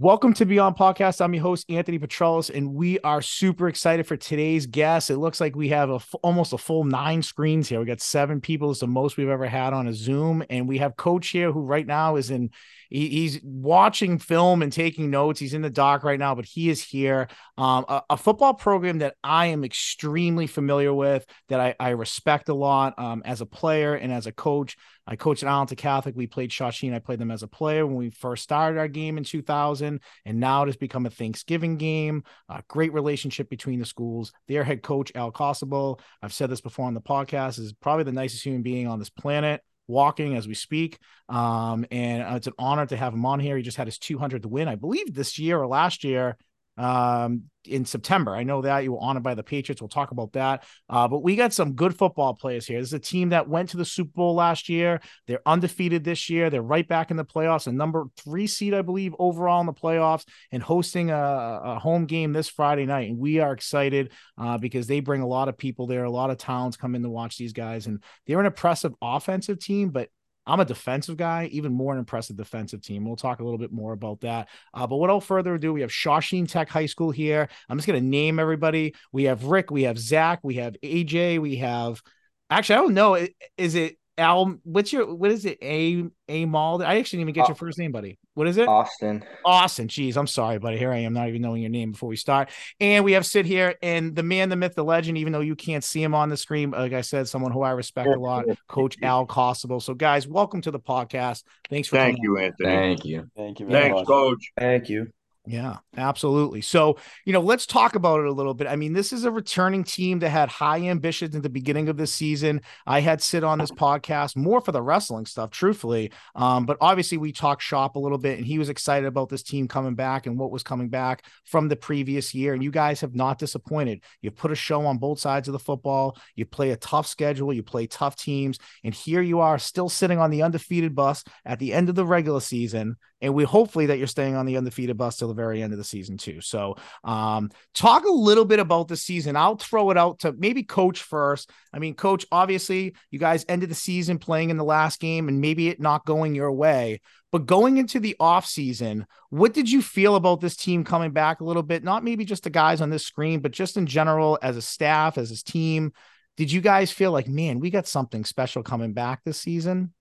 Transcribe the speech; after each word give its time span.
Welcome 0.00 0.32
to 0.32 0.46
Beyond 0.46 0.76
Podcast. 0.76 1.20
I'm 1.20 1.34
your 1.34 1.42
host, 1.42 1.70
Anthony 1.70 1.98
Petrellis, 1.98 2.48
and 2.48 2.72
we 2.72 2.98
are 3.00 3.20
super 3.20 3.68
excited 3.68 4.06
for 4.06 4.16
today's 4.16 4.64
guest. 4.64 5.10
It 5.10 5.18
looks 5.18 5.42
like 5.42 5.54
we 5.54 5.68
have 5.68 5.90
a 5.90 5.96
f- 5.96 6.14
almost 6.22 6.54
a 6.54 6.58
full 6.58 6.84
nine 6.84 7.20
screens 7.20 7.68
here. 7.68 7.80
We 7.80 7.84
got 7.84 8.00
seven 8.00 8.40
people. 8.40 8.70
It's 8.70 8.80
the 8.80 8.86
most 8.86 9.18
we've 9.18 9.28
ever 9.28 9.46
had 9.46 9.74
on 9.74 9.88
a 9.88 9.92
Zoom. 9.92 10.42
And 10.48 10.66
we 10.66 10.78
have 10.78 10.96
Coach 10.96 11.28
here 11.28 11.52
who 11.52 11.60
right 11.60 11.86
now 11.86 12.16
is 12.16 12.30
in 12.30 12.48
he, 12.90 13.08
he's 13.08 13.40
watching 13.42 14.18
film 14.18 14.62
and 14.62 14.72
taking 14.72 15.10
notes. 15.10 15.40
He's 15.40 15.54
in 15.54 15.62
the 15.62 15.70
dock 15.70 16.04
right 16.04 16.18
now, 16.18 16.34
but 16.34 16.44
he 16.44 16.68
is 16.68 16.82
here. 16.82 17.28
Um, 17.56 17.84
a, 17.88 18.02
a, 18.10 18.16
football 18.16 18.54
program 18.54 18.98
that 18.98 19.14
I 19.22 19.46
am 19.46 19.64
extremely 19.64 20.46
familiar 20.46 20.92
with, 20.92 21.24
that 21.48 21.60
I, 21.60 21.74
I 21.78 21.90
respect 21.90 22.48
a 22.48 22.54
lot 22.54 22.98
um, 22.98 23.22
as 23.24 23.40
a 23.40 23.46
player 23.46 23.94
and 23.94 24.12
as 24.12 24.26
a 24.26 24.32
coach. 24.32 24.76
I 25.06 25.16
coached 25.16 25.42
at 25.42 25.48
Arlington 25.48 25.76
Catholic. 25.76 26.16
We 26.16 26.26
played 26.26 26.50
Shawsheen. 26.50 26.94
I 26.94 26.98
played 26.98 27.18
them 27.18 27.30
as 27.30 27.42
a 27.42 27.48
player 27.48 27.86
when 27.86 27.96
we 27.96 28.10
first 28.10 28.42
started 28.42 28.78
our 28.78 28.88
game 28.88 29.18
in 29.18 29.24
2000, 29.24 30.00
and 30.24 30.40
now 30.40 30.62
it 30.62 30.66
has 30.66 30.76
become 30.76 31.06
a 31.06 31.10
Thanksgiving 31.10 31.76
game. 31.76 32.24
A 32.48 32.62
great 32.68 32.92
relationship 32.92 33.48
between 33.48 33.78
the 33.78 33.86
schools. 33.86 34.32
Their 34.48 34.64
head 34.64 34.82
coach 34.82 35.12
Al 35.14 35.32
Costabile, 35.32 36.00
I've 36.22 36.32
said 36.32 36.50
this 36.50 36.60
before 36.60 36.86
on 36.86 36.94
the 36.94 37.00
podcast, 37.00 37.58
is 37.58 37.72
probably 37.72 38.04
the 38.04 38.12
nicest 38.12 38.44
human 38.44 38.62
being 38.62 38.88
on 38.88 38.98
this 38.98 39.10
planet 39.10 39.62
walking 39.90 40.36
as 40.36 40.48
we 40.48 40.54
speak. 40.54 40.98
Um, 41.28 41.84
and 41.90 42.22
uh, 42.22 42.36
it's 42.36 42.46
an 42.46 42.54
honor 42.58 42.86
to 42.86 42.96
have 42.96 43.12
him 43.12 43.26
on 43.26 43.40
here. 43.40 43.56
He 43.56 43.62
just 43.62 43.76
had 43.76 43.86
his 43.86 43.98
200th 43.98 44.46
win, 44.46 44.68
I 44.68 44.76
believe, 44.76 45.14
this 45.14 45.38
year 45.38 45.58
or 45.58 45.66
last 45.66 46.04
year 46.04 46.36
um, 46.80 47.42
in 47.66 47.84
September. 47.84 48.34
I 48.34 48.42
know 48.42 48.62
that 48.62 48.84
you 48.84 48.92
were 48.92 49.00
honored 49.00 49.22
by 49.22 49.34
the 49.34 49.42
Patriots. 49.42 49.82
We'll 49.82 49.88
talk 49.88 50.12
about 50.12 50.32
that. 50.32 50.64
Uh, 50.88 51.06
but 51.08 51.22
we 51.22 51.36
got 51.36 51.52
some 51.52 51.74
good 51.74 51.94
football 51.96 52.32
players 52.32 52.66
here. 52.66 52.80
This 52.80 52.88
is 52.88 52.94
a 52.94 52.98
team 52.98 53.28
that 53.28 53.48
went 53.48 53.68
to 53.70 53.76
the 53.76 53.84
Super 53.84 54.12
Bowl 54.14 54.34
last 54.34 54.70
year. 54.70 55.00
They're 55.26 55.42
undefeated 55.44 56.02
this 56.02 56.30
year. 56.30 56.48
They're 56.48 56.62
right 56.62 56.88
back 56.88 57.10
in 57.10 57.18
the 57.18 57.24
playoffs, 57.24 57.66
a 57.66 57.72
number 57.72 58.06
three 58.16 58.46
seed, 58.46 58.72
I 58.72 58.80
believe, 58.80 59.14
overall 59.18 59.60
in 59.60 59.66
the 59.66 59.74
playoffs, 59.74 60.26
and 60.52 60.62
hosting 60.62 61.10
a, 61.10 61.60
a 61.62 61.78
home 61.78 62.06
game 62.06 62.32
this 62.32 62.48
Friday 62.48 62.86
night. 62.86 63.10
And 63.10 63.18
we 63.18 63.40
are 63.40 63.52
excited 63.52 64.12
uh, 64.38 64.56
because 64.56 64.86
they 64.86 65.00
bring 65.00 65.20
a 65.20 65.28
lot 65.28 65.48
of 65.48 65.58
people 65.58 65.86
there. 65.86 66.04
A 66.04 66.10
lot 66.10 66.30
of 66.30 66.38
towns 66.38 66.78
come 66.78 66.94
in 66.94 67.02
to 67.02 67.10
watch 67.10 67.36
these 67.36 67.52
guys, 67.52 67.86
and 67.86 68.02
they're 68.26 68.40
an 68.40 68.46
impressive 68.46 68.94
offensive 69.02 69.58
team, 69.58 69.90
but 69.90 70.08
I'm 70.50 70.60
a 70.60 70.64
defensive 70.64 71.16
guy, 71.16 71.48
even 71.52 71.72
more 71.72 71.92
an 71.92 71.98
impressive 71.98 72.36
defensive 72.36 72.82
team. 72.82 73.04
We'll 73.04 73.16
talk 73.16 73.40
a 73.40 73.44
little 73.44 73.58
bit 73.58 73.72
more 73.72 73.92
about 73.92 74.20
that. 74.20 74.48
Uh, 74.74 74.86
but 74.86 74.96
without 74.96 75.22
further 75.22 75.54
ado, 75.54 75.72
we 75.72 75.82
have 75.82 75.90
Shawsheen 75.90 76.48
Tech 76.48 76.68
High 76.68 76.86
School 76.86 77.10
here. 77.10 77.48
I'm 77.68 77.78
just 77.78 77.86
going 77.86 78.02
to 78.02 78.06
name 78.06 78.38
everybody. 78.38 78.94
We 79.12 79.24
have 79.24 79.44
Rick, 79.44 79.70
we 79.70 79.84
have 79.84 79.98
Zach, 79.98 80.40
we 80.42 80.56
have 80.56 80.76
AJ, 80.82 81.40
we 81.40 81.56
have 81.56 82.02
actually, 82.50 82.74
I 82.74 82.78
don't 82.78 82.94
know. 82.94 83.26
Is 83.56 83.74
it 83.76 83.96
Al, 84.18 84.58
what's 84.64 84.92
your 84.92 85.14
what 85.14 85.30
is 85.30 85.46
it? 85.46 85.58
A 85.62 86.04
A 86.28 86.44
Mall? 86.44 86.82
I 86.82 86.96
actually 86.96 87.18
didn't 87.18 87.30
even 87.30 87.40
get 87.40 87.48
your 87.48 87.54
first 87.54 87.78
name, 87.78 87.92
buddy. 87.92 88.18
What 88.34 88.46
is 88.46 88.56
it? 88.58 88.68
Austin. 88.68 89.24
Austin. 89.44 89.88
Jeez, 89.88 90.16
I'm 90.16 90.26
sorry, 90.26 90.58
buddy. 90.58 90.78
Here 90.78 90.92
I 90.92 90.98
am, 90.98 91.12
not 91.12 91.28
even 91.28 91.42
knowing 91.42 91.62
your 91.62 91.70
name 91.70 91.92
before 91.92 92.08
we 92.08 92.16
start. 92.16 92.48
And 92.78 93.04
we 93.04 93.12
have 93.12 93.26
Sid 93.26 93.44
here, 93.44 93.74
and 93.82 94.14
the 94.14 94.22
man, 94.22 94.48
the 94.48 94.56
myth, 94.56 94.74
the 94.76 94.84
legend. 94.84 95.18
Even 95.18 95.32
though 95.32 95.40
you 95.40 95.56
can't 95.56 95.82
see 95.82 96.02
him 96.02 96.14
on 96.14 96.28
the 96.28 96.36
screen, 96.36 96.70
like 96.70 96.92
I 96.92 97.00
said, 97.00 97.28
someone 97.28 97.50
who 97.50 97.62
I 97.62 97.72
respect 97.72 98.08
a 98.08 98.18
lot, 98.18 98.44
Coach 98.68 98.96
Al 99.02 99.26
Costabile. 99.26 99.82
So, 99.82 99.94
guys, 99.94 100.28
welcome 100.28 100.60
to 100.62 100.70
the 100.70 100.80
podcast. 100.80 101.42
Thanks 101.68 101.88
for 101.88 101.96
thank 101.96 102.18
you, 102.22 102.38
Anthony. 102.38 102.68
Thank 102.68 103.04
you. 103.04 103.28
Thank 103.36 103.60
you. 103.60 103.68
Thanks, 103.68 103.94
much. 103.96 104.06
Coach. 104.06 104.52
Thank 104.58 104.88
you. 104.88 105.08
Yeah, 105.50 105.78
absolutely. 105.96 106.60
So, 106.60 106.96
you 107.24 107.32
know, 107.32 107.40
let's 107.40 107.66
talk 107.66 107.96
about 107.96 108.20
it 108.20 108.26
a 108.26 108.32
little 108.32 108.54
bit. 108.54 108.68
I 108.68 108.76
mean, 108.76 108.92
this 108.92 109.12
is 109.12 109.24
a 109.24 109.32
returning 109.32 109.82
team 109.82 110.20
that 110.20 110.28
had 110.28 110.48
high 110.48 110.82
ambitions 110.82 111.34
at 111.34 111.42
the 111.42 111.48
beginning 111.48 111.88
of 111.88 111.96
this 111.96 112.14
season. 112.14 112.60
I 112.86 113.00
had 113.00 113.20
sit 113.20 113.42
on 113.42 113.58
this 113.58 113.72
podcast 113.72 114.36
more 114.36 114.60
for 114.60 114.70
the 114.70 114.80
wrestling 114.80 115.26
stuff, 115.26 115.50
truthfully. 115.50 116.12
Um, 116.36 116.66
but 116.66 116.76
obviously, 116.80 117.18
we 117.18 117.32
talked 117.32 117.62
shop 117.62 117.96
a 117.96 117.98
little 117.98 118.16
bit, 118.16 118.38
and 118.38 118.46
he 118.46 118.60
was 118.60 118.68
excited 118.68 119.08
about 119.08 119.28
this 119.28 119.42
team 119.42 119.66
coming 119.66 119.96
back 119.96 120.26
and 120.26 120.38
what 120.38 120.52
was 120.52 120.62
coming 120.62 120.88
back 120.88 121.24
from 121.46 121.66
the 121.66 121.74
previous 121.74 122.32
year. 122.32 122.54
And 122.54 122.62
you 122.62 122.70
guys 122.70 123.00
have 123.00 123.16
not 123.16 123.40
disappointed. 123.40 124.04
You've 124.20 124.36
put 124.36 124.52
a 124.52 124.54
show 124.54 124.86
on 124.86 124.98
both 124.98 125.18
sides 125.18 125.48
of 125.48 125.52
the 125.52 125.58
football. 125.58 126.16
You 126.36 126.46
play 126.46 126.70
a 126.70 126.76
tough 126.76 127.08
schedule, 127.08 127.52
you 127.52 127.64
play 127.64 127.88
tough 127.88 128.14
teams, 128.14 128.60
and 128.84 128.94
here 128.94 129.20
you 129.20 129.40
are 129.40 129.58
still 129.58 129.88
sitting 129.88 130.20
on 130.20 130.30
the 130.30 130.44
undefeated 130.44 130.94
bus 130.94 131.24
at 131.44 131.58
the 131.58 131.72
end 131.72 131.88
of 131.88 131.96
the 131.96 132.06
regular 132.06 132.40
season 132.40 132.98
and 133.20 133.34
we 133.34 133.44
hopefully 133.44 133.86
that 133.86 133.98
you're 133.98 134.06
staying 134.06 134.34
on 134.34 134.46
the 134.46 134.56
undefeated 134.56 134.96
bus 134.96 135.16
till 135.16 135.28
the 135.28 135.34
very 135.34 135.62
end 135.62 135.72
of 135.72 135.78
the 135.78 135.84
season 135.84 136.16
too. 136.16 136.40
So, 136.40 136.76
um, 137.04 137.50
talk 137.74 138.04
a 138.04 138.12
little 138.12 138.44
bit 138.44 138.58
about 138.58 138.88
the 138.88 138.96
season. 138.96 139.36
I'll 139.36 139.56
throw 139.56 139.90
it 139.90 139.96
out 139.96 140.20
to 140.20 140.32
maybe 140.32 140.62
coach 140.62 141.02
first. 141.02 141.50
I 141.72 141.78
mean, 141.78 141.94
coach, 141.94 142.24
obviously 142.32 142.94
you 143.10 143.18
guys 143.18 143.44
ended 143.48 143.70
the 143.70 143.74
season 143.74 144.18
playing 144.18 144.50
in 144.50 144.56
the 144.56 144.64
last 144.64 145.00
game 145.00 145.28
and 145.28 145.40
maybe 145.40 145.68
it 145.68 145.80
not 145.80 146.06
going 146.06 146.34
your 146.34 146.52
way, 146.52 147.00
but 147.32 147.46
going 147.46 147.76
into 147.76 148.00
the 148.00 148.16
off 148.18 148.46
season, 148.46 149.06
what 149.28 149.54
did 149.54 149.70
you 149.70 149.82
feel 149.82 150.16
about 150.16 150.40
this 150.40 150.56
team 150.56 150.82
coming 150.82 151.12
back 151.12 151.40
a 151.40 151.44
little 151.44 151.62
bit? 151.62 151.84
Not 151.84 152.04
maybe 152.04 152.24
just 152.24 152.44
the 152.44 152.50
guys 152.50 152.80
on 152.80 152.90
this 152.90 153.06
screen, 153.06 153.40
but 153.40 153.52
just 153.52 153.76
in 153.76 153.86
general 153.86 154.38
as 154.42 154.56
a 154.56 154.62
staff, 154.62 155.18
as 155.18 155.30
a 155.30 155.44
team. 155.44 155.92
Did 156.36 156.50
you 156.50 156.60
guys 156.60 156.90
feel 156.90 157.12
like, 157.12 157.28
man, 157.28 157.60
we 157.60 157.70
got 157.70 157.86
something 157.86 158.24
special 158.24 158.62
coming 158.62 158.94
back 158.94 159.20
this 159.24 159.38
season? 159.38 159.92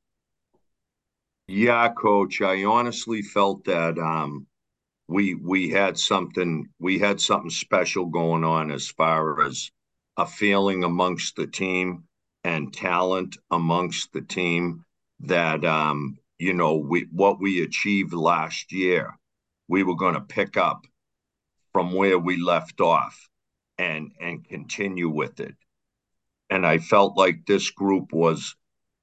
Yeah, 1.52 1.90
coach. 1.94 2.42
I 2.42 2.64
honestly 2.64 3.24
felt 3.24 3.66
that 3.66 3.98
um, 3.98 4.46
we 5.08 5.34
we 5.34 5.70
had 5.70 5.98
something 5.98 6.68
we 6.80 7.00
had 7.00 7.20
something 7.20 7.50
special 7.50 8.06
going 8.06 8.44
on 8.44 8.70
as 8.70 8.88
far 8.90 9.42
as 9.42 9.72
a 10.16 10.28
feeling 10.28 10.84
amongst 10.84 11.36
the 11.36 11.48
team 11.48 12.04
and 12.44 12.72
talent 12.72 13.38
amongst 13.50 14.14
the 14.14 14.22
team 14.22 14.86
that 15.22 15.66
um, 15.66 16.20
you 16.38 16.54
know 16.54 16.76
we 16.76 17.08
what 17.12 17.40
we 17.42 17.64
achieved 17.64 18.14
last 18.14 18.72
year 18.72 19.18
we 19.68 19.82
were 19.82 19.96
going 19.96 20.14
to 20.14 20.22
pick 20.22 20.56
up 20.56 20.86
from 21.74 21.94
where 21.94 22.20
we 22.20 22.38
left 22.38 22.80
off 22.80 23.28
and 23.80 24.12
and 24.22 24.48
continue 24.48 25.10
with 25.10 25.40
it 25.40 25.56
and 26.52 26.66
i 26.66 26.78
felt 26.78 27.18
like 27.18 27.46
this 27.48 27.72
group 27.72 28.14
was 28.14 28.56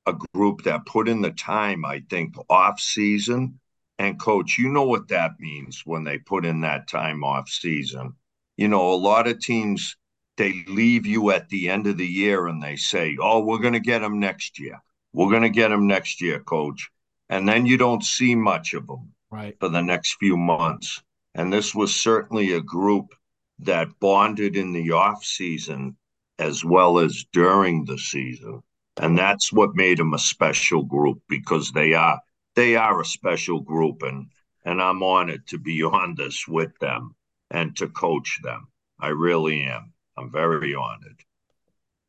a 0.06 0.14
group 0.34 0.62
that 0.62 0.86
put 0.86 1.08
in 1.08 1.20
the 1.20 1.32
time, 1.32 1.84
I 1.84 2.02
think, 2.08 2.36
off 2.48 2.80
season. 2.80 3.60
And 3.98 4.20
coach, 4.20 4.58
you 4.58 4.68
know 4.68 4.84
what 4.84 5.08
that 5.08 5.40
means 5.40 5.82
when 5.84 6.04
they 6.04 6.18
put 6.18 6.44
in 6.44 6.60
that 6.60 6.88
time 6.88 7.24
off 7.24 7.48
season. 7.48 8.14
You 8.56 8.68
know, 8.68 8.92
a 8.92 8.94
lot 8.94 9.26
of 9.26 9.40
teams 9.40 9.96
they 10.36 10.64
leave 10.68 11.06
you 11.06 11.30
at 11.30 11.48
the 11.48 11.70
end 11.70 11.86
of 11.86 11.96
the 11.96 12.06
year 12.06 12.46
and 12.46 12.62
they 12.62 12.76
say, 12.76 13.16
"Oh, 13.20 13.40
we're 13.40 13.58
going 13.58 13.72
to 13.72 13.80
get 13.80 14.00
them 14.00 14.20
next 14.20 14.58
year. 14.58 14.78
We're 15.12 15.30
going 15.30 15.42
to 15.42 15.50
get 15.50 15.68
them 15.68 15.86
next 15.86 16.20
year, 16.20 16.40
coach." 16.40 16.90
And 17.28 17.48
then 17.48 17.66
you 17.66 17.76
don't 17.76 18.04
see 18.04 18.34
much 18.34 18.74
of 18.74 18.86
them 18.86 19.12
right 19.30 19.56
for 19.58 19.68
the 19.68 19.80
next 19.80 20.16
few 20.18 20.36
months. 20.36 21.02
And 21.34 21.52
this 21.52 21.74
was 21.74 21.94
certainly 21.94 22.52
a 22.52 22.60
group 22.60 23.14
that 23.60 23.98
bonded 23.98 24.56
in 24.56 24.72
the 24.72 24.92
off 24.92 25.24
season 25.24 25.96
as 26.38 26.64
well 26.64 26.98
as 26.98 27.24
during 27.32 27.84
the 27.84 27.98
season 27.98 28.62
and 29.00 29.18
that's 29.18 29.52
what 29.52 29.74
made 29.74 29.98
them 29.98 30.14
a 30.14 30.18
special 30.18 30.82
group 30.82 31.20
because 31.28 31.72
they 31.72 31.94
are 31.94 32.20
they 32.54 32.76
are 32.76 33.00
a 33.00 33.04
special 33.04 33.60
group 33.60 34.02
and 34.02 34.26
and 34.64 34.82
I'm 34.82 35.02
honored 35.02 35.46
to 35.48 35.58
be 35.58 35.82
on 35.82 36.14
this 36.16 36.46
with 36.48 36.76
them 36.80 37.14
and 37.50 37.76
to 37.76 37.88
coach 37.88 38.40
them. 38.42 38.66
I 38.98 39.08
really 39.08 39.62
am. 39.62 39.92
I'm 40.16 40.32
very 40.32 40.74
honored. 40.74 41.22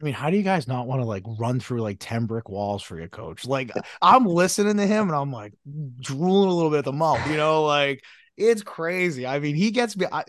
I 0.02 0.06
mean, 0.06 0.14
how 0.14 0.30
do 0.30 0.38
you 0.38 0.44
guys 0.44 0.68
not 0.68 0.88
want 0.88 1.02
to 1.02 1.06
like 1.06 1.24
run 1.40 1.60
through 1.60 1.82
like 1.82 1.98
10 2.00 2.26
brick 2.26 2.50
walls 2.50 2.84
for 2.84 2.98
your 2.98 3.08
coach? 3.08 3.46
Like, 3.46 3.72
I'm 4.02 4.26
listening 4.26 4.78
to 4.78 4.86
him 4.86 5.08
and 5.08 5.16
I'm 5.16 5.32
like 5.32 5.54
drooling 6.00 6.50
a 6.50 6.54
little 6.54 6.70
bit 6.70 6.80
at 6.80 6.86
the 6.86 6.94
mouth, 6.94 7.28
you 7.30 7.38
know, 7.38 7.64
like 7.64 8.04
it's 8.38 8.62
crazy. 8.62 9.26
I 9.26 9.40
mean, 9.40 9.56
he 9.56 9.72
gets 9.72 9.98
me, 9.98 10.06
I, 10.12 10.24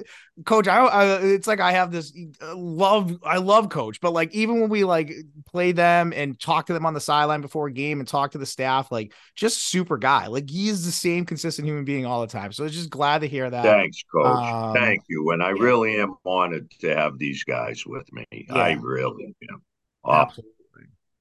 coach. 0.47 0.67
I, 0.67 0.79
I, 0.79 1.19
it's 1.19 1.47
like 1.47 1.61
I 1.61 1.73
have 1.73 1.93
this 1.93 2.13
uh, 2.43 2.57
love. 2.57 3.19
I 3.23 3.37
love 3.37 3.69
coach, 3.69 4.01
but 4.01 4.13
like 4.13 4.35
even 4.35 4.61
when 4.61 4.71
we 4.71 4.85
like 4.85 5.13
play 5.47 5.73
them 5.73 6.13
and 6.17 6.41
talk 6.41 6.67
to 6.67 6.73
them 6.73 6.87
on 6.87 6.95
the 6.95 7.01
sideline 7.01 7.43
before 7.43 7.69
a 7.69 7.73
game 7.73 8.01
and 8.01 8.09
talk 8.09 8.33
to 8.33 8.39
the 8.39 8.47
staff, 8.47 8.91
like 8.91 9.13
just 9.37 9.63
super 9.63 9.99
guy. 9.99 10.27
Like 10.27 10.49
he 10.49 10.69
is 10.69 10.87
the 10.87 10.93
same 10.93 11.27
consistent 11.27 11.69
human 11.69 11.85
being 11.85 12.07
all 12.07 12.23
the 12.23 12.27
time. 12.27 12.53
So 12.53 12.65
it's 12.65 12.75
just 12.75 12.91
glad 12.91 13.21
to 13.21 13.29
hear 13.29 13.49
that. 13.51 13.63
Thanks, 13.63 14.03
coach. 14.11 14.27
Um, 14.27 14.75
Thank 14.75 15.03
you. 15.09 15.31
And 15.31 15.43
I 15.43 15.51
yeah. 15.51 15.63
really 15.63 16.01
am 16.01 16.15
honored 16.25 16.71
to 16.81 16.97
have 16.97 17.19
these 17.19 17.45
guys 17.45 17.85
with 17.87 18.11
me. 18.13 18.25
Yeah. 18.33 18.55
I 18.55 18.73
really 18.81 19.37
am. 19.51 19.63
Absolutely. 20.07 20.55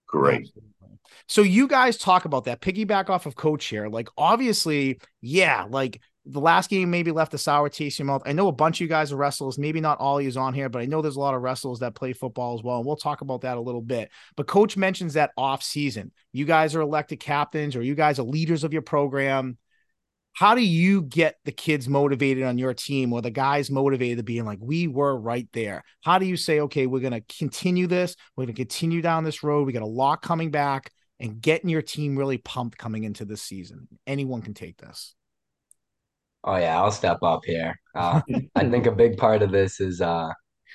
Great. 0.08 0.42
Absolutely. 0.42 0.68
So 1.28 1.42
you 1.42 1.68
guys 1.68 1.98
talk 1.98 2.26
about 2.26 2.46
that 2.46 2.62
piggyback 2.62 3.10
off 3.10 3.26
of 3.26 3.36
coach 3.36 3.66
here. 3.66 3.88
Like 3.88 4.10
obviously, 4.18 5.00
yeah, 5.22 5.66
like 5.70 6.02
the 6.30 6.42
last 6.42 6.70
game 6.70 6.90
maybe 6.90 7.12
left 7.12 7.34
a 7.34 7.38
sour 7.38 7.70
taste 7.70 8.00
in 8.00 8.06
your 8.06 8.14
mouth. 8.14 8.24
I 8.26 8.34
know 8.34 8.48
a 8.48 8.52
bunch 8.54 8.78
of 8.78 8.82
you 8.82 8.88
guys 8.88 9.12
are 9.12 9.18
wrestlers. 9.18 9.58
Maybe 9.58 9.80
not 9.80 10.00
all 10.00 10.22
you 10.22 10.38
on 10.40 10.54
here, 10.54 10.70
but 10.70 10.82
I 10.82 10.86
know 10.86 11.02
there's 11.02 11.16
a 11.16 11.22
lot 11.22 11.34
of 11.34 11.42
wrestlers 11.42 11.80
that 11.80 11.96
play 11.96 12.14
football 12.14 12.54
as 12.58 12.64
well. 12.64 12.78
And 12.78 12.86
we'll 12.86 12.98
talk 12.98 13.22
about 13.22 13.42
that 13.42 13.58
a 13.58 13.62
little 13.62 13.82
bit. 13.82 14.12
But 14.36 14.48
coach 14.48 14.76
mentions 14.76 15.14
that 15.14 15.32
off 15.38 15.64
season. 15.64 16.12
You 16.34 16.46
guys 16.46 16.76
are 16.76 16.82
elected 16.82 17.20
captains 17.20 17.76
or 17.76 17.82
you 17.82 17.96
guys 17.96 18.20
are 18.20 18.24
leaders 18.24 18.64
of 18.64 18.74
your 18.74 18.82
program. 18.82 19.58
How 20.34 20.54
do 20.54 20.62
you 20.62 21.02
get 21.02 21.38
the 21.46 21.52
kids 21.52 21.90
motivated 21.90 22.44
on 22.44 22.60
your 22.60 22.74
team 22.74 23.12
or 23.12 23.22
the 23.22 23.32
guys 23.32 23.72
motivated 23.72 24.18
to 24.18 24.24
being 24.24 24.46
like, 24.46 24.60
we 24.62 24.88
were 24.88 25.18
right 25.18 25.48
there? 25.54 25.84
How 26.04 26.20
do 26.20 26.28
you 26.28 26.38
say, 26.38 26.60
okay, 26.60 26.86
we're 26.86 27.00
going 27.00 27.14
to 27.14 27.36
continue 27.40 27.88
this. 27.88 28.16
We're 28.36 28.46
going 28.46 28.56
to 28.56 28.62
continue 28.62 29.02
down 29.02 29.24
this 29.24 29.42
road. 29.42 29.66
We 29.66 29.74
got 29.74 29.82
a 29.82 29.88
lot 29.88 30.22
coming 30.22 30.52
back 30.52 30.92
and 31.20 31.42
getting 31.42 31.70
your 31.70 31.82
team 31.82 32.16
really 32.16 32.38
pumped 32.38 32.78
coming 32.78 33.04
into 33.04 33.26
this 33.26 33.42
season. 33.42 33.88
Anyone 34.06 34.44
can 34.44 34.54
take 34.54 34.78
this. 34.78 35.16
Oh 36.48 36.56
yeah, 36.56 36.78
I'll 36.82 36.92
step 36.92 37.22
up 37.24 37.42
here. 37.46 37.76
Uh, 37.94 38.22
I 38.56 38.70
think 38.70 38.86
a 38.86 38.92
big 38.92 39.18
part 39.18 39.42
of 39.44 39.52
this 39.52 39.82
is, 39.82 40.00
uh, 40.00 40.30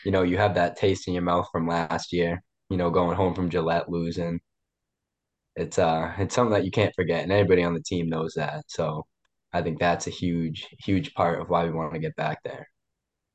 you 0.04 0.10
know, 0.10 0.22
you 0.22 0.36
have 0.36 0.54
that 0.54 0.76
taste 0.76 1.08
in 1.08 1.14
your 1.14 1.22
mouth 1.22 1.48
from 1.50 1.66
last 1.66 2.12
year. 2.12 2.42
You 2.68 2.76
know, 2.76 2.90
going 2.90 3.16
home 3.16 3.34
from 3.34 3.48
Gillette 3.48 3.88
losing. 3.88 4.40
It's 5.56 5.78
uh, 5.78 6.12
it's 6.18 6.34
something 6.34 6.52
that 6.52 6.66
you 6.66 6.70
can't 6.70 6.94
forget, 6.94 7.22
and 7.22 7.32
everybody 7.32 7.62
on 7.64 7.72
the 7.74 7.82
team 7.82 8.08
knows 8.08 8.34
that. 8.36 8.64
So, 8.68 9.06
I 9.52 9.62
think 9.62 9.78
that's 9.78 10.06
a 10.06 10.10
huge, 10.10 10.66
huge 10.84 11.14
part 11.14 11.40
of 11.40 11.48
why 11.48 11.64
we 11.64 11.70
want 11.70 11.94
to 11.94 12.00
get 12.00 12.16
back 12.16 12.42
there. 12.44 12.68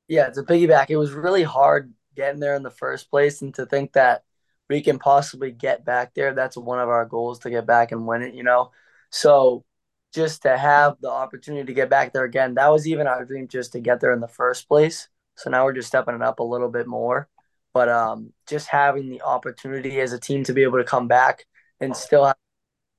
Yeah, 0.07 0.29
to 0.29 0.43
piggyback, 0.43 0.89
it 0.89 0.97
was 0.97 1.11
really 1.13 1.43
hard 1.43 1.93
getting 2.15 2.39
there 2.39 2.55
in 2.55 2.63
the 2.63 2.71
first 2.71 3.09
place, 3.09 3.41
and 3.41 3.53
to 3.55 3.65
think 3.65 3.93
that 3.93 4.23
we 4.69 4.81
can 4.81 4.99
possibly 4.99 5.51
get 5.51 5.85
back 5.85 6.13
there. 6.13 6.35
That's 6.35 6.57
one 6.57 6.79
of 6.79 6.89
our 6.89 7.05
goals 7.05 7.39
to 7.39 7.49
get 7.49 7.65
back 7.65 7.91
and 7.91 8.05
win 8.05 8.21
it. 8.21 8.35
You 8.35 8.43
know, 8.43 8.71
so 9.11 9.65
just 10.13 10.43
to 10.43 10.57
have 10.57 10.95
the 11.01 11.09
opportunity 11.09 11.65
to 11.65 11.73
get 11.73 11.89
back 11.89 12.13
there 12.13 12.23
again, 12.23 12.55
that 12.55 12.71
was 12.71 12.87
even 12.87 13.07
our 13.07 13.25
dream 13.25 13.47
just 13.47 13.73
to 13.73 13.79
get 13.79 13.99
there 13.99 14.13
in 14.13 14.19
the 14.19 14.27
first 14.27 14.67
place. 14.67 15.09
So 15.35 15.49
now 15.49 15.65
we're 15.65 15.73
just 15.73 15.87
stepping 15.87 16.15
it 16.15 16.21
up 16.21 16.39
a 16.39 16.43
little 16.43 16.69
bit 16.69 16.87
more. 16.87 17.27
But 17.73 17.89
um, 17.89 18.33
just 18.47 18.67
having 18.67 19.09
the 19.09 19.21
opportunity 19.21 19.99
as 19.99 20.13
a 20.13 20.19
team 20.19 20.43
to 20.45 20.53
be 20.53 20.63
able 20.63 20.79
to 20.79 20.83
come 20.83 21.07
back 21.07 21.45
and 21.79 21.95
still 21.95 22.25
have 22.25 22.35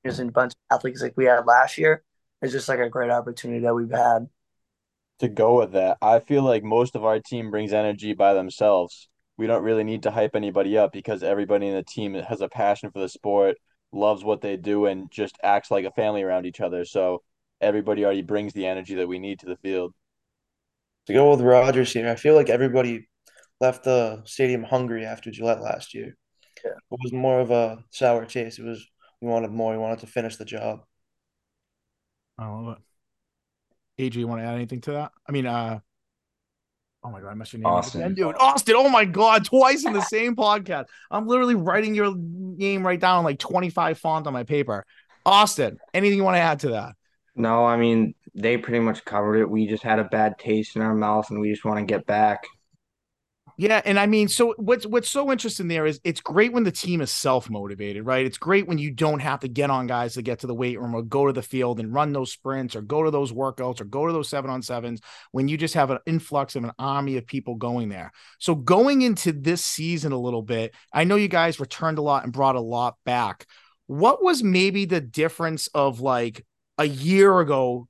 just 0.05 0.21
a 0.21 0.25
bunch 0.25 0.53
of 0.53 0.77
athletes 0.77 1.01
like 1.01 1.17
we 1.17 1.25
had 1.25 1.45
last 1.45 1.77
year 1.77 2.03
is 2.41 2.53
just 2.53 2.69
like 2.69 2.79
a 2.79 2.89
great 2.89 3.11
opportunity 3.11 3.61
that 3.61 3.75
we've 3.75 3.91
had. 3.91 4.27
To 5.19 5.27
go 5.27 5.57
with 5.57 5.73
that, 5.73 5.97
I 6.01 6.19
feel 6.19 6.43
like 6.43 6.63
most 6.63 6.95
of 6.95 7.03
our 7.03 7.19
team 7.19 7.51
brings 7.51 7.73
energy 7.73 8.13
by 8.13 8.33
themselves. 8.33 9.09
We 9.37 9.47
don't 9.47 9.63
really 9.63 9.83
need 9.83 10.03
to 10.03 10.11
hype 10.11 10.35
anybody 10.35 10.77
up 10.77 10.93
because 10.93 11.23
everybody 11.23 11.67
in 11.67 11.75
the 11.75 11.83
team 11.83 12.13
has 12.13 12.39
a 12.39 12.47
passion 12.47 12.91
for 12.91 12.99
the 12.99 13.09
sport 13.09 13.57
loves 13.91 14.23
what 14.23 14.41
they 14.41 14.57
do 14.57 14.85
and 14.85 15.09
just 15.11 15.37
acts 15.43 15.71
like 15.71 15.85
a 15.85 15.91
family 15.91 16.23
around 16.23 16.45
each 16.45 16.61
other. 16.61 16.85
So 16.85 17.23
everybody 17.61 18.05
already 18.05 18.21
brings 18.21 18.53
the 18.53 18.67
energy 18.67 18.95
that 18.95 19.07
we 19.07 19.19
need 19.19 19.39
to 19.39 19.47
the 19.47 19.57
field. 19.57 19.93
To 21.07 21.13
go 21.13 21.31
with 21.31 21.41
Rogers 21.41 21.91
here, 21.91 22.09
I 22.09 22.15
feel 22.15 22.35
like 22.35 22.49
everybody 22.49 23.07
left 23.59 23.83
the 23.83 24.21
stadium 24.25 24.63
hungry 24.63 25.05
after 25.05 25.31
Gillette 25.31 25.61
last 25.61 25.93
year. 25.93 26.15
Yeah. 26.63 26.71
It 26.71 26.99
was 27.03 27.11
more 27.11 27.39
of 27.39 27.51
a 27.51 27.83
sour 27.89 28.25
taste. 28.25 28.59
It 28.59 28.65
was 28.65 28.85
we 29.21 29.27
wanted 29.27 29.51
more. 29.51 29.71
We 29.71 29.77
wanted 29.77 29.99
to 29.99 30.07
finish 30.07 30.35
the 30.35 30.45
job. 30.45 30.81
I 32.37 32.47
love 32.47 32.77
it. 32.77 34.11
AJ, 34.11 34.15
you 34.15 34.27
want 34.27 34.41
to 34.41 34.45
add 34.45 34.55
anything 34.55 34.81
to 34.81 34.91
that? 34.93 35.11
I 35.27 35.31
mean, 35.31 35.45
uh, 35.45 35.79
Oh 37.03 37.09
my 37.09 37.21
god, 37.21 37.29
I 37.29 37.33
messed 37.33 37.53
your 37.53 37.61
name 37.61 37.67
Austin. 37.67 38.01
again, 38.01 38.13
dude. 38.13 38.35
Austin. 38.39 38.75
Oh 38.77 38.89
my 38.89 39.05
god, 39.05 39.45
twice 39.45 39.85
in 39.85 39.93
the 39.93 40.01
same 40.01 40.35
podcast. 40.35 40.85
I'm 41.09 41.27
literally 41.27 41.55
writing 41.55 41.95
your 41.95 42.13
name 42.15 42.85
right 42.85 42.99
down 42.99 43.23
like 43.23 43.39
25 43.39 43.97
font 43.97 44.27
on 44.27 44.33
my 44.33 44.43
paper. 44.43 44.85
Austin, 45.25 45.77
anything 45.93 46.17
you 46.17 46.23
want 46.23 46.35
to 46.35 46.41
add 46.41 46.59
to 46.61 46.69
that? 46.69 46.95
No, 47.35 47.65
I 47.65 47.77
mean, 47.77 48.15
they 48.35 48.57
pretty 48.57 48.79
much 48.79 49.05
covered 49.05 49.37
it. 49.37 49.49
We 49.49 49.67
just 49.67 49.83
had 49.83 49.99
a 49.99 50.03
bad 50.03 50.37
taste 50.37 50.75
in 50.75 50.81
our 50.81 50.93
mouth 50.93 51.29
and 51.29 51.39
we 51.39 51.49
just 51.49 51.63
want 51.63 51.79
to 51.79 51.85
get 51.85 52.05
back. 52.05 52.45
Yeah, 53.59 53.81
and 53.83 53.99
I 53.99 54.05
mean, 54.05 54.29
so 54.29 54.53
what's 54.55 54.85
what's 54.85 55.09
so 55.09 55.33
interesting 55.33 55.67
there 55.67 55.85
is 55.85 55.99
it's 56.05 56.21
great 56.21 56.53
when 56.53 56.63
the 56.63 56.71
team 56.71 57.01
is 57.01 57.11
self 57.11 57.49
motivated, 57.49 58.05
right? 58.05 58.25
It's 58.25 58.37
great 58.37 58.69
when 58.69 58.77
you 58.77 58.89
don't 58.89 59.19
have 59.19 59.41
to 59.41 59.49
get 59.49 59.69
on 59.69 59.85
guys 59.85 60.13
to 60.13 60.21
get 60.21 60.39
to 60.39 60.47
the 60.47 60.55
weight 60.55 60.79
room 60.79 60.95
or 60.95 61.01
go 61.01 61.27
to 61.27 61.33
the 61.33 61.41
field 61.41 61.81
and 61.81 61.93
run 61.93 62.13
those 62.13 62.31
sprints 62.31 62.73
or 62.73 62.81
go 62.81 63.03
to 63.03 63.11
those 63.11 63.33
workouts 63.33 63.81
or 63.81 63.83
go 63.83 64.07
to 64.07 64.13
those 64.13 64.29
seven 64.29 64.49
on 64.49 64.61
sevens. 64.61 65.01
When 65.33 65.49
you 65.49 65.57
just 65.57 65.73
have 65.73 65.91
an 65.91 65.99
influx 66.05 66.55
of 66.55 66.63
an 66.63 66.71
army 66.79 67.17
of 67.17 67.27
people 67.27 67.55
going 67.55 67.89
there. 67.89 68.13
So 68.39 68.55
going 68.55 69.01
into 69.01 69.33
this 69.33 69.61
season 69.61 70.13
a 70.13 70.17
little 70.17 70.41
bit, 70.41 70.73
I 70.93 71.03
know 71.03 71.17
you 71.17 71.27
guys 71.27 71.59
returned 71.59 71.97
a 71.97 72.01
lot 72.01 72.23
and 72.23 72.31
brought 72.31 72.55
a 72.55 72.61
lot 72.61 72.95
back. 73.03 73.45
What 73.87 74.23
was 74.23 74.41
maybe 74.41 74.85
the 74.85 75.01
difference 75.01 75.67
of 75.73 75.99
like 75.99 76.45
a 76.77 76.85
year 76.85 77.37
ago 77.41 77.89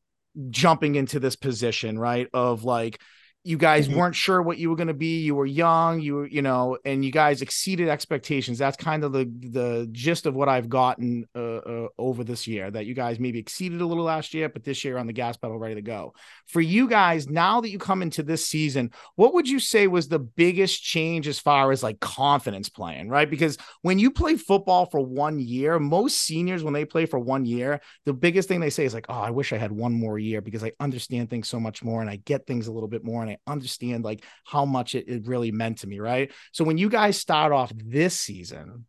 jumping 0.49 0.95
into 0.95 1.19
this 1.19 1.35
position, 1.35 1.99
right? 1.99 2.27
Of 2.33 2.63
like 2.63 2.99
you 3.43 3.57
guys 3.57 3.87
mm-hmm. 3.87 3.97
weren't 3.97 4.15
sure 4.15 4.41
what 4.41 4.57
you 4.57 4.69
were 4.69 4.75
going 4.75 4.87
to 4.87 4.93
be 4.93 5.21
you 5.21 5.33
were 5.33 5.45
young 5.45 6.01
you 6.01 6.15
were 6.15 6.27
you 6.27 6.41
know 6.41 6.77
and 6.83 7.05
you 7.05 7.11
guys 7.11 7.41
exceeded 7.41 7.87
expectations. 7.87 8.57
That's 8.57 8.77
kind 8.77 9.03
of 9.03 9.13
the 9.13 9.31
the 9.39 9.87
gist 9.91 10.25
of 10.25 10.35
what 10.35 10.49
i've 10.49 10.69
gotten 10.69 11.25
uh, 11.35 11.39
uh, 11.39 11.87
over 11.97 12.23
this 12.23 12.47
year 12.47 12.69
that 12.69 12.85
you 12.85 12.93
guys 12.93 13.19
maybe 13.19 13.39
exceeded 13.39 13.81
a 13.81 13.85
little 13.85 14.03
last 14.03 14.33
year 14.33 14.49
but 14.49 14.63
this 14.63 14.83
year 14.83 14.97
on 14.97 15.07
the 15.07 15.13
gas 15.13 15.37
pedal 15.37 15.57
ready 15.57 15.75
to 15.75 15.81
go. 15.81 16.13
For 16.47 16.61
you 16.61 16.87
guys 16.87 17.27
now 17.27 17.61
that 17.61 17.69
you 17.69 17.79
come 17.79 18.01
into 18.01 18.23
this 18.23 18.45
season 18.45 18.91
what 19.15 19.33
would 19.33 19.47
you 19.47 19.59
say 19.59 19.87
was 19.87 20.07
the 20.07 20.19
biggest 20.19 20.83
change 20.83 21.27
as 21.27 21.39
far 21.39 21.71
as 21.71 21.81
like 21.81 21.99
confidence 21.99 22.69
playing 22.69 23.09
right? 23.09 23.29
Because 23.29 23.57
when 23.81 23.99
you 23.99 24.11
play 24.11 24.35
football 24.35 24.85
for 24.85 24.99
one 24.99 25.39
year 25.39 25.79
most 25.79 26.21
seniors 26.21 26.63
when 26.63 26.73
they 26.73 26.85
play 26.85 27.05
for 27.05 27.19
one 27.19 27.45
year 27.45 27.79
the 28.05 28.13
biggest 28.13 28.47
thing 28.47 28.59
they 28.59 28.69
say 28.69 28.85
is 28.85 28.93
like 28.93 29.05
oh 29.09 29.13
i 29.13 29.29
wish 29.29 29.53
i 29.53 29.57
had 29.57 29.71
one 29.71 29.93
more 29.93 30.19
year 30.19 30.41
because 30.41 30.63
i 30.63 30.71
understand 30.79 31.29
things 31.29 31.47
so 31.47 31.59
much 31.59 31.83
more 31.83 32.01
and 32.01 32.09
i 32.09 32.15
get 32.17 32.45
things 32.45 32.67
a 32.67 32.71
little 32.71 32.89
bit 32.89 33.03
more 33.03 33.28
and 33.29 33.37
I 33.47 33.51
understand 33.51 34.03
like 34.03 34.23
how 34.45 34.65
much 34.65 34.95
it, 34.95 35.07
it 35.07 35.27
really 35.27 35.51
meant 35.51 35.79
to 35.79 35.87
me, 35.87 35.99
right? 35.99 36.31
So 36.51 36.63
when 36.63 36.77
you 36.77 36.89
guys 36.89 37.17
start 37.17 37.51
off 37.51 37.71
this 37.75 38.19
season, 38.19 38.85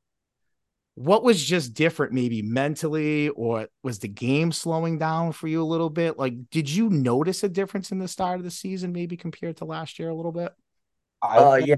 what 0.94 1.22
was 1.22 1.42
just 1.42 1.74
different 1.74 2.12
maybe 2.12 2.42
mentally 2.42 3.30
or 3.30 3.68
was 3.82 4.00
the 4.00 4.08
game 4.08 4.52
slowing 4.52 4.98
down 4.98 5.32
for 5.32 5.48
you 5.48 5.62
a 5.62 5.64
little 5.64 5.90
bit? 5.90 6.18
Like 6.18 6.50
did 6.50 6.68
you 6.68 6.90
notice 6.90 7.42
a 7.42 7.48
difference 7.48 7.90
in 7.90 7.98
the 7.98 8.08
start 8.08 8.38
of 8.38 8.44
the 8.44 8.50
season 8.50 8.92
maybe 8.92 9.16
compared 9.16 9.58
to 9.58 9.64
last 9.64 9.98
year 9.98 10.10
a 10.10 10.14
little 10.14 10.32
bit? 10.32 10.52
Uh, 11.22 11.60
yeah. 11.64 11.76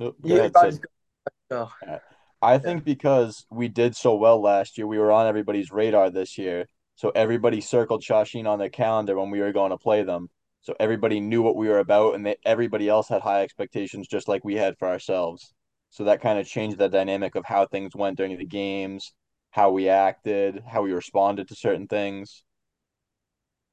oh, 0.00 0.14
yeah 0.22 0.48
ahead, 0.48 2.00
I 2.42 2.58
think 2.58 2.84
because 2.84 3.46
we 3.50 3.68
did 3.68 3.94
so 3.94 4.16
well 4.16 4.40
last 4.42 4.76
year, 4.76 4.86
we 4.86 4.98
were 4.98 5.12
on 5.12 5.28
everybody's 5.28 5.70
radar 5.70 6.10
this 6.10 6.36
year. 6.36 6.66
So 6.96 7.10
everybody 7.10 7.60
circled 7.60 8.02
Shawsheen 8.02 8.46
on 8.46 8.58
their 8.58 8.68
calendar 8.68 9.18
when 9.18 9.30
we 9.30 9.40
were 9.40 9.52
going 9.52 9.70
to 9.70 9.78
play 9.78 10.02
them. 10.02 10.28
So 10.62 10.74
everybody 10.80 11.20
knew 11.20 11.42
what 11.42 11.56
we 11.56 11.68
were 11.68 11.78
about, 11.80 12.14
and 12.14 12.24
they, 12.24 12.36
everybody 12.44 12.88
else 12.88 13.08
had 13.08 13.22
high 13.22 13.42
expectations, 13.42 14.08
just 14.08 14.28
like 14.28 14.44
we 14.44 14.54
had 14.54 14.78
for 14.78 14.88
ourselves. 14.88 15.52
So 15.90 16.04
that 16.04 16.22
kind 16.22 16.38
of 16.38 16.46
changed 16.46 16.78
the 16.78 16.88
dynamic 16.88 17.34
of 17.34 17.44
how 17.44 17.66
things 17.66 17.94
went 17.94 18.16
during 18.16 18.38
the 18.38 18.46
games, 18.46 19.12
how 19.50 19.70
we 19.72 19.88
acted, 19.88 20.62
how 20.66 20.82
we 20.82 20.92
responded 20.92 21.48
to 21.48 21.54
certain 21.56 21.86
things. 21.88 22.44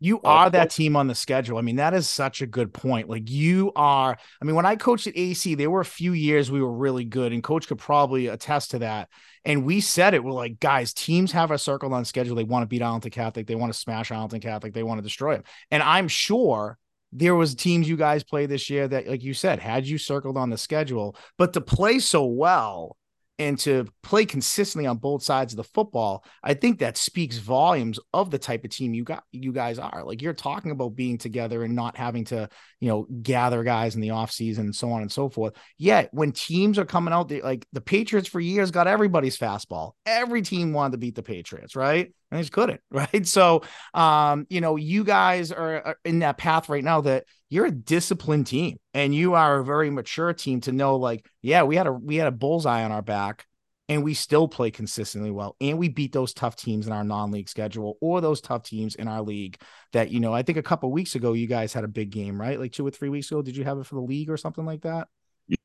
You 0.02 0.22
oh, 0.24 0.30
are 0.30 0.50
that 0.50 0.70
team 0.70 0.96
on 0.96 1.08
the 1.08 1.16
schedule. 1.16 1.58
I 1.58 1.62
mean, 1.62 1.76
that 1.76 1.94
is 1.94 2.08
such 2.08 2.42
a 2.42 2.48
good 2.48 2.74
point. 2.74 3.10
Like 3.10 3.30
you 3.30 3.72
are. 3.76 4.18
I 4.42 4.46
mean, 4.46 4.56
when 4.56 4.66
I 4.66 4.78
coached 4.78 5.08
at 5.08 5.18
AC, 5.18 5.56
there 5.56 5.70
were 5.70 5.82
a 5.82 5.86
few 5.86 6.14
years 6.14 6.50
we 6.50 6.62
were 6.62 6.72
really 6.72 7.04
good, 7.04 7.34
and 7.34 7.44
coach 7.44 7.68
could 7.68 7.80
probably 7.80 8.28
attest 8.28 8.72
to 8.72 8.80
that. 8.80 9.10
And 9.44 9.66
we 9.66 9.82
said 9.82 10.14
it. 10.14 10.24
We're 10.24 10.32
like, 10.32 10.60
guys, 10.60 10.94
teams 10.94 11.32
have 11.34 11.52
a 11.52 11.58
circle 11.58 11.94
on 11.94 12.06
schedule. 12.06 12.36
They 12.36 12.44
want 12.44 12.64
to 12.64 12.68
beat 12.68 12.82
Arlington 12.82 13.12
Catholic. 13.12 13.48
They 13.48 13.56
want 13.56 13.74
to 13.74 13.80
smash 13.80 14.12
Arlington 14.12 14.40
Catholic. 14.40 14.74
They 14.74 14.84
want 14.84 15.00
to 15.00 15.04
destroy 15.04 15.36
them. 15.36 15.44
And 15.70 15.84
I'm 15.84 16.08
sure 16.08 16.78
there 17.12 17.36
was 17.36 17.56
teams 17.56 17.90
you 17.90 17.98
guys 17.98 18.24
play 18.24 18.46
this 18.46 18.70
year 18.70 18.88
that, 18.88 19.08
like 19.08 19.24
you 19.24 19.34
said, 19.34 19.60
had 19.60 19.86
you 19.86 19.98
circled 19.98 20.38
on 20.38 20.50
the 20.50 20.58
schedule, 20.58 21.16
but 21.38 21.54
to 21.54 21.62
play 21.62 22.00
so 22.00 22.26
well 22.26 22.96
and 23.40 23.58
to 23.60 23.88
play 24.04 24.26
consistently 24.26 24.86
on 24.86 24.98
both 24.98 25.24
sides 25.24 25.54
of 25.54 25.58
the 25.58 25.64
football, 25.64 26.26
I 26.44 26.54
think 26.54 26.80
that 26.80 26.98
speaks 26.98 27.38
volumes 27.38 27.98
of 28.14 28.30
the 28.30 28.38
type 28.38 28.66
of 28.66 28.70
team 28.70 28.94
you 28.94 29.06
got 29.06 29.24
you 29.32 29.54
guys 29.54 29.80
are. 29.80 30.04
Like 30.04 30.22
you're 30.22 30.34
talking 30.34 30.72
about 30.72 30.96
being 30.96 31.18
together 31.18 31.64
and 31.64 31.74
not 31.74 31.96
having 31.96 32.26
to, 32.26 32.50
you 32.82 32.90
know, 32.90 33.08
gather 33.24 33.64
guys 33.64 33.96
in 33.96 34.02
the 34.02 34.10
offseason 34.10 34.60
and 34.60 34.76
so 34.76 34.92
on 34.92 35.02
and 35.02 35.12
so 35.12 35.30
forth. 35.30 35.54
Yet 35.78 36.10
when 36.12 36.34
teams 36.34 36.78
are 36.78 36.86
coming 36.86 37.14
out, 37.14 37.30
they, 37.30 37.42
like 37.42 37.66
the 37.72 37.82
Patriots 37.82 38.28
for 38.28 38.42
years 38.42 38.72
got 38.72 38.88
everybody's 38.88 39.38
fastball. 39.38 39.94
Every 40.06 40.42
team 40.42 40.74
wanted 40.74 40.92
to 40.92 40.98
beat 40.98 41.16
the 41.16 41.24
Patriots, 41.24 41.78
right? 41.78 42.14
And 42.32 42.40
just 42.40 42.52
couldn't, 42.52 42.82
right? 42.92 43.26
So 43.26 43.64
um, 43.94 44.46
you 44.50 44.62
know, 44.62 44.76
you 44.76 45.04
guys 45.04 45.52
are, 45.52 45.82
are 45.86 45.98
in 46.06 46.20
that 46.20 46.38
path 46.38 46.70
right 46.70 46.84
now 46.84 47.02
that 47.02 47.26
you're 47.50 47.66
a 47.66 47.72
disciplined 47.72 48.48
team 48.48 48.78
and 48.94 49.14
you 49.14 49.34
are 49.34 49.60
a 49.60 49.66
very 49.66 49.90
mature 49.90 50.34
team 50.34 50.62
to 50.62 50.72
know 50.72 50.96
like 50.96 51.26
yeah 51.42 51.64
we 51.64 51.76
had 51.76 51.88
a 51.88 51.92
we 51.92 52.16
had 52.16 52.28
a 52.28 52.32
bullseye 52.32 52.84
on 52.84 52.92
our 52.92 53.02
back 53.02 53.46
and 53.88 54.04
we 54.04 54.14
still 54.14 54.48
play 54.48 54.72
consistently 54.72 55.32
well 55.32 55.56
and 55.60 55.78
we 55.78 55.90
beat 55.90 56.14
those 56.14 56.34
tough 56.34 56.56
teams 56.56 56.88
in 56.88 56.94
our 56.94 57.04
non-league 57.04 57.50
schedule 57.50 57.98
or 58.02 58.22
those 58.22 58.40
tough 58.40 58.64
teams 58.64 58.96
in 58.96 59.08
our 59.08 59.22
league 59.22 59.60
that 59.94 60.12
you 60.12 60.20
know 60.20 60.34
i 60.34 60.44
think 60.44 60.58
a 60.58 60.64
couple 60.64 60.92
weeks 60.92 61.16
ago 61.16 61.34
you 61.34 61.48
guys 61.48 61.74
had 61.74 61.84
a 61.84 61.90
big 61.90 62.12
game 62.12 62.40
right 62.40 62.60
like 62.60 62.72
two 62.72 62.86
or 62.86 62.92
three 62.92 63.10
weeks 63.10 63.32
ago 63.32 63.42
did 63.42 63.58
you 63.58 63.64
have 63.64 63.80
it 63.80 63.86
for 63.86 63.96
the 63.96 64.02
league 64.02 64.30
or 64.30 64.38
something 64.38 64.66
like 64.66 64.82
that 64.82 65.08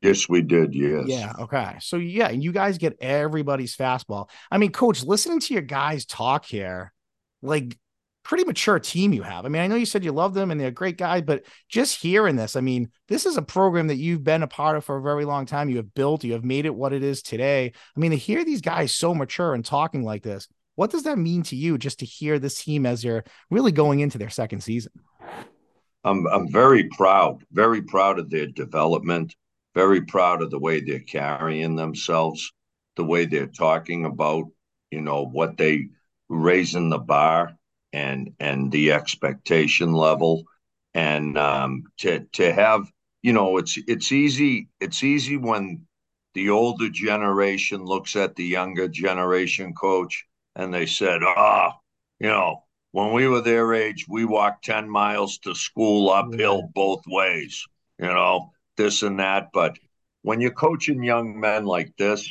yes 0.00 0.28
we 0.28 0.42
did 0.42 0.74
yes 0.74 1.04
yeah 1.06 1.32
okay 1.38 1.76
so 1.80 1.96
yeah 1.96 2.28
and 2.28 2.42
you 2.42 2.52
guys 2.52 2.78
get 2.78 2.96
everybody's 3.00 3.76
fastball 3.76 4.28
i 4.50 4.58
mean 4.58 4.72
coach 4.72 5.02
listening 5.02 5.40
to 5.40 5.52
your 5.52 5.62
guys 5.62 6.04
talk 6.06 6.44
here 6.44 6.92
like 7.42 7.76
pretty 8.24 8.44
mature 8.44 8.78
team 8.78 9.12
you 9.12 9.22
have. 9.22 9.44
I 9.44 9.48
mean, 9.48 9.62
I 9.62 9.66
know 9.66 9.76
you 9.76 9.86
said 9.86 10.02
you 10.02 10.10
love 10.10 10.34
them 10.34 10.50
and 10.50 10.58
they're 10.58 10.70
great 10.70 10.96
guys, 10.96 11.22
but 11.22 11.44
just 11.68 12.00
hearing 12.00 12.36
this, 12.36 12.56
I 12.56 12.60
mean, 12.60 12.90
this 13.06 13.26
is 13.26 13.36
a 13.36 13.42
program 13.42 13.86
that 13.88 13.96
you've 13.96 14.24
been 14.24 14.42
a 14.42 14.48
part 14.48 14.76
of 14.76 14.84
for 14.84 14.96
a 14.96 15.02
very 15.02 15.24
long 15.24 15.46
time. 15.46 15.68
You 15.68 15.76
have 15.76 15.94
built, 15.94 16.24
you 16.24 16.32
have 16.32 16.44
made 16.44 16.66
it 16.66 16.74
what 16.74 16.92
it 16.92 17.04
is 17.04 17.22
today. 17.22 17.72
I 17.96 18.00
mean, 18.00 18.10
to 18.10 18.16
hear 18.16 18.44
these 18.44 18.62
guys 18.62 18.94
so 18.94 19.14
mature 19.14 19.54
and 19.54 19.64
talking 19.64 20.02
like 20.02 20.22
this, 20.22 20.48
what 20.74 20.90
does 20.90 21.04
that 21.04 21.18
mean 21.18 21.42
to 21.44 21.56
you 21.56 21.78
just 21.78 22.00
to 22.00 22.06
hear 22.06 22.38
this 22.38 22.64
team 22.64 22.86
as 22.86 23.04
you're 23.04 23.24
really 23.50 23.72
going 23.72 24.00
into 24.00 24.18
their 24.18 24.30
second 24.30 24.62
season? 24.62 24.92
I'm 26.02 26.26
I'm 26.26 26.50
very 26.50 26.84
proud, 26.88 27.44
very 27.52 27.80
proud 27.80 28.18
of 28.18 28.28
their 28.28 28.46
development, 28.46 29.34
very 29.74 30.02
proud 30.02 30.42
of 30.42 30.50
the 30.50 30.58
way 30.58 30.80
they're 30.80 31.00
carrying 31.00 31.76
themselves, 31.76 32.52
the 32.96 33.04
way 33.04 33.24
they're 33.24 33.46
talking 33.46 34.04
about, 34.04 34.44
you 34.90 35.00
know, 35.00 35.24
what 35.26 35.56
they 35.56 35.88
raising 36.28 36.88
the 36.88 36.98
bar 36.98 37.56
and 37.92 38.34
and 38.40 38.70
the 38.72 38.92
expectation 38.92 39.92
level. 39.92 40.44
And 40.94 41.36
um, 41.38 41.84
to 41.98 42.20
to 42.34 42.52
have 42.52 42.88
you 43.24 43.32
know 43.32 43.56
it's 43.56 43.78
it's 43.88 44.12
easy 44.12 44.68
it's 44.80 45.02
easy 45.02 45.36
when 45.38 45.86
the 46.34 46.50
older 46.50 46.90
generation 46.90 47.84
looks 47.84 48.16
at 48.16 48.36
the 48.36 48.44
younger 48.44 48.86
generation 48.86 49.72
coach 49.72 50.26
and 50.54 50.72
they 50.72 50.84
said 50.86 51.22
ah 51.24 51.72
oh, 51.72 51.80
you 52.20 52.28
know 52.28 52.62
when 52.92 53.12
we 53.12 53.26
were 53.26 53.40
their 53.40 53.72
age 53.72 54.04
we 54.08 54.26
walked 54.26 54.66
10 54.66 54.88
miles 54.88 55.38
to 55.38 55.54
school 55.54 56.10
uphill 56.10 56.68
both 56.74 57.02
ways 57.06 57.64
you 57.98 58.06
know 58.06 58.52
this 58.76 59.02
and 59.02 59.20
that 59.20 59.48
but 59.52 59.78
when 60.22 60.40
you're 60.40 60.50
coaching 60.50 61.02
young 61.02 61.38
men 61.38 61.64
like 61.64 61.94
this 61.96 62.28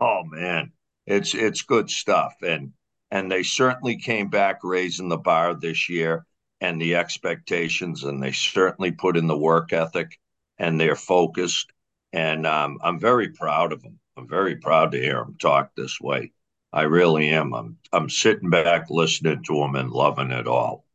oh 0.00 0.22
man 0.24 0.72
it's 1.06 1.34
it's 1.34 1.62
good 1.62 1.90
stuff 1.90 2.34
and 2.42 2.72
and 3.10 3.30
they 3.30 3.42
certainly 3.42 3.96
came 3.96 4.28
back 4.28 4.60
raising 4.64 5.10
the 5.10 5.18
bar 5.18 5.54
this 5.54 5.90
year 5.90 6.24
and 6.62 6.80
the 6.80 6.94
expectations, 6.94 8.04
and 8.04 8.22
they 8.22 8.32
certainly 8.32 8.92
put 8.92 9.16
in 9.16 9.26
the 9.26 9.36
work 9.36 9.72
ethic 9.72 10.18
and 10.58 10.80
they're 10.80 10.96
focused. 10.96 11.72
And 12.12 12.46
um, 12.46 12.78
I'm 12.82 13.00
very 13.00 13.28
proud 13.30 13.72
of 13.72 13.82
them. 13.82 13.98
I'm 14.16 14.28
very 14.28 14.56
proud 14.56 14.92
to 14.92 14.98
hear 15.00 15.16
them 15.16 15.36
talk 15.38 15.72
this 15.74 16.00
way. 16.00 16.32
I 16.72 16.82
really 16.82 17.28
am. 17.28 17.52
I'm 17.52 17.76
I'm 17.92 18.08
sitting 18.08 18.48
back 18.48 18.88
listening 18.88 19.42
to 19.44 19.54
them 19.56 19.74
and 19.74 19.90
loving 19.90 20.30
it 20.30 20.46
all. 20.46 20.86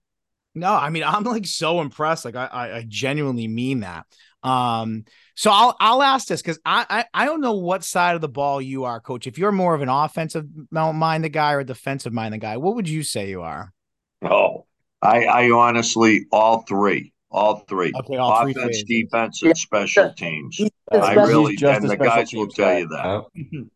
No, 0.56 0.74
I 0.74 0.90
mean 0.90 1.04
I'm 1.04 1.24
like 1.24 1.46
so 1.46 1.82
impressed. 1.82 2.26
Like 2.26 2.36
I 2.36 2.46
I, 2.46 2.78
I 2.78 2.86
genuinely 2.88 3.48
mean 3.48 3.82
that. 3.82 4.06
Um, 4.44 5.06
so 5.36 5.52
I'll 5.52 5.76
I'll 5.80 6.04
ask 6.04 6.28
this 6.28 6.42
because 6.42 6.60
I, 6.66 6.86
I 6.90 7.06
I 7.14 7.26
don't 7.26 7.42
know 7.42 7.54
what 7.54 7.84
side 7.84 8.16
of 8.16 8.22
the 8.22 8.30
ball 8.30 8.62
you 8.62 8.86
are, 8.86 9.00
coach. 9.00 9.28
If 9.28 9.38
you're 9.38 9.52
more 9.52 9.74
of 9.74 9.82
an 9.82 9.90
offensive 9.90 10.46
minded 10.72 11.30
guy 11.34 11.54
or 11.54 11.60
a 11.60 11.66
defensive 11.66 12.14
minded 12.14 12.42
guy, 12.42 12.58
what 12.58 12.76
would 12.76 12.88
you 12.88 13.04
say 13.04 13.30
you 13.30 13.42
are? 13.42 13.74
Oh, 14.22 14.66
I, 15.02 15.26
I 15.26 15.52
honestly, 15.52 16.26
all 16.32 16.62
three, 16.62 17.14
all 17.30 17.58
three, 17.68 17.92
okay, 17.96 18.18
all 18.18 18.48
offense, 18.48 18.84
three 18.88 19.04
defense, 19.04 19.44
and 19.44 19.58
special 19.58 20.14
teams. 20.14 20.60
I 20.92 21.14
really, 21.14 21.58
and 21.62 21.90
the 21.90 21.98
guys 21.98 22.34
will 22.34 22.48
tell 22.48 22.66
guy. 22.66 22.78
you 22.80 22.88
that. 22.88 23.70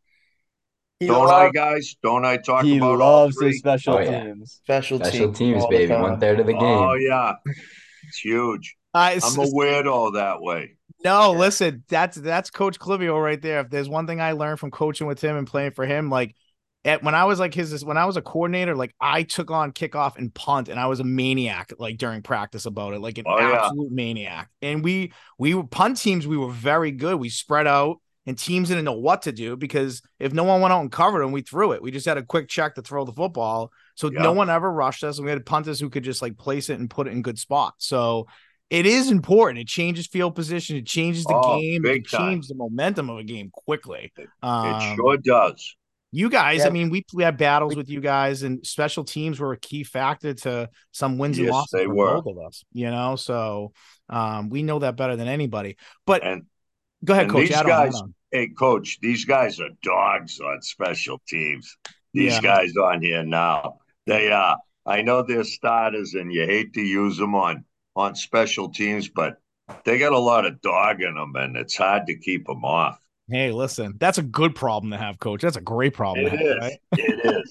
Don't 1.01 1.29
I, 1.29 1.49
guys? 1.49 1.95
Don't 2.03 2.25
I 2.25 2.37
talk 2.37 2.63
he 2.63 2.77
about 2.77 2.99
loves 2.99 3.41
his 3.41 3.57
special 3.57 3.95
oh, 3.95 4.03
teams. 4.03 4.61
Yeah. 4.67 4.77
Special, 4.79 4.99
special 4.99 5.33
teams, 5.33 5.65
baby. 5.67 5.93
One 5.93 6.19
third 6.19 6.39
of 6.39 6.45
the 6.45 6.53
game. 6.53 6.61
Oh 6.61 6.93
yeah, 6.93 7.33
it's 8.07 8.19
huge. 8.19 8.75
Uh, 8.93 9.19
I'm 9.23 9.39
a 9.39 9.45
weirdo 9.45 10.15
that 10.15 10.41
way. 10.41 10.77
No, 11.03 11.31
listen, 11.31 11.83
that's 11.87 12.17
that's 12.17 12.49
Coach 12.49 12.79
Clivio 12.79 13.21
right 13.21 13.41
there. 13.41 13.61
If 13.61 13.69
there's 13.69 13.89
one 13.89 14.07
thing 14.07 14.21
I 14.21 14.33
learned 14.33 14.59
from 14.59 14.71
coaching 14.71 15.07
with 15.07 15.21
him 15.21 15.35
and 15.35 15.47
playing 15.47 15.71
for 15.71 15.85
him, 15.85 16.09
like 16.09 16.35
at, 16.83 17.03
when 17.03 17.15
I 17.15 17.25
was 17.25 17.39
like 17.39 17.53
his 17.53 17.83
when 17.83 17.97
I 17.97 18.05
was 18.05 18.17
a 18.17 18.21
coordinator, 18.21 18.75
like 18.75 18.93
I 18.99 19.23
took 19.23 19.51
on 19.51 19.71
kickoff 19.71 20.17
and 20.17 20.33
punt, 20.33 20.69
and 20.69 20.79
I 20.79 20.87
was 20.87 20.99
a 20.99 21.03
maniac 21.03 21.73
like 21.79 21.97
during 21.97 22.21
practice 22.21 22.65
about 22.65 22.93
it, 22.93 23.01
like 23.01 23.17
an 23.17 23.25
oh, 23.27 23.39
absolute 23.39 23.89
yeah. 23.89 23.95
maniac. 23.95 24.49
And 24.61 24.83
we 24.83 25.13
we 25.37 25.53
were 25.53 25.63
punt 25.63 25.97
teams, 25.97 26.27
we 26.27 26.37
were 26.37 26.51
very 26.51 26.91
good. 26.91 27.15
We 27.19 27.29
spread 27.29 27.67
out, 27.67 27.97
and 28.25 28.37
teams 28.37 28.69
didn't 28.69 28.85
know 28.85 28.93
what 28.93 29.23
to 29.23 29.31
do 29.31 29.55
because 29.55 30.01
if 30.19 30.33
no 30.33 30.43
one 30.43 30.61
went 30.61 30.73
out 30.73 30.81
and 30.81 30.91
covered 30.91 31.23
them, 31.23 31.31
we 31.31 31.41
threw 31.41 31.71
it. 31.71 31.81
We 31.81 31.91
just 31.91 32.05
had 32.05 32.17
a 32.17 32.23
quick 32.23 32.47
check 32.47 32.75
to 32.75 32.81
throw 32.81 33.05
the 33.05 33.13
football, 33.13 33.71
so 33.95 34.11
yeah. 34.11 34.21
no 34.21 34.33
one 34.33 34.49
ever 34.49 34.71
rushed 34.71 35.03
us, 35.03 35.17
and 35.17 35.25
we 35.25 35.31
had 35.31 35.45
punters 35.45 35.79
who 35.79 35.89
could 35.89 36.03
just 36.03 36.21
like 36.21 36.37
place 36.37 36.69
it 36.69 36.79
and 36.79 36.89
put 36.89 37.07
it 37.07 37.11
in 37.11 37.21
good 37.21 37.39
spots. 37.39 37.87
So 37.87 38.27
it 38.71 38.85
is 38.85 39.11
important. 39.11 39.59
It 39.59 39.67
changes 39.67 40.07
field 40.07 40.33
position. 40.33 40.77
It 40.77 40.85
changes 40.85 41.25
the 41.25 41.35
oh, 41.35 41.59
game. 41.59 41.85
It 41.85 42.05
changes 42.05 42.47
the 42.47 42.55
momentum 42.55 43.09
of 43.09 43.17
a 43.17 43.23
game 43.23 43.49
quickly. 43.51 44.13
It, 44.17 44.29
um, 44.41 44.75
it 44.81 44.95
sure 44.95 45.17
does. 45.17 45.75
You 46.13 46.29
guys, 46.29 46.59
yeah. 46.59 46.67
I 46.67 46.69
mean, 46.69 46.89
we 46.89 47.05
we 47.13 47.23
had 47.23 47.35
battles 47.35 47.75
with 47.75 47.89
you 47.89 47.99
guys, 47.99 48.43
and 48.43 48.65
special 48.65 49.03
teams 49.03 49.41
were 49.41 49.51
a 49.51 49.57
key 49.57 49.83
factor 49.83 50.33
to 50.33 50.69
some 50.93 51.17
wins 51.17 51.37
yes, 51.37 51.47
and 51.47 51.51
losses 51.51 51.71
they 51.71 51.85
for 51.85 51.95
were. 51.95 52.21
both 52.21 52.37
of 52.37 52.45
us. 52.45 52.63
You 52.71 52.89
know, 52.89 53.17
so 53.17 53.73
um, 54.09 54.49
we 54.49 54.63
know 54.63 54.79
that 54.79 54.95
better 54.95 55.17
than 55.17 55.27
anybody. 55.27 55.75
But 56.05 56.25
and, 56.25 56.43
go 57.03 57.13
ahead, 57.13 57.29
coach. 57.29 57.49
These 57.49 57.61
guys, 57.63 58.01
hey, 58.31 58.47
coach, 58.57 58.99
these 59.01 59.25
guys 59.25 59.59
are 59.59 59.69
dogs 59.83 60.39
on 60.39 60.61
special 60.61 61.21
teams. 61.27 61.75
These 62.13 62.35
yeah. 62.35 62.41
guys 62.41 62.73
on 62.77 63.01
here 63.01 63.23
now, 63.23 63.79
they 64.05 64.31
uh 64.31 64.55
I 64.85 65.01
know 65.01 65.23
they're 65.23 65.43
starters, 65.43 66.13
and 66.13 66.31
you 66.31 66.45
hate 66.45 66.73
to 66.73 66.81
use 66.81 67.17
them 67.17 67.35
on 67.35 67.65
on 67.95 68.15
special 68.15 68.69
teams, 68.69 69.09
but 69.09 69.37
they 69.85 69.97
got 69.97 70.13
a 70.13 70.19
lot 70.19 70.45
of 70.45 70.61
dog 70.61 71.01
in 71.01 71.15
them, 71.15 71.35
and 71.35 71.57
it's 71.57 71.75
hard 71.75 72.07
to 72.07 72.17
keep 72.17 72.45
them 72.45 72.63
off. 72.63 72.99
Hey, 73.29 73.51
listen, 73.51 73.95
that's 73.97 74.17
a 74.17 74.23
good 74.23 74.55
problem 74.55 74.91
to 74.91 74.97
have, 74.97 75.19
coach. 75.19 75.41
That's 75.41 75.55
a 75.55 75.61
great 75.61 75.93
problem. 75.93 76.25
It 76.25 76.31
have, 76.31 76.41
is. 76.41 76.55
Right? 76.59 76.79
It 76.97 77.43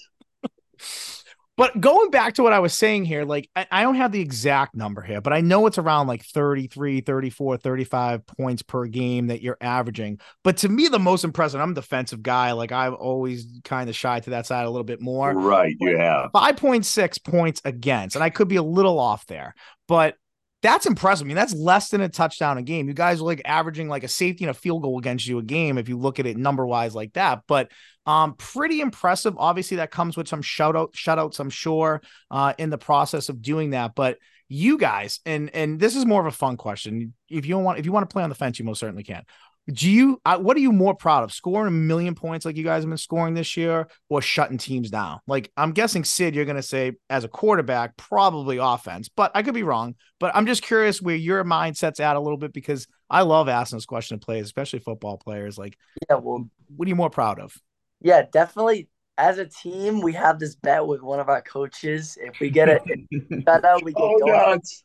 is. 0.83 1.25
but 1.57 1.81
going 1.81 2.11
back 2.11 2.35
to 2.35 2.43
what 2.43 2.53
I 2.53 2.59
was 2.59 2.75
saying 2.75 3.07
here, 3.07 3.25
like 3.25 3.49
I, 3.57 3.67
I, 3.71 3.83
don't 3.83 3.95
have 3.95 4.13
the 4.13 4.21
exact 4.21 4.75
number 4.75 5.01
here, 5.01 5.23
but 5.23 5.33
I 5.33 5.41
know 5.41 5.67
it's 5.67 5.79
around 5.79 6.07
like 6.07 6.23
33, 6.23 7.01
34, 7.01 7.57
35 7.57 8.27
points 8.27 8.63
per 8.63 8.87
game 8.87 9.29
that 9.29 9.41
you're 9.41 9.57
averaging. 9.63 10.21
But 10.45 10.59
to 10.59 10.69
me, 10.69 10.89
the 10.89 10.99
most 10.99 11.25
impressive, 11.25 11.61
I'm 11.61 11.71
a 11.71 11.75
defensive 11.75 12.23
guy. 12.23 12.53
Like 12.53 12.73
I've 12.73 12.95
always 12.95 13.47
kind 13.65 13.89
of 13.89 13.97
shy 13.97 14.21
to 14.21 14.31
that 14.31 14.47
side 14.47 14.67
a 14.67 14.71
little 14.71 14.85
bit 14.85 15.01
more. 15.01 15.33
Right. 15.33 15.75
You 15.81 15.97
have 15.97 16.31
5.6 16.33 17.25
points 17.25 17.63
against, 17.65 18.17
and 18.17 18.23
I 18.23 18.29
could 18.29 18.49
be 18.49 18.57
a 18.57 18.63
little 18.63 18.99
off 18.99 19.27
there, 19.27 19.55
but 19.89 20.17
that's 20.63 20.87
impressive. 20.87 21.27
I 21.27 21.29
mean, 21.29 21.37
that's 21.37 21.55
less 21.55 21.89
than 21.89 22.01
a 22.01 22.09
touchdown 22.09 22.59
a 22.59 22.63
game. 22.63 22.87
You 22.87 22.95
guys 22.95 23.21
are 23.21 23.25
like 23.25 23.43
averaging 23.45 23.89
like 23.89 24.05
a 24.05 24.09
safety 24.09 24.45
and 24.45 24.51
a 24.51 24.55
field 24.55 24.83
goal 24.83 24.99
against 24.99 25.27
you 25.27 25.39
a 25.39 25.43
game 25.43 25.79
if 25.79 25.89
you 25.89 25.97
look 25.97 26.19
at 26.19 26.27
it 26.27 26.37
number 26.37 26.67
wise 26.67 26.95
like 26.95 27.15
that. 27.15 27.43
But 27.47 27.71
um, 28.05 28.35
pretty 28.35 28.81
impressive. 28.81 29.35
Obviously, 29.39 29.79
that 29.79 29.91
comes 29.91 30.17
with 30.17 30.29
some 30.29 30.43
shout 30.43 30.77
out 30.77 30.93
shutouts, 30.93 31.41
I'm 31.41 31.51
sure, 31.51 32.03
uh, 32.31 32.53
in 32.59 32.71
the 32.71 32.79
process 32.79 33.29
of 33.29 33.41
doing 33.41 33.71
that. 33.71 33.95
But 33.95 34.19
you 34.49 34.77
guys, 34.77 35.21
and 35.25 35.49
and 35.55 35.81
this 35.81 35.97
is 35.97 36.05
more 36.05 36.21
of 36.21 36.27
a 36.27 36.37
fun 36.37 36.57
question. 36.57 37.15
If 37.29 37.47
you 37.47 37.57
want, 37.59 37.79
if 37.79 37.87
you 37.87 37.93
want 37.93 38.09
to 38.09 38.13
play 38.13 38.23
on 38.23 38.29
the 38.29 38.35
fence, 38.35 38.59
you 38.59 38.65
most 38.65 38.81
certainly 38.81 39.05
can 39.05 39.23
do 39.71 39.91
you 39.91 40.21
uh, 40.25 40.39
what 40.39 40.57
are 40.57 40.61
you 40.61 40.73
more 40.73 40.95
proud 40.95 41.23
of 41.23 41.33
scoring 41.33 41.69
a 41.69 41.71
million 41.71 42.15
points 42.15 42.45
like 42.45 42.57
you 42.57 42.65
guys 42.65 42.83
have 42.83 42.89
been 42.89 42.99
scoring 42.99 43.35
this 43.35 43.57
year 43.57 43.89
or 44.09 44.21
shutting 44.21 44.59
teams 44.59 44.91
down? 44.91 45.21
Like 45.27 45.51
i'm 45.57 45.73
guessing 45.73 46.05
sid 46.05 46.35
you're 46.35 46.45
going 46.45 46.57
to 46.57 46.63
say 46.63 46.93
as 47.09 47.25
a 47.25 47.29
quarterback 47.29 47.97
probably 47.97 48.59
offense 48.59 49.09
but 49.09 49.31
i 49.35 49.43
could 49.43 49.55
be 49.55 49.63
wrong. 49.63 49.95
But 50.19 50.35
i'm 50.35 50.47
just 50.47 50.63
curious 50.63 51.01
where 51.01 51.17
your 51.17 51.45
mindset's 51.45 52.01
at 52.01 52.17
a 52.17 52.21
little 52.21 52.39
bit 52.39 52.53
because 52.53 52.87
i 53.09 53.23
love 53.23 53.49
asking 53.49 53.79
this 53.79 53.87
question 53.87 54.19
to 54.19 54.25
players 54.25 54.47
especially 54.47 54.81
football 54.81 55.17
players. 55.17 55.59
Like 55.59 55.77
yeah 56.09 56.17
well 56.17 56.49
what 56.77 56.87
are 56.87 56.89
you 56.89 56.97
more 56.97 57.11
proud 57.11 57.39
of? 57.41 57.55
Yeah 58.01 58.23
definitely. 58.31 58.89
As 59.19 59.39
a 59.39 59.47
team 59.47 60.01
we 60.01 60.15
have 60.15 60.39
this 60.39 60.57
bet 60.57 60.87
with 60.87 61.03
one 61.03 61.21
of 61.21 61.29
our 61.29 61.43
coaches. 61.43 62.17
If 62.21 62.41
we 62.41 62.51
get 62.51 62.69
it 62.69 62.83
we 63.11 63.43
get 63.43 63.65
oh, 63.97 64.27
donuts. 64.27 64.85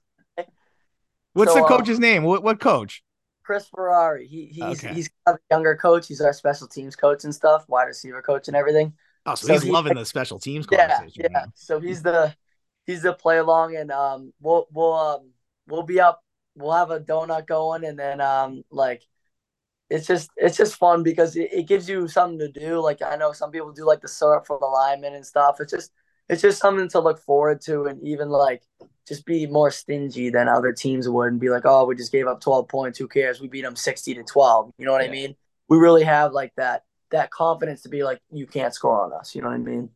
what's 1.33 1.53
so, 1.53 1.59
the 1.59 1.65
uh, 1.65 1.67
coach's 1.67 1.97
um, 1.97 2.01
name? 2.01 2.23
What, 2.23 2.43
what 2.43 2.59
coach 2.59 3.01
Chris 3.45 3.67
Ferrari. 3.67 4.27
He 4.27 4.47
he's 4.47 4.83
okay. 4.83 4.93
he's 4.93 5.09
a 5.27 5.37
younger 5.51 5.75
coach. 5.75 6.07
He's 6.07 6.21
our 6.21 6.33
special 6.33 6.67
teams 6.67 6.95
coach 6.95 7.23
and 7.23 7.33
stuff, 7.33 7.65
wide 7.67 7.83
receiver 7.83 8.21
coach 8.21 8.47
and 8.47 8.57
everything. 8.57 8.93
Oh, 9.25 9.35
so, 9.35 9.47
so 9.47 9.53
he's 9.53 9.63
he, 9.63 9.71
loving 9.71 9.95
the 9.95 10.05
special 10.05 10.39
teams. 10.39 10.67
Yeah, 10.71 11.01
yeah. 11.15 11.45
So 11.53 11.79
he's 11.79 12.01
the 12.01 12.35
he's 12.85 13.03
the 13.03 13.13
play 13.13 13.37
along, 13.37 13.75
and 13.75 13.91
um, 13.91 14.33
we'll 14.41 14.67
we'll 14.73 14.93
um 14.93 15.31
we'll 15.67 15.83
be 15.83 15.99
up. 15.99 16.21
We'll 16.55 16.73
have 16.73 16.91
a 16.91 16.99
donut 16.99 17.47
going, 17.47 17.85
and 17.85 17.99
then 17.99 18.19
um 18.19 18.63
like 18.71 19.03
it's 19.89 20.07
just 20.07 20.29
it's 20.37 20.57
just 20.57 20.75
fun 20.75 21.03
because 21.03 21.35
it, 21.35 21.49
it 21.53 21.67
gives 21.67 21.87
you 21.87 22.07
something 22.07 22.39
to 22.39 22.51
do. 22.51 22.79
Like 22.79 23.01
I 23.01 23.15
know 23.15 23.31
some 23.31 23.51
people 23.51 23.71
do 23.71 23.85
like 23.85 24.01
the 24.01 24.07
syrup 24.07 24.47
for 24.47 24.57
the 24.59 24.65
linemen 24.65 25.13
and 25.13 25.25
stuff. 25.25 25.57
It's 25.59 25.71
just 25.71 25.91
it's 26.27 26.41
just 26.41 26.59
something 26.59 26.89
to 26.89 26.99
look 26.99 27.19
forward 27.19 27.61
to, 27.61 27.85
and 27.85 28.01
even 28.05 28.29
like 28.29 28.63
just 29.07 29.25
be 29.25 29.45
more 29.47 29.71
stingy 29.71 30.29
than 30.29 30.47
other 30.47 30.71
teams 30.71 31.07
would 31.07 31.31
and 31.31 31.39
be 31.39 31.49
like, 31.49 31.63
oh, 31.65 31.85
we 31.85 31.95
just 31.95 32.11
gave 32.11 32.27
up 32.27 32.41
12 32.41 32.67
points. 32.67 32.97
Who 32.99 33.07
cares? 33.07 33.39
We 33.39 33.47
beat 33.47 33.61
them 33.61 33.75
60 33.75 34.15
to 34.15 34.23
12. 34.23 34.73
You 34.77 34.85
know 34.85 34.91
what 34.91 35.03
yeah. 35.03 35.09
I 35.09 35.11
mean? 35.11 35.35
We 35.67 35.77
really 35.77 36.03
have 36.03 36.33
like 36.33 36.53
that 36.57 36.83
that 37.11 37.29
confidence 37.29 37.83
to 37.83 37.89
be 37.89 38.03
like, 38.03 38.19
you 38.31 38.47
can't 38.47 38.73
score 38.73 39.05
on 39.05 39.13
us. 39.13 39.35
You 39.35 39.41
know 39.41 39.49
what 39.49 39.55
I 39.55 39.59
mean? 39.59 39.89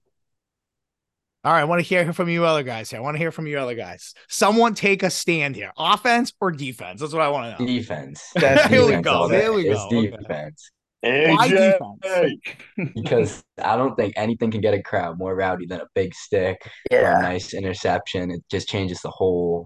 All 1.43 1.53
right, 1.53 1.61
I 1.61 1.63
want 1.63 1.79
to 1.79 1.87
hear 1.87 2.11
from 2.11 2.27
you 2.27 2.43
other 2.43 2.63
guys 2.63 2.89
here. 2.89 2.99
I 2.99 3.01
want 3.01 3.15
to 3.15 3.19
hear 3.19 3.31
from 3.31 3.47
you 3.47 3.57
other 3.59 3.75
guys. 3.75 4.13
Someone 4.27 4.73
take 4.73 5.03
a 5.03 5.09
stand 5.09 5.55
here. 5.55 5.71
Offense 5.77 6.33
or 6.41 6.51
defense? 6.51 6.99
That's 6.99 7.13
what 7.13 7.21
I 7.21 7.29
want 7.29 7.57
to 7.57 7.63
know. 7.63 7.67
Defense. 7.67 8.29
That's 8.35 8.65
here 8.69 8.85
we 8.85 9.01
go. 9.01 9.29
There 9.29 9.53
we 9.53 9.63
go. 9.63 9.87
It's 9.89 10.11
defense. 10.11 10.69
Okay. 11.03 11.31
Why 11.33 11.47
defense? 11.47 12.93
because 12.93 13.43
I 13.63 13.77
don't 13.77 13.95
think 13.95 14.13
anything 14.17 14.51
can 14.51 14.61
get 14.61 14.73
a 14.73 14.81
crowd 14.81 15.17
more 15.17 15.33
rowdy 15.33 15.65
than 15.65 15.79
a 15.79 15.87
big 15.95 16.13
stick 16.13 16.61
yeah. 16.91 17.15
or 17.15 17.19
a 17.19 17.21
nice 17.21 17.53
interception. 17.53 18.31
It 18.31 18.41
just 18.51 18.67
changes 18.67 18.99
the 19.01 19.09
whole 19.09 19.65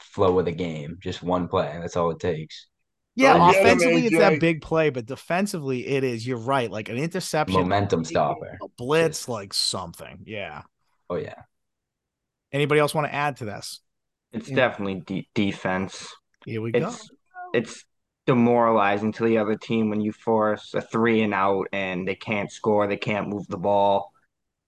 flow 0.00 0.38
of 0.38 0.44
the 0.44 0.52
game. 0.52 0.98
Just 1.00 1.22
one 1.22 1.46
play. 1.48 1.78
That's 1.80 1.96
all 1.96 2.10
it 2.10 2.18
takes. 2.18 2.66
Yeah, 3.14 3.34
oh, 3.34 3.50
offensively 3.50 4.06
it's 4.06 4.16
that 4.16 4.40
big 4.40 4.62
play, 4.62 4.88
but 4.88 5.04
defensively 5.04 5.86
it 5.86 6.02
is. 6.02 6.26
You're 6.26 6.38
right, 6.38 6.70
like 6.70 6.88
an 6.88 6.96
interception, 6.96 7.60
momentum 7.60 8.04
stopper, 8.04 8.58
a 8.62 8.68
blitz, 8.78 9.28
like 9.28 9.52
something. 9.52 10.22
Yeah. 10.24 10.62
Oh 11.10 11.16
yeah. 11.16 11.42
Anybody 12.52 12.80
else 12.80 12.94
want 12.94 13.06
to 13.06 13.14
add 13.14 13.36
to 13.38 13.44
this? 13.44 13.80
It's 14.32 14.48
yeah. 14.48 14.56
definitely 14.56 15.02
de- 15.06 15.28
defense. 15.34 16.08
Here 16.46 16.62
we 16.62 16.70
it's, 16.72 17.08
go. 17.08 17.14
It's 17.52 17.84
demoralizing 18.26 19.12
to 19.12 19.24
the 19.24 19.38
other 19.38 19.56
team 19.56 19.90
when 19.90 20.00
you 20.00 20.12
force 20.12 20.74
a 20.74 20.80
three 20.80 21.22
and 21.22 21.34
out 21.34 21.66
and 21.72 22.06
they 22.06 22.14
can't 22.14 22.50
score, 22.50 22.86
they 22.86 22.96
can't 22.96 23.28
move 23.28 23.46
the 23.48 23.58
ball. 23.58 24.12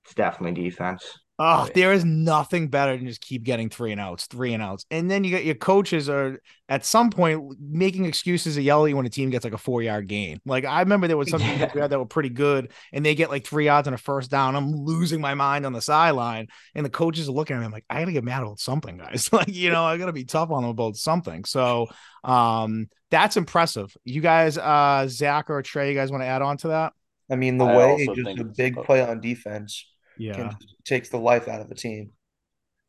It's 0.05 0.15
definitely 0.15 0.63
defense. 0.63 1.19
Oh, 1.37 1.69
there 1.75 1.93
is 1.93 2.05
nothing 2.05 2.69
better 2.69 2.97
than 2.97 3.09
just 3.09 3.21
keep 3.21 3.43
getting 3.43 3.69
three 3.69 3.91
and 3.91 4.01
outs, 4.01 4.27
three 4.27 4.55
and 4.55 4.63
outs. 4.63 4.87
And 4.93 5.11
then 5.11 5.25
you 5.25 5.31
get 5.31 5.45
your 5.45 5.57
coaches 5.57 6.09
are 6.09 6.41
at 6.69 6.85
some 6.85 7.11
point 7.11 7.57
making 7.59 8.05
excuses 8.05 8.55
to 8.55 8.63
yell 8.63 8.85
at 8.85 8.91
you 8.91 8.97
when 8.97 9.05
a 9.05 9.11
team 9.11 9.31
gets 9.31 9.43
like 9.43 9.53
a 9.53 9.59
four 9.59 9.83
yard 9.83 10.07
gain. 10.07 10.41
Like 10.47 10.65
I 10.65 10.79
remember 10.79 11.09
there 11.09 11.17
was 11.17 11.31
some 11.31 11.41
yeah. 11.41 11.67
teams 11.67 11.89
that 11.91 11.99
were 11.99 12.07
pretty 12.07 12.29
good 12.29 12.71
and 12.93 13.05
they 13.05 13.17
get 13.17 13.31
like 13.31 13.45
three 13.45 13.65
yards 13.65 13.89
on 13.89 13.95
a 13.95 13.99
first 13.99 14.31
down. 14.31 14.55
I'm 14.55 14.77
losing 14.85 15.21
my 15.21 15.35
mind 15.35 15.67
on 15.67 15.73
the 15.73 15.83
sideline. 15.83 16.47
And 16.77 16.87
the 16.87 16.91
coaches 16.91 17.29
are 17.29 17.33
looking 17.33 17.57
at 17.57 17.59
me 17.59 17.67
I'm 17.67 17.73
like, 17.73 17.85
I 17.91 17.99
gotta 17.99 18.13
get 18.13 18.23
mad 18.23 18.43
about 18.43 18.61
something, 18.61 18.97
guys. 18.97 19.29
like, 19.33 19.49
you 19.49 19.73
know, 19.73 19.83
I 19.83 19.97
gotta 19.97 20.13
be 20.13 20.25
tough 20.25 20.53
on 20.53 20.63
them 20.63 20.71
about 20.71 20.95
something. 20.95 21.45
So 21.45 21.89
um 22.23 22.87
that's 23.11 23.37
impressive. 23.37 23.93
You 24.05 24.21
guys, 24.21 24.57
uh 24.57 25.09
Zach 25.09 25.51
or 25.51 25.63
Trey, 25.63 25.89
you 25.89 25.99
guys 25.99 26.13
want 26.13 26.23
to 26.23 26.29
add 26.29 26.43
on 26.43 26.59
to 26.59 26.69
that? 26.69 26.93
I 27.29 27.35
mean, 27.35 27.59
the 27.59 27.65
I 27.65 27.77
way 27.77 28.09
just 28.15 28.39
a 28.39 28.45
big 28.45 28.77
play 28.77 29.03
on 29.03 29.21
defense 29.21 29.85
yeah 30.19 30.53
takes 30.85 31.09
the 31.09 31.19
life 31.19 31.49
out 31.49 31.61
of 31.61 31.69
the 31.69 31.75
team. 31.75 32.11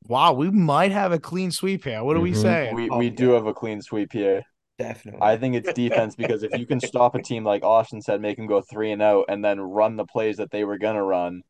Wow, 0.07 0.33
we 0.33 0.51
might 0.51 0.91
have 0.91 1.11
a 1.11 1.19
clean 1.19 1.49
sweep 1.49 1.83
here. 1.83 2.03
What 2.03 2.13
do 2.13 2.19
mm-hmm. 2.19 2.23
we 2.23 2.33
say? 2.33 2.71
We 2.73 2.89
we 2.89 3.09
do 3.09 3.31
have 3.31 3.47
a 3.47 3.53
clean 3.53 3.81
sweep 3.81 4.13
here. 4.13 4.43
Definitely. 4.77 5.21
I 5.21 5.37
think 5.37 5.55
it's 5.55 5.71
defense 5.73 6.15
because 6.15 6.43
if 6.43 6.57
you 6.59 6.65
can 6.65 6.81
stop 6.81 7.15
a 7.15 7.21
team 7.21 7.45
like 7.45 7.63
Austin 7.63 8.01
said, 8.01 8.21
make 8.21 8.35
them 8.37 8.45
go 8.45 8.61
three 8.61 8.91
and 8.91 9.01
out, 9.01 9.25
and 9.29 9.43
then 9.43 9.59
run 9.59 9.95
the 9.95 10.05
plays 10.05 10.37
that 10.37 10.51
they 10.51 10.63
were 10.63 10.77
gonna 10.77 11.03
run. 11.03 11.41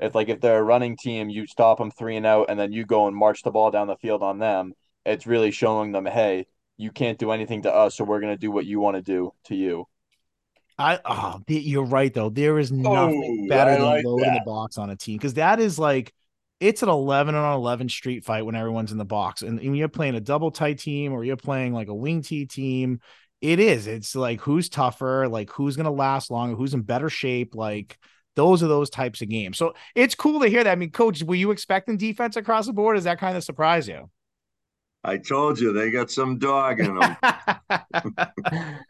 It's 0.00 0.14
like 0.14 0.28
if 0.28 0.40
they're 0.40 0.60
a 0.60 0.62
running 0.62 0.96
team, 0.96 1.28
you 1.28 1.46
stop 1.46 1.78
them 1.78 1.90
three 1.90 2.16
and 2.16 2.24
out, 2.24 2.46
and 2.48 2.58
then 2.58 2.72
you 2.72 2.86
go 2.86 3.08
and 3.08 3.16
march 3.16 3.42
the 3.42 3.50
ball 3.50 3.70
down 3.70 3.88
the 3.88 3.96
field 3.96 4.22
on 4.22 4.38
them. 4.38 4.74
It's 5.04 5.26
really 5.26 5.50
showing 5.50 5.90
them, 5.92 6.06
hey, 6.06 6.46
you 6.76 6.92
can't 6.92 7.18
do 7.18 7.32
anything 7.32 7.62
to 7.62 7.74
us, 7.74 7.96
so 7.96 8.04
we're 8.04 8.20
gonna 8.20 8.36
do 8.36 8.52
what 8.52 8.64
you 8.64 8.78
want 8.78 8.96
to 8.96 9.02
do 9.02 9.32
to 9.46 9.56
you. 9.56 9.86
I 10.78 11.00
oh, 11.04 11.40
you're 11.48 11.84
right 11.84 12.12
though. 12.12 12.30
There 12.30 12.58
is 12.58 12.70
nothing 12.70 13.46
oh, 13.46 13.48
better 13.48 13.72
I 13.72 13.74
than 13.74 13.84
like 13.84 14.04
loading 14.04 14.34
the 14.34 14.42
box 14.46 14.78
on 14.78 14.90
a 14.90 14.96
team 14.96 15.16
because 15.16 15.34
that 15.34 15.58
is 15.58 15.78
like 15.78 16.12
it's 16.60 16.82
an 16.82 16.88
11 16.88 17.34
on 17.34 17.54
11 17.54 17.88
street 17.88 18.24
fight 18.24 18.44
when 18.44 18.54
everyone's 18.54 18.92
in 18.92 18.98
the 18.98 19.04
box. 19.04 19.42
And 19.42 19.58
when 19.58 19.74
you're 19.74 19.88
playing 19.88 20.14
a 20.14 20.20
double 20.20 20.50
tight 20.50 20.78
team 20.78 21.12
or 21.12 21.24
you're 21.24 21.36
playing 21.36 21.72
like 21.72 21.88
a 21.88 21.94
wing 21.94 22.22
T 22.22 22.46
team, 22.46 23.00
it 23.40 23.60
is. 23.60 23.86
It's 23.86 24.14
like 24.16 24.40
who's 24.40 24.68
tougher, 24.68 25.28
like 25.28 25.50
who's 25.50 25.76
going 25.76 25.86
to 25.86 25.92
last 25.92 26.30
longer, 26.30 26.56
who's 26.56 26.74
in 26.74 26.82
better 26.82 27.08
shape. 27.08 27.54
Like 27.54 27.96
those 28.34 28.62
are 28.62 28.68
those 28.68 28.90
types 28.90 29.20
of 29.20 29.28
games. 29.28 29.58
So 29.58 29.74
it's 29.94 30.14
cool 30.14 30.40
to 30.40 30.48
hear 30.48 30.64
that. 30.64 30.70
I 30.70 30.76
mean, 30.76 30.90
coach, 30.90 31.22
were 31.22 31.34
you 31.34 31.50
expecting 31.50 31.96
defense 31.96 32.36
across 32.36 32.66
the 32.66 32.72
board? 32.72 32.96
Does 32.96 33.04
that 33.04 33.18
kind 33.18 33.36
of 33.36 33.44
surprise 33.44 33.88
you? 33.88 34.10
I 35.04 35.16
told 35.16 35.60
you 35.60 35.72
they 35.72 35.90
got 35.90 36.10
some 36.10 36.38
dog 36.38 36.80
in 36.80 36.98
them. 36.98 37.16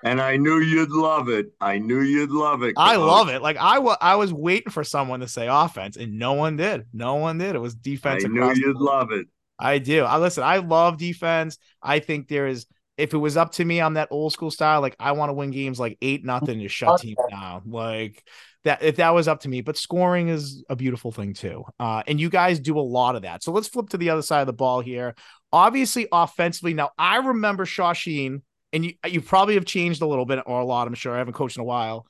and 0.03 0.21
I 0.21 0.37
knew 0.37 0.59
you'd 0.59 0.91
love 0.91 1.29
it. 1.29 1.53
I 1.61 1.79
knew 1.79 2.01
you'd 2.01 2.31
love 2.31 2.63
it. 2.63 2.75
I 2.77 2.97
love 2.97 3.29
it. 3.29 3.43
Like 3.43 3.59
I, 3.59 3.75
w- 3.75 3.97
I 4.01 4.17
was 4.17 4.33
waiting 4.33 4.73
for 4.73 4.85
someone 4.85 5.21
to 5.21 5.29
say 5.29 5.49
offense, 5.49 5.97
and 5.97 6.19
no 6.19 6.33
one 6.33 6.57
did. 6.57 6.87
No 6.93 7.17
one 7.17 7.39
did. 7.39 7.55
It 7.55 7.61
was 7.61 7.75
defense. 7.75 8.25
I 8.25 8.29
knew 8.29 8.53
you'd 8.55 8.77
love 8.77 9.13
it. 9.13 9.27
I 9.59 9.79
do. 9.79 10.05
I 10.05 10.19
listen. 10.19 10.45
I 10.45 10.59
love 10.59 10.99
defense. 10.99 11.59
I 11.83 11.99
think 11.99 12.29
there 12.29 12.47
is. 12.47 12.67
If 12.97 13.15
it 13.15 13.19
was 13.19 13.37
up 13.37 13.53
to 13.53 13.65
me, 13.65 13.81
I'm 13.81 13.95
that 13.95 14.09
old 14.11 14.33
school 14.33 14.51
style. 14.51 14.81
Like 14.81 14.97
I 14.99 15.13
want 15.13 15.29
to 15.29 15.35
win 15.35 15.53
games 15.53 15.79
like 15.79 15.99
eight 16.03 16.25
nothing 16.25 16.59
to 16.61 16.69
shut 16.69 17.01
teams 17.01 17.19
down. 17.31 17.63
Like 17.67 18.25
that 18.65 18.83
if 18.83 18.97
that 18.97 19.11
was 19.11 19.29
up 19.29 19.41
to 19.41 19.49
me. 19.49 19.61
But 19.61 19.77
scoring 19.77 20.29
is 20.29 20.65
a 20.69 20.75
beautiful 20.75 21.13
thing 21.13 21.33
too. 21.33 21.65
Uh, 21.79 22.03
and 22.07 22.21
you 22.21 22.29
guys 22.29 22.59
do 22.59 22.79
a 22.79 22.81
lot 22.81 23.15
of 23.15 23.23
that. 23.23 23.45
So 23.45 23.53
let's 23.53 23.69
flip 23.69 23.91
to 23.91 23.99
the 23.99 24.11
other 24.11 24.23
side 24.23 24.41
of 24.41 24.47
the 24.49 24.53
ball 24.53 24.81
here. 24.81 25.15
Obviously, 25.53 26.07
offensively, 26.13 26.75
now 26.75 26.91
I 26.99 27.17
remember 27.17 27.65
Shawsheen, 27.65 28.43
and 28.73 28.85
you 28.85 28.95
you 29.07 29.21
probably 29.21 29.55
have 29.55 29.65
changed 29.65 30.03
a 30.03 30.07
little 30.07 30.27
bit 30.27 30.43
or 30.47 30.61
a 30.61 30.65
lot. 30.65 30.87
I'm 30.87 30.95
sure 30.95 31.15
I 31.15 31.19
haven't 31.19 31.35
coached 31.35 31.57
in 31.57 31.63
a 31.63 31.65
while. 31.65 32.07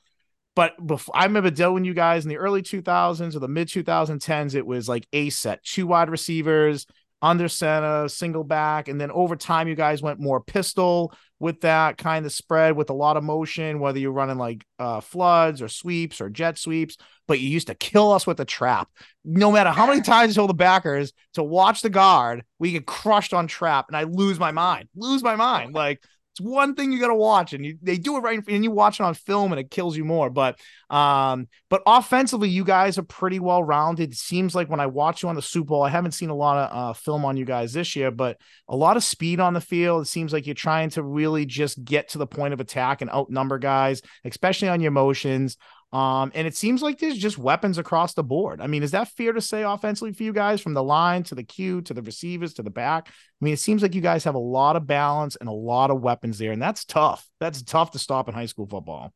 But 0.55 0.85
before 0.85 1.15
I 1.15 1.23
remember 1.23 1.51
dealing 1.51 1.85
you 1.85 1.93
guys 1.93 2.25
in 2.25 2.29
the 2.29 2.37
early 2.37 2.61
2000s 2.61 3.35
or 3.35 3.39
the 3.39 3.47
mid 3.47 3.69
2010s, 3.69 4.55
it 4.55 4.65
was 4.65 4.89
like 4.89 5.07
a 5.13 5.29
set, 5.29 5.63
two 5.63 5.87
wide 5.87 6.09
receivers, 6.09 6.85
under 7.21 7.47
center, 7.47 8.07
single 8.07 8.43
back. 8.43 8.87
And 8.87 8.99
then 8.99 9.11
over 9.11 9.35
time, 9.35 9.67
you 9.67 9.75
guys 9.75 10.01
went 10.01 10.19
more 10.19 10.39
pistol 10.41 11.13
with 11.39 11.61
that 11.61 11.97
kind 11.97 12.25
of 12.25 12.31
spread 12.31 12.75
with 12.75 12.89
a 12.89 12.93
lot 12.93 13.17
of 13.17 13.23
motion, 13.23 13.79
whether 13.79 13.99
you're 13.99 14.11
running 14.11 14.37
like 14.37 14.65
uh, 14.77 14.99
floods 14.99 15.61
or 15.61 15.67
sweeps 15.67 16.21
or 16.21 16.29
jet 16.29 16.57
sweeps. 16.57 16.97
But 17.27 17.39
you 17.39 17.49
used 17.49 17.67
to 17.67 17.75
kill 17.75 18.11
us 18.11 18.25
with 18.25 18.37
the 18.37 18.45
trap. 18.45 18.89
No 19.23 19.51
matter 19.51 19.69
how 19.69 19.87
many 19.87 20.01
times 20.01 20.29
you 20.29 20.35
told 20.35 20.49
the 20.49 20.55
backers 20.55 21.13
to 21.33 21.43
watch 21.43 21.81
the 21.81 21.89
guard, 21.89 22.43
we 22.57 22.71
get 22.71 22.85
crushed 22.85 23.33
on 23.33 23.47
trap. 23.47 23.85
And 23.87 23.95
I 23.97 24.03
lose 24.03 24.39
my 24.39 24.51
mind, 24.51 24.89
lose 24.95 25.23
my 25.23 25.35
mind. 25.35 25.73
Like, 25.73 26.01
it's 26.39 26.47
one 26.47 26.75
thing 26.75 26.91
you 26.91 26.99
got 26.99 27.07
to 27.07 27.15
watch, 27.15 27.53
and 27.53 27.65
you, 27.65 27.77
they 27.81 27.97
do 27.97 28.15
it 28.17 28.21
right, 28.21 28.39
and 28.47 28.63
you 28.63 28.71
watch 28.71 28.99
it 28.99 29.03
on 29.03 29.13
film, 29.13 29.51
and 29.51 29.59
it 29.59 29.69
kills 29.69 29.97
you 29.97 30.05
more. 30.05 30.29
But 30.29 30.59
um, 30.89 31.47
but 31.69 31.81
offensively, 31.85 32.49
you 32.49 32.63
guys 32.63 32.97
are 32.97 33.03
pretty 33.03 33.39
well 33.39 33.63
rounded. 33.63 34.15
Seems 34.15 34.55
like 34.55 34.69
when 34.69 34.79
I 34.79 34.87
watch 34.87 35.21
you 35.21 35.29
on 35.29 35.35
the 35.35 35.41
Super 35.41 35.67
Bowl, 35.67 35.83
I 35.83 35.89
haven't 35.89 36.13
seen 36.13 36.29
a 36.29 36.35
lot 36.35 36.57
of 36.57 36.77
uh, 36.77 36.93
film 36.93 37.25
on 37.25 37.37
you 37.37 37.45
guys 37.45 37.73
this 37.73 37.95
year, 37.95 38.11
but 38.11 38.37
a 38.67 38.75
lot 38.75 38.97
of 38.97 39.03
speed 39.03 39.39
on 39.39 39.53
the 39.53 39.61
field. 39.61 40.03
It 40.03 40.09
seems 40.09 40.31
like 40.31 40.45
you're 40.45 40.55
trying 40.55 40.89
to 40.91 41.03
really 41.03 41.45
just 41.45 41.83
get 41.83 42.09
to 42.09 42.17
the 42.17 42.27
point 42.27 42.53
of 42.53 42.59
attack 42.59 43.01
and 43.01 43.11
outnumber 43.11 43.59
guys, 43.59 44.01
especially 44.23 44.69
on 44.69 44.81
your 44.81 44.91
motions. 44.91 45.57
Um, 45.91 46.31
and 46.35 46.45
it 46.45 46.55
seems 46.55 46.83
like 46.83 46.99
there's 46.99 47.17
just 47.17 47.39
weapons 47.39 47.79
across 47.79 48.13
the 48.13 48.23
board. 48.23 48.61
I 48.61 48.67
mean, 48.67 48.83
is 48.83 48.91
that 48.91 49.07
fair 49.07 49.33
to 49.33 49.41
say 49.41 49.63
offensively 49.63 50.13
for 50.13 50.21
you 50.21 50.33
guys 50.33 50.61
from 50.61 50.75
the 50.75 50.83
line 50.83 51.23
to 51.23 51.35
the 51.35 51.43
Q 51.43 51.81
to 51.83 51.93
the 51.95 52.03
receivers 52.03 52.53
to 52.55 52.63
the 52.63 52.69
back? 52.69 53.07
I 53.07 53.45
mean, 53.45 53.53
it 53.53 53.59
seems 53.59 53.81
like 53.81 53.95
you 53.95 54.01
guys 54.01 54.23
have 54.25 54.35
a 54.35 54.39
lot 54.39 54.75
of 54.75 54.85
balance 54.85 55.35
and 55.35 55.49
a 55.49 55.53
lot 55.53 55.89
of 55.89 56.01
weapons 56.01 56.37
there, 56.37 56.51
and 56.51 56.61
that's 56.61 56.85
tough. 56.85 57.27
That's 57.39 57.63
tough 57.63 57.91
to 57.91 57.99
stop 57.99 58.27
in 58.27 58.35
high 58.35 58.45
school 58.45 58.67
football. 58.67 59.11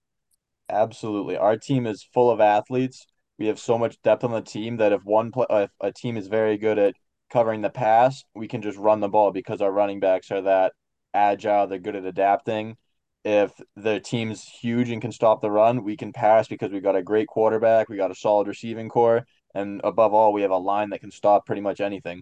Absolutely. 0.70 1.38
Our 1.38 1.58
team 1.58 1.86
is 1.86 2.08
full 2.14 2.32
of 2.32 2.42
athletes. 2.42 3.06
We 3.38 3.48
have 3.48 3.60
so 3.60 3.78
much 3.78 4.02
depth 4.02 4.24
on 4.24 4.32
the 4.32 4.42
team 4.42 4.78
that 4.78 4.94
if 4.94 5.04
one 5.04 5.32
play, 5.32 5.46
if 5.50 5.70
a 5.80 5.92
team 5.92 6.18
is 6.18 6.28
very 6.28 6.58
good 6.58 6.80
at 6.80 6.96
covering 7.30 7.62
the 7.62 7.70
pass, 7.70 8.24
we 8.34 8.48
can 8.48 8.62
just 8.62 8.78
run 8.78 9.00
the 9.00 9.10
ball 9.10 9.32
because 9.32 9.62
our 9.62 9.72
running 9.72 10.00
backs 10.00 10.32
are 10.32 10.42
that 10.42 10.74
agile. 11.14 11.68
They're 11.68 11.80
good 11.80 11.96
at 11.96 12.06
adapting 12.06 12.78
if 13.24 13.52
the 13.76 14.00
team's 14.00 14.44
huge 14.44 14.90
and 14.90 15.02
can 15.02 15.12
stop 15.12 15.42
the 15.42 15.52
run, 15.52 15.84
we 15.84 15.96
can 15.96 16.12
pass 16.12 16.48
because 16.48 16.72
we've 16.72 16.84
got 16.84 16.96
a 16.96 17.02
great 17.02 17.28
quarterback, 17.28 17.90
we 17.90 17.98
got 17.98 18.12
a 18.12 18.16
solid 18.16 18.48
receiving 18.48 18.90
corps, 18.90 19.26
and 19.54 19.82
above 19.84 20.14
all, 20.14 20.34
we 20.34 20.42
have 20.42 20.52
a 20.52 20.58
line 20.58 20.90
that 20.90 21.00
can 21.00 21.12
stop 21.12 21.46
pretty 21.46 21.62
much 21.62 21.80
anything. 21.80 22.22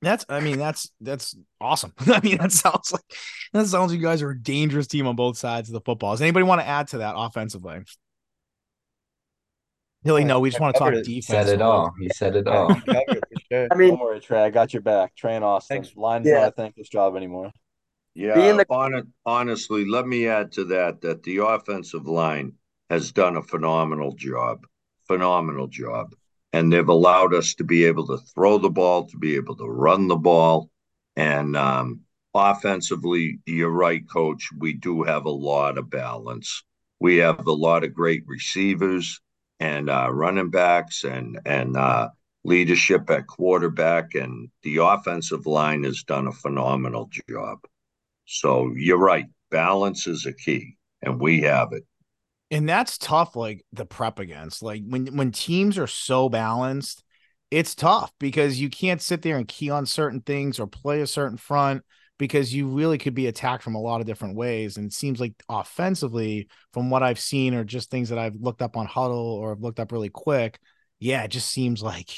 That's 0.00 0.24
I 0.28 0.40
mean 0.40 0.58
that's 0.58 0.90
that's 1.00 1.36
awesome. 1.60 1.92
I 2.06 2.20
mean 2.20 2.38
that 2.38 2.52
sounds 2.52 2.92
like 2.92 3.02
that 3.52 3.66
sounds 3.66 3.90
like 3.90 3.98
you 3.98 4.06
guys 4.06 4.22
are 4.22 4.30
a 4.30 4.40
dangerous 4.40 4.86
team 4.86 5.06
on 5.06 5.16
both 5.16 5.36
sides 5.36 5.68
of 5.68 5.72
the 5.72 5.80
football. 5.80 6.12
Does 6.12 6.22
anybody 6.22 6.44
want 6.44 6.60
to 6.60 6.66
add 6.66 6.88
to 6.88 6.98
that 6.98 7.14
offensively? 7.16 7.80
Hilly, 10.04 10.24
no, 10.24 10.38
we 10.38 10.50
just 10.50 10.60
want 10.60 10.74
to 10.76 10.78
talk 10.78 10.94
defense. 11.02 11.26
Said 11.26 11.48
it 11.48 11.60
all. 11.60 11.92
You 12.00 12.10
said 12.14 12.36
it 12.36 12.46
all. 12.46 12.70
I 12.70 13.74
mean, 13.74 13.90
don't 13.90 14.00
worry, 14.00 14.20
Trey. 14.20 14.44
I 14.44 14.50
got 14.50 14.72
your 14.72 14.82
back. 14.82 15.16
Trey 15.16 15.34
and 15.34 15.44
Austin. 15.44 15.84
Line's 15.96 16.26
yeah. 16.26 16.40
not 16.40 16.48
a 16.48 16.50
thankless 16.52 16.88
job 16.88 17.16
anymore. 17.16 17.50
Yeah, 18.14 18.34
the- 18.58 18.66
on, 18.68 19.12
honestly, 19.24 19.84
let 19.84 20.06
me 20.06 20.26
add 20.26 20.52
to 20.52 20.64
that 20.66 21.00
that 21.02 21.22
the 21.22 21.38
offensive 21.38 22.06
line 22.06 22.54
has 22.90 23.12
done 23.12 23.36
a 23.36 23.42
phenomenal 23.42 24.12
job, 24.14 24.66
phenomenal 25.06 25.68
job, 25.68 26.14
and 26.52 26.72
they've 26.72 26.88
allowed 26.88 27.34
us 27.34 27.54
to 27.54 27.64
be 27.64 27.84
able 27.84 28.06
to 28.06 28.18
throw 28.18 28.58
the 28.58 28.70
ball, 28.70 29.06
to 29.08 29.16
be 29.18 29.36
able 29.36 29.56
to 29.56 29.66
run 29.66 30.08
the 30.08 30.16
ball, 30.16 30.70
and 31.16 31.56
um, 31.56 32.00
offensively, 32.34 33.38
you're 33.46 33.70
right, 33.70 34.08
Coach. 34.08 34.48
We 34.56 34.72
do 34.74 35.02
have 35.02 35.26
a 35.26 35.30
lot 35.30 35.78
of 35.78 35.90
balance. 35.90 36.64
We 37.00 37.16
have 37.18 37.46
a 37.46 37.52
lot 37.52 37.84
of 37.84 37.94
great 37.94 38.24
receivers 38.26 39.20
and 39.60 39.90
uh, 39.90 40.08
running 40.12 40.50
backs, 40.50 41.04
and 41.04 41.38
and 41.44 41.76
uh, 41.76 42.08
leadership 42.44 43.10
at 43.10 43.26
quarterback, 43.26 44.14
and 44.14 44.48
the 44.62 44.78
offensive 44.78 45.46
line 45.46 45.84
has 45.84 46.02
done 46.02 46.26
a 46.26 46.32
phenomenal 46.32 47.10
job. 47.28 47.58
So 48.28 48.72
you're 48.76 48.98
right. 48.98 49.24
Balance 49.50 50.06
is 50.06 50.26
a 50.26 50.34
key, 50.34 50.76
and 51.00 51.18
we 51.18 51.40
have 51.40 51.72
it. 51.72 51.84
And 52.50 52.68
that's 52.68 52.98
tough, 52.98 53.34
like 53.34 53.64
the 53.72 53.86
prep 53.86 54.18
against. 54.18 54.62
Like 54.62 54.82
when 54.86 55.16
when 55.16 55.32
teams 55.32 55.78
are 55.78 55.86
so 55.86 56.28
balanced, 56.28 57.02
it's 57.50 57.74
tough 57.74 58.12
because 58.20 58.60
you 58.60 58.68
can't 58.68 59.00
sit 59.00 59.22
there 59.22 59.38
and 59.38 59.48
key 59.48 59.70
on 59.70 59.86
certain 59.86 60.20
things 60.20 60.60
or 60.60 60.66
play 60.66 61.00
a 61.00 61.06
certain 61.06 61.38
front 61.38 61.82
because 62.18 62.52
you 62.52 62.68
really 62.68 62.98
could 62.98 63.14
be 63.14 63.28
attacked 63.28 63.62
from 63.62 63.76
a 63.76 63.80
lot 63.80 64.02
of 64.02 64.06
different 64.06 64.36
ways. 64.36 64.76
And 64.76 64.86
it 64.88 64.92
seems 64.92 65.20
like 65.20 65.32
offensively, 65.48 66.48
from 66.74 66.90
what 66.90 67.02
I've 67.02 67.20
seen 67.20 67.54
or 67.54 67.64
just 67.64 67.90
things 67.90 68.10
that 68.10 68.18
I've 68.18 68.36
looked 68.38 68.60
up 68.60 68.76
on 68.76 68.84
huddle 68.84 69.16
or 69.16 69.50
have 69.50 69.62
looked 69.62 69.80
up 69.80 69.90
really 69.90 70.10
quick, 70.10 70.58
yeah, 71.00 71.22
it 71.22 71.30
just 71.30 71.48
seems 71.48 71.82
like 71.82 72.10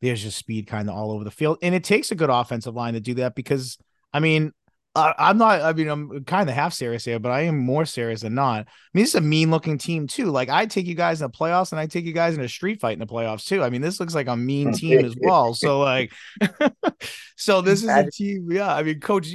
there's 0.00 0.22
just 0.22 0.38
speed 0.38 0.68
kind 0.68 0.88
of 0.88 0.96
all 0.96 1.12
over 1.12 1.24
the 1.24 1.30
field. 1.30 1.58
And 1.60 1.74
it 1.74 1.84
takes 1.84 2.10
a 2.10 2.14
good 2.14 2.30
offensive 2.30 2.74
line 2.74 2.94
to 2.94 3.00
do 3.00 3.14
that 3.14 3.34
because 3.34 3.76
I 4.12 4.20
mean, 4.20 4.52
I'm 4.96 5.38
not. 5.38 5.60
I 5.60 5.72
mean, 5.72 5.88
I'm 5.88 6.24
kind 6.24 6.48
of 6.48 6.56
half 6.56 6.72
serious 6.72 7.04
here, 7.04 7.20
but 7.20 7.30
I 7.30 7.42
am 7.42 7.56
more 7.58 7.84
serious 7.84 8.22
than 8.22 8.34
not. 8.34 8.66
I 8.66 8.70
mean, 8.92 9.04
this 9.04 9.10
is 9.10 9.14
a 9.14 9.20
mean 9.20 9.50
looking 9.50 9.78
team 9.78 10.08
too. 10.08 10.26
Like 10.26 10.48
I 10.48 10.66
take 10.66 10.86
you 10.86 10.96
guys 10.96 11.20
in 11.20 11.30
the 11.30 11.36
playoffs, 11.36 11.70
and 11.70 11.78
I 11.78 11.86
take 11.86 12.04
you 12.04 12.12
guys 12.12 12.34
in 12.34 12.42
a 12.42 12.48
street 12.48 12.80
fight 12.80 12.94
in 12.94 12.98
the 12.98 13.06
playoffs 13.06 13.46
too. 13.46 13.62
I 13.62 13.70
mean, 13.70 13.82
this 13.82 14.00
looks 14.00 14.16
like 14.16 14.26
a 14.26 14.36
mean 14.36 14.72
team 14.74 15.04
as 15.04 15.14
well. 15.20 15.54
So 15.54 15.78
like, 15.78 16.12
so 17.36 17.60
this 17.60 17.84
is 17.84 17.88
a 17.88 18.10
team. 18.10 18.48
Yeah, 18.50 18.74
I 18.74 18.82
mean, 18.82 18.98
coach. 18.98 19.28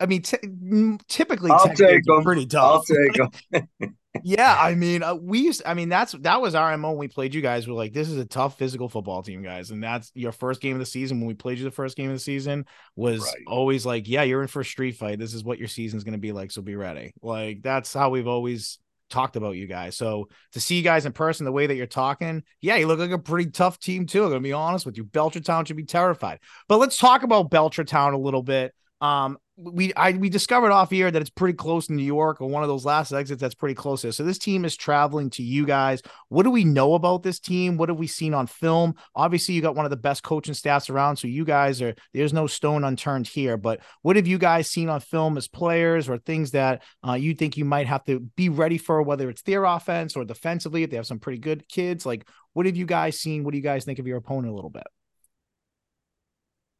I 0.00 0.06
mean, 0.06 0.22
t- 0.22 0.98
typically, 1.08 1.50
I'll 1.50 1.68
take 1.74 2.02
them. 2.04 2.22
Pretty 2.22 2.46
tough. 2.46 2.64
I'll 2.64 2.82
take 2.82 3.30
them. 3.52 3.96
yeah, 4.24 4.56
I 4.58 4.74
mean, 4.74 5.02
uh, 5.02 5.14
we 5.14 5.40
used. 5.40 5.62
I 5.64 5.74
mean, 5.74 5.88
that's 5.88 6.12
that 6.12 6.40
was 6.40 6.54
our 6.54 6.76
mo 6.76 6.90
when 6.90 6.98
we 6.98 7.08
played 7.08 7.34
you 7.34 7.42
guys. 7.42 7.68
We're 7.68 7.74
like, 7.74 7.92
this 7.92 8.08
is 8.08 8.16
a 8.16 8.24
tough 8.24 8.58
physical 8.58 8.88
football 8.88 9.22
team, 9.22 9.42
guys, 9.42 9.70
and 9.70 9.82
that's 9.82 10.10
your 10.14 10.32
first 10.32 10.60
game 10.60 10.74
of 10.74 10.80
the 10.80 10.86
season. 10.86 11.18
When 11.18 11.26
we 11.26 11.34
played 11.34 11.58
you 11.58 11.64
the 11.64 11.70
first 11.70 11.96
game 11.96 12.10
of 12.10 12.16
the 12.16 12.20
season, 12.20 12.66
was 12.94 13.20
right. 13.20 13.44
always 13.46 13.86
like, 13.86 14.08
yeah, 14.08 14.22
you're 14.22 14.42
in 14.42 14.48
for 14.48 14.60
a 14.60 14.64
street 14.64 14.96
fight. 14.96 15.18
This 15.18 15.34
is 15.34 15.44
what 15.44 15.58
your 15.58 15.68
season's 15.68 16.04
going 16.04 16.12
to 16.12 16.18
be 16.18 16.32
like, 16.32 16.50
so 16.50 16.62
be 16.62 16.76
ready. 16.76 17.12
Like 17.22 17.62
that's 17.62 17.92
how 17.92 18.10
we've 18.10 18.28
always 18.28 18.78
talked 19.08 19.36
about 19.36 19.56
you 19.56 19.66
guys. 19.66 19.96
So 19.96 20.28
to 20.52 20.60
see 20.60 20.76
you 20.76 20.82
guys 20.82 21.06
in 21.06 21.12
person, 21.12 21.44
the 21.44 21.52
way 21.52 21.66
that 21.66 21.74
you're 21.74 21.86
talking, 21.86 22.42
yeah, 22.60 22.76
you 22.76 22.86
look 22.86 22.98
like 22.98 23.10
a 23.10 23.18
pretty 23.18 23.50
tough 23.50 23.78
team 23.78 24.06
too. 24.06 24.24
I'm 24.24 24.30
gonna 24.30 24.40
be 24.40 24.52
honest 24.52 24.86
with 24.86 24.96
you. 24.96 25.04
Belchertown 25.04 25.66
should 25.66 25.76
be 25.76 25.84
terrified. 25.84 26.40
But 26.68 26.78
let's 26.78 26.98
talk 26.98 27.22
about 27.22 27.50
Belchertown 27.50 28.14
a 28.14 28.18
little 28.18 28.42
bit. 28.42 28.74
Um, 29.00 29.38
we 29.58 29.94
I 29.94 30.12
we 30.12 30.28
discovered 30.28 30.70
off 30.70 30.90
here 30.90 31.10
that 31.10 31.20
it's 31.20 31.30
pretty 31.30 31.56
close 31.56 31.88
in 31.88 31.96
New 31.96 32.04
York 32.04 32.40
or 32.40 32.48
one 32.48 32.62
of 32.62 32.68
those 32.68 32.84
last 32.84 33.12
exits 33.12 33.40
that's 33.40 33.54
pretty 33.54 33.74
close 33.74 34.02
here. 34.02 34.12
So 34.12 34.22
this 34.22 34.38
team 34.38 34.66
is 34.66 34.76
traveling 34.76 35.30
to 35.30 35.42
you 35.42 35.64
guys. 35.64 36.02
What 36.28 36.42
do 36.42 36.50
we 36.50 36.64
know 36.64 36.94
about 36.94 37.22
this 37.22 37.40
team? 37.40 37.78
What 37.78 37.88
have 37.88 37.98
we 37.98 38.06
seen 38.06 38.34
on 38.34 38.48
film? 38.48 38.96
Obviously, 39.14 39.54
you 39.54 39.62
got 39.62 39.74
one 39.74 39.86
of 39.86 39.90
the 39.90 39.96
best 39.96 40.22
coaching 40.22 40.52
staffs 40.52 40.90
around, 40.90 41.16
so 41.16 41.26
you 41.26 41.46
guys 41.46 41.80
are 41.80 41.94
there's 42.12 42.34
no 42.34 42.46
stone 42.46 42.84
unturned 42.84 43.26
here. 43.26 43.56
But 43.56 43.80
what 44.02 44.16
have 44.16 44.26
you 44.26 44.36
guys 44.36 44.68
seen 44.68 44.90
on 44.90 45.00
film 45.00 45.38
as 45.38 45.48
players 45.48 46.08
or 46.08 46.18
things 46.18 46.50
that 46.50 46.82
uh, 47.06 47.14
you 47.14 47.34
think 47.34 47.56
you 47.56 47.64
might 47.64 47.86
have 47.86 48.04
to 48.04 48.20
be 48.20 48.50
ready 48.50 48.76
for, 48.76 49.00
whether 49.02 49.30
it's 49.30 49.42
their 49.42 49.64
offense 49.64 50.16
or 50.16 50.24
defensively? 50.24 50.82
If 50.82 50.90
they 50.90 50.96
have 50.96 51.06
some 51.06 51.18
pretty 51.18 51.38
good 51.38 51.66
kids, 51.66 52.04
like 52.04 52.28
what 52.52 52.66
have 52.66 52.76
you 52.76 52.86
guys 52.86 53.18
seen? 53.18 53.42
What 53.42 53.52
do 53.52 53.56
you 53.56 53.64
guys 53.64 53.86
think 53.86 53.98
of 53.98 54.06
your 54.06 54.18
opponent 54.18 54.52
a 54.52 54.54
little 54.54 54.70
bit? 54.70 54.86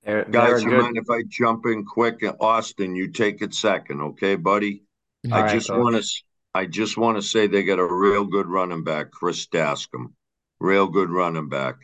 They're, 0.06 0.24
Guys, 0.30 0.62
they're 0.62 0.70
you 0.70 0.78
mind 0.78 0.96
if 0.96 1.10
I 1.10 1.24
jump 1.28 1.66
in 1.66 1.84
quick? 1.84 2.22
Austin, 2.40 2.94
you 2.94 3.10
take 3.10 3.42
it 3.42 3.52
second, 3.52 4.00
okay, 4.00 4.36
buddy? 4.36 4.84
All 5.30 5.38
I 5.38 5.42
right, 5.42 5.52
just 5.52 5.68
want 5.68 5.96
to. 5.96 6.08
I 6.54 6.64
just 6.66 6.96
want 6.96 7.18
to 7.18 7.22
say 7.22 7.46
they 7.46 7.64
got 7.64 7.80
a 7.80 7.84
real 7.84 8.24
good 8.24 8.46
running 8.46 8.84
back, 8.84 9.10
Chris 9.10 9.46
Dascom, 9.48 10.12
real 10.60 10.86
good 10.86 11.10
running 11.10 11.48
back, 11.48 11.74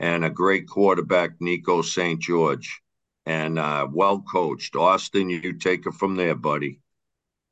and 0.00 0.24
a 0.24 0.30
great 0.30 0.68
quarterback, 0.68 1.32
Nico 1.40 1.82
St. 1.82 2.18
George, 2.20 2.80
and 3.26 3.58
uh, 3.58 3.88
well 3.92 4.20
coached. 4.22 4.76
Austin, 4.76 5.28
you 5.28 5.52
take 5.52 5.84
it 5.84 5.94
from 5.94 6.14
there, 6.14 6.36
buddy. 6.36 6.80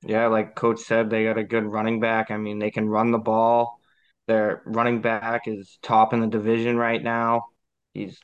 Yeah, 0.03 0.29
like 0.29 0.55
Coach 0.55 0.81
said, 0.81 1.11
they 1.11 1.25
got 1.25 1.37
a 1.39 1.45
good 1.45 1.65
running 1.65 2.01
back. 2.01 2.31
I 2.31 2.37
mean, 2.39 2.59
they 2.59 2.71
can 2.71 2.89
run 2.89 3.11
the 3.11 3.19
ball. 3.19 3.79
Their 4.27 4.63
running 4.65 5.03
back 5.03 5.43
is 5.47 5.79
top 5.83 6.13
in 6.15 6.21
the 6.21 6.27
division 6.27 6.77
right 6.77 7.03
now. 7.03 7.47
He's 7.93 8.19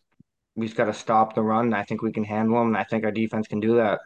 we 0.56 0.66
just 0.66 0.76
got 0.76 0.86
to 0.86 0.94
stop 0.94 1.34
the 1.34 1.42
run. 1.42 1.74
I 1.74 1.84
think 1.84 2.02
we 2.02 2.12
can 2.12 2.24
handle 2.24 2.58
them. 2.58 2.74
I 2.74 2.84
think 2.84 3.04
our 3.04 3.12
defense 3.12 3.46
can 3.46 3.60
do 3.60 3.76
that. 3.76 4.00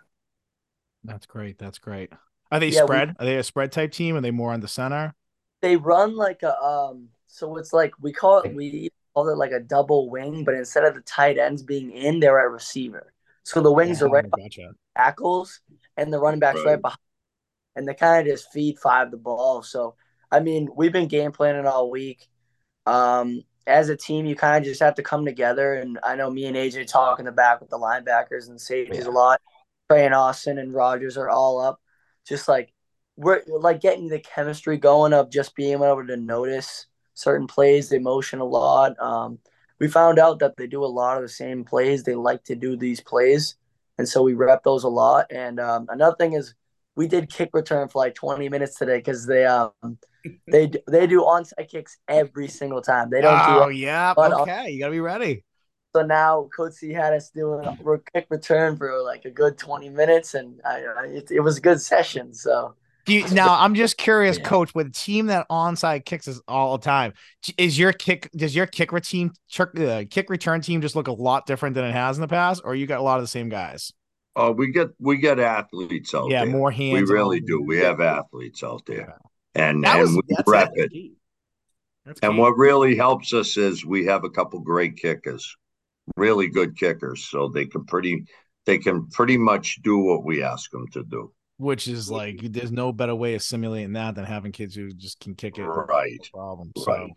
That's 1.04 1.24
great. 1.24 1.58
That's 1.58 1.78
great. 1.78 2.12
Are 2.52 2.60
they 2.60 2.68
yeah, 2.68 2.82
spread? 2.82 3.08
We, 3.08 3.14
Are 3.18 3.26
they 3.26 3.36
a 3.36 3.44
spread 3.44 3.72
type 3.72 3.92
team? 3.92 4.16
Are 4.16 4.20
they 4.20 4.32
more 4.32 4.52
on 4.52 4.60
the 4.60 4.68
center? 4.68 5.14
They 5.62 5.76
run 5.76 6.16
like 6.16 6.42
a 6.42 6.60
um. 6.60 7.08
So 7.28 7.56
it's 7.56 7.72
like 7.72 7.92
we 8.00 8.12
call 8.12 8.40
it 8.40 8.54
we 8.54 8.90
call 9.14 9.28
it 9.28 9.36
like 9.36 9.52
a 9.52 9.60
double 9.60 10.10
wing, 10.10 10.44
but 10.44 10.54
instead 10.54 10.84
of 10.84 10.94
the 10.94 11.00
tight 11.02 11.38
ends 11.38 11.62
being 11.62 11.92
in, 11.92 12.18
they're 12.18 12.40
at 12.40 12.50
receiver. 12.50 13.12
So 13.44 13.60
the 13.60 13.72
wings 13.72 14.00
yeah, 14.00 14.06
are 14.06 14.10
right 14.10 14.30
gotcha. 14.30 14.72
tackles, 14.96 15.60
and 15.96 16.12
the 16.12 16.18
running 16.18 16.40
backs 16.40 16.58
right, 16.58 16.72
right 16.72 16.82
behind, 16.82 16.98
and 17.76 17.86
they 17.86 17.94
kind 17.94 18.26
of 18.26 18.32
just 18.32 18.50
feed 18.52 18.78
five 18.78 19.12
the 19.12 19.16
ball. 19.16 19.62
So 19.62 19.94
I 20.32 20.40
mean, 20.40 20.68
we've 20.74 20.92
been 20.92 21.08
game 21.08 21.30
planning 21.30 21.66
all 21.66 21.90
week. 21.90 22.28
Um, 22.86 23.44
as 23.70 23.88
a 23.88 23.96
team, 23.96 24.26
you 24.26 24.37
kind 24.37 24.62
of 24.62 24.68
just 24.68 24.83
have 24.83 24.94
to 24.96 25.02
come 25.02 25.24
together. 25.24 25.74
And 25.74 25.98
I 26.04 26.16
know 26.16 26.30
me 26.30 26.46
and 26.46 26.56
AJ 26.56 26.87
talk 26.87 27.18
in 27.18 27.24
the 27.24 27.33
back 27.33 27.61
with 27.61 27.70
the 27.70 27.78
linebackers 27.78 28.48
and 28.48 28.61
safeties 28.61 29.04
yeah. 29.04 29.11
a 29.11 29.12
lot. 29.12 29.40
Trey 29.90 30.04
and 30.04 30.14
Austin 30.14 30.59
and 30.59 30.74
Rogers 30.74 31.16
are 31.16 31.28
all 31.28 31.61
up. 31.61 31.80
Just 32.26 32.48
like 32.48 32.72
we're 33.16 33.42
like 33.46 33.80
getting 33.80 34.09
the 34.09 34.18
chemistry 34.18 34.76
going 34.76 35.12
of 35.12 35.30
just 35.30 35.54
being 35.54 35.74
able 35.74 36.06
to 36.06 36.16
notice 36.16 36.87
certain 37.14 37.46
plays. 37.46 37.88
They 37.88 37.98
motion 37.98 38.40
a 38.40 38.44
lot. 38.44 38.98
Um, 39.00 39.38
we 39.78 39.88
found 39.88 40.18
out 40.18 40.38
that 40.40 40.56
they 40.56 40.66
do 40.66 40.85
a 40.85 40.87
lot 40.87 41.16
of 41.16 41.22
the 41.22 41.28
same 41.28 41.64
plays. 41.64 42.02
They 42.02 42.14
like 42.14 42.44
to 42.44 42.54
do 42.54 42.76
these 42.76 43.00
plays, 43.00 43.56
and 43.98 44.09
so 44.09 44.22
we 44.22 44.35
rep 44.35 44.62
those 44.62 44.85
a 44.85 44.88
lot. 44.88 45.26
And 45.30 45.59
um, 45.59 45.87
another 45.90 46.16
thing 46.16 46.35
is 46.35 46.54
we 46.96 47.09
did 47.09 47.31
kick 47.31 47.50
return 47.53 47.88
for 47.88 48.00
like 48.00 48.14
20 48.14 48.48
minutes 48.48 48.76
today 48.76 48.98
because 48.98 49.26
they 49.26 49.44
um 49.46 49.72
they 50.50 50.70
they 50.88 51.07
do 51.07 51.22
onside 51.22 51.68
kicks 51.68 51.96
every 52.09 52.48
single 52.48 52.83
time. 52.83 53.11
They 53.11 53.20
don't 53.20 53.40
oh, 53.40 53.55
do. 53.55 53.64
Oh 53.64 53.68
yeah, 53.68 54.14
okay, 54.16 54.70
you 54.70 54.79
gotta 54.79 54.92
be 54.92 55.00
ready. 55.00 55.44
So 55.94 56.03
now 56.03 56.48
Coach 56.55 56.74
C 56.74 56.92
had 56.92 57.14
us 57.14 57.31
doing 57.31 57.64
a 57.64 57.76
kick 58.14 58.26
return 58.31 58.76
for 58.76 59.03
like 59.03 59.24
a 59.24 59.31
good 59.31 59.59
20 59.59 59.88
minutes, 59.88 60.35
and 60.35 60.61
I, 60.64 60.85
I 60.85 61.05
it, 61.07 61.31
it 61.31 61.40
was 61.40 61.59
a 61.59 61.61
good 61.61 61.81
session. 61.81 62.35
So. 62.35 62.74
You, 63.07 63.26
now 63.31 63.59
I'm 63.59 63.74
just 63.74 63.96
curious, 63.96 64.37
yeah. 64.37 64.44
Coach. 64.44 64.72
With 64.74 64.88
a 64.88 64.92
team 64.92 65.26
that 65.26 65.48
onside 65.50 66.05
kicks 66.05 66.29
is 66.29 66.40
all 66.46 66.79
the 66.79 66.85
time, 66.85 67.14
is 67.57 67.76
your 67.76 67.92
kick? 67.92 68.31
Does 68.37 68.55
your 68.55 68.66
kick 68.66 68.92
return 68.92 69.33
uh, 69.59 70.05
kick 70.09 70.31
return 70.31 70.61
team 70.61 70.81
just 70.81 70.94
look 70.94 71.09
a 71.09 71.12
lot 71.12 71.46
different 71.46 71.74
than 71.74 71.87
it 71.87 71.92
has 71.92 72.18
in 72.18 72.20
the 72.20 72.29
past, 72.29 72.61
or 72.62 72.74
you 72.74 72.87
got 72.87 73.00
a 73.00 73.03
lot 73.03 73.18
of 73.18 73.24
the 73.24 73.29
same 73.29 73.48
guys? 73.48 73.92
Oh, 74.37 74.53
we 74.53 74.71
get 74.71 74.88
we 74.99 75.16
get 75.19 75.40
athletes 75.40 76.14
out 76.14 76.31
yeah, 76.31 76.40
there. 76.40 76.49
Yeah, 76.49 76.57
more 76.57 76.71
hands. 76.71 77.11
We 77.11 77.14
really 77.14 77.40
do. 77.40 77.62
We 77.62 77.79
have 77.79 78.01
athletes 78.01 78.62
out 78.62 78.87
there, 78.87 79.19
and 79.55 79.83
that 79.85 79.99
and 79.99 80.14
was, 80.16 80.23
we 80.29 80.37
rep 80.47 80.71
it. 80.75 80.93
And 82.23 82.38
what 82.38 82.57
really 82.57 82.97
helps 82.97 83.35
us 83.35 83.57
is 83.57 83.85
we 83.85 84.07
have 84.07 84.25
a 84.25 84.31
couple 84.31 84.61
great 84.61 84.97
kickers, 84.97 85.57
really 86.16 86.49
good 86.49 86.77
kickers, 86.77 87.25
so 87.25 87.49
they 87.49 87.66
can 87.66 87.85
pretty 87.85 88.25
they 88.66 88.79
can 88.79 89.07
pretty 89.09 89.37
much 89.37 89.81
do 89.83 89.99
what 89.99 90.25
we 90.25 90.43
ask 90.43 90.71
them 90.71 90.87
to 90.93 91.03
do. 91.03 91.33
Which 91.59 91.88
is 91.88 92.11
like 92.11 92.40
there's 92.40 92.73
no 92.73 92.93
better 92.93 93.14
way 93.14 93.35
of 93.35 93.43
simulating 93.43 93.93
that 93.93 94.14
than 94.14 94.25
having 94.25 94.53
kids 94.53 94.75
who 94.75 94.93
just 94.93 95.21
can 95.21 95.35
kick 95.35 95.59
it. 95.59 95.64
Right. 95.66 96.19
No 96.35 96.38
problem. 96.38 96.73
So 96.79 96.93
right. 96.93 97.11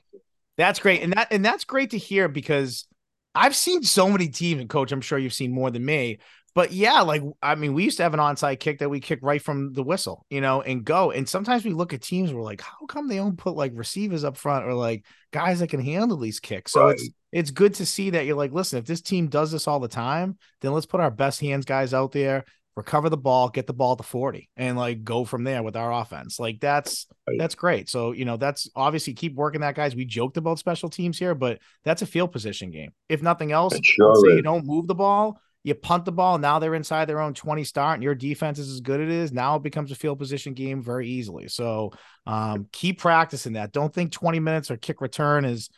that's 0.58 0.80
great, 0.80 1.02
and 1.02 1.14
that 1.14 1.28
and 1.32 1.46
that's 1.46 1.64
great 1.64 1.92
to 1.92 1.98
hear 1.98 2.28
because 2.28 2.88
I've 3.36 3.56
seen 3.56 3.84
so 3.84 4.10
many 4.10 4.28
teams, 4.28 4.62
and 4.62 4.70
coach, 4.70 4.92
I'm 4.92 5.02
sure 5.02 5.18
you've 5.18 5.34
seen 5.34 5.52
more 5.52 5.72
than 5.72 5.84
me, 5.84 6.20
but 6.56 6.72
yeah, 6.72 7.02
like 7.02 7.24
I 7.42 7.56
mean, 7.56 7.74
we 7.74 7.84
used 7.84 7.98
to 7.98 8.04
have 8.04 8.14
an 8.14 8.20
onside 8.20 8.60
kick 8.60 8.80
that 8.80 8.90
we 8.90 9.00
kick 9.00 9.20
right 9.24 9.42
from 9.42 9.74
the 9.74 9.84
whistle, 9.84 10.26
you 10.30 10.40
know, 10.40 10.62
and 10.62 10.86
go. 10.86 11.10
And 11.10 11.28
sometimes 11.28 11.66
we 11.66 11.72
look 11.74 11.94
at 11.94 12.02
teams, 12.02 12.32
we're 12.32 12.44
like, 12.44 12.62
how 12.62 12.86
come 12.88 13.08
they 13.08 13.16
don't 13.16 13.38
put 13.38 13.56
like 13.56 13.72
receivers 13.74 14.24
up 14.24 14.38
front 14.38 14.66
or 14.66 14.74
like 14.74 15.04
guys 15.32 15.60
that 15.60 15.70
can 15.70 15.80
handle 15.80 16.18
these 16.18 16.40
kicks? 16.40 16.72
So 16.72 16.86
right. 16.86 16.94
it's 16.94 17.10
it's 17.32 17.52
good 17.52 17.74
to 17.76 17.86
see 17.88 18.12
that 18.12 18.28
you're 18.28 18.38
like, 18.38 18.52
listen, 18.52 18.78
if 18.78 18.86
this 18.86 19.02
team 19.02 19.28
does 19.28 19.52
this 19.52 19.68
all 19.68 19.80
the 19.80 19.88
time, 19.88 20.38
then 20.62 20.74
let's 20.74 20.86
put 20.86 21.02
our 21.02 21.10
best 21.10 21.42
hands 21.42 21.66
guys 21.66 21.92
out 21.92 22.12
there, 22.12 22.46
recover 22.76 23.10
the 23.10 23.18
ball, 23.18 23.50
get 23.50 23.68
the 23.68 23.74
ball 23.74 23.96
to 23.96 24.04
40, 24.04 24.50
and 24.58 24.78
like 24.78 25.04
go 25.04 25.26
from 25.26 25.44
there 25.44 25.64
with 25.64 25.76
our 25.76 25.94
offense. 25.94 26.40
Like 26.40 26.60
that's 26.60 27.08
that's 27.38 27.56
great. 27.56 27.90
So, 27.90 28.12
you 28.12 28.26
know, 28.26 28.38
that's 28.38 28.70
obviously 28.76 29.14
keep 29.14 29.36
working 29.36 29.62
that, 29.62 29.76
guys. 29.76 29.96
We 29.96 30.06
joked 30.06 30.38
about 30.38 30.60
special 30.60 30.90
teams 30.90 31.18
here, 31.18 31.36
but 31.36 31.60
that's 31.84 32.02
a 32.02 32.08
field 32.08 32.32
position 32.32 32.72
game. 32.72 32.92
If 33.10 33.22
nothing 33.22 33.52
else, 33.52 33.78
sure 33.84 34.16
say 34.16 34.36
you 34.36 34.42
don't 34.42 34.66
move 34.66 34.88
the 34.88 34.96
ball 34.96 35.40
you 35.64 35.74
punt 35.74 36.04
the 36.04 36.12
ball. 36.12 36.38
Now 36.38 36.60
they're 36.60 36.76
inside 36.76 37.06
their 37.06 37.22
own 37.22 37.34
20 37.34 37.64
start, 37.64 37.96
and 37.96 38.04
your 38.04 38.16
defense 38.16 38.60
is 38.60 38.70
as 38.70 38.82
good 38.82 39.00
as 39.00 39.08
it 39.08 39.14
is. 39.14 39.32
Now 39.32 39.56
it 39.56 39.64
becomes 39.64 39.92
a 39.92 39.96
field 39.96 40.20
position 40.20 40.54
game 40.54 40.82
very 40.82 41.08
easily. 41.08 41.48
So 41.48 41.92
um, 42.28 42.68
keep 42.72 43.00
practicing 43.00 43.54
that. 43.54 43.72
Don't 43.72 43.94
think 43.94 44.12
20 44.12 44.40
minutes 44.40 44.70
or 44.70 44.78
kick 44.78 45.00
return 45.00 45.46
is 45.46 45.70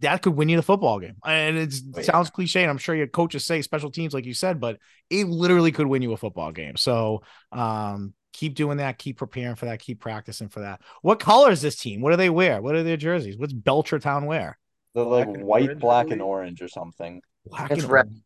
that 0.00 0.22
could 0.22 0.34
win 0.34 0.48
you 0.48 0.56
the 0.56 0.62
football 0.62 1.00
game. 1.00 1.16
And 1.24 1.56
it 1.56 1.74
oh, 1.96 2.02
sounds 2.02 2.30
cliche, 2.30 2.62
and 2.62 2.70
I'm 2.70 2.78
sure 2.78 2.94
your 2.94 3.06
coaches 3.06 3.44
say 3.44 3.62
special 3.62 3.90
teams, 3.90 4.14
like 4.14 4.26
you 4.26 4.34
said, 4.34 4.60
but 4.60 4.78
it 5.10 5.26
literally 5.26 5.72
could 5.72 5.86
win 5.86 6.02
you 6.02 6.12
a 6.12 6.16
football 6.16 6.52
game. 6.52 6.76
So 6.76 7.22
um, 7.52 8.14
keep 8.32 8.54
doing 8.54 8.78
that, 8.78 8.98
keep 8.98 9.18
preparing 9.18 9.56
for 9.56 9.66
that, 9.66 9.80
keep 9.80 10.00
practicing 10.00 10.48
for 10.48 10.60
that. 10.60 10.80
What 11.02 11.20
color 11.20 11.50
is 11.50 11.62
this 11.62 11.76
team? 11.76 12.00
What 12.00 12.10
do 12.10 12.16
they 12.16 12.30
wear? 12.30 12.62
What 12.62 12.74
are 12.74 12.82
their 12.82 12.96
jerseys? 12.96 13.36
What's 13.36 13.52
Belchertown 13.52 14.26
wear? 14.26 14.58
They're 14.94 15.04
like 15.04 15.28
white, 15.28 15.78
black, 15.78 16.10
and 16.10 16.22
orange 16.22 16.62
or 16.62 16.68
something. 16.68 17.20
Black 17.46 17.70
it's 17.70 17.82
and 17.82 17.92
red. 17.92 18.06
Orange. 18.06 18.22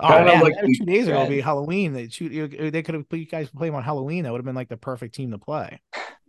Oh 0.00 0.24
man, 0.24 0.42
like 0.42 0.54
two 0.60 0.84
days 0.84 1.08
ago 1.08 1.26
be 1.26 1.40
Halloween. 1.40 1.92
They 1.92 2.06
they 2.06 2.82
could 2.82 2.94
have 2.94 3.08
put 3.08 3.18
you 3.18 3.26
guys 3.26 3.50
play 3.50 3.68
them 3.68 3.74
on 3.74 3.82
Halloween. 3.82 4.24
That 4.24 4.30
would 4.30 4.38
have 4.38 4.44
been 4.44 4.54
like 4.54 4.68
the 4.68 4.76
perfect 4.76 5.14
team 5.14 5.32
to 5.32 5.38
play. 5.38 5.80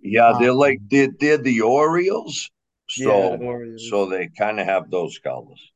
Yeah, 0.02 0.34
they're 0.40 0.52
um, 0.52 0.58
like 0.58 0.80
they're, 0.90 1.10
they're 1.20 1.38
the 1.38 1.62
Orioles, 1.62 2.50
so 2.90 3.38
yeah, 3.40 3.78
so 3.90 4.06
they 4.08 4.28
kind 4.28 4.60
of 4.60 4.66
have 4.66 4.90
those 4.90 5.18
colors. 5.20 5.72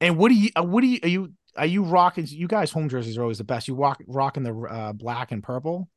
And 0.00 0.16
what 0.16 0.28
do 0.28 0.34
you? 0.34 0.50
Uh, 0.56 0.62
what 0.62 0.82
do 0.82 0.86
you? 0.86 1.00
Are 1.02 1.08
you? 1.08 1.32
Are 1.56 1.66
you 1.66 1.82
rocking? 1.82 2.26
You 2.26 2.46
guys, 2.46 2.70
home 2.70 2.88
jerseys 2.88 3.18
are 3.18 3.22
always 3.22 3.38
the 3.38 3.44
best. 3.44 3.68
You 3.68 3.74
rock 3.74 4.00
rocking 4.06 4.44
the 4.44 4.54
uh, 4.54 4.92
black 4.92 5.32
and 5.32 5.42
purple. 5.42 5.88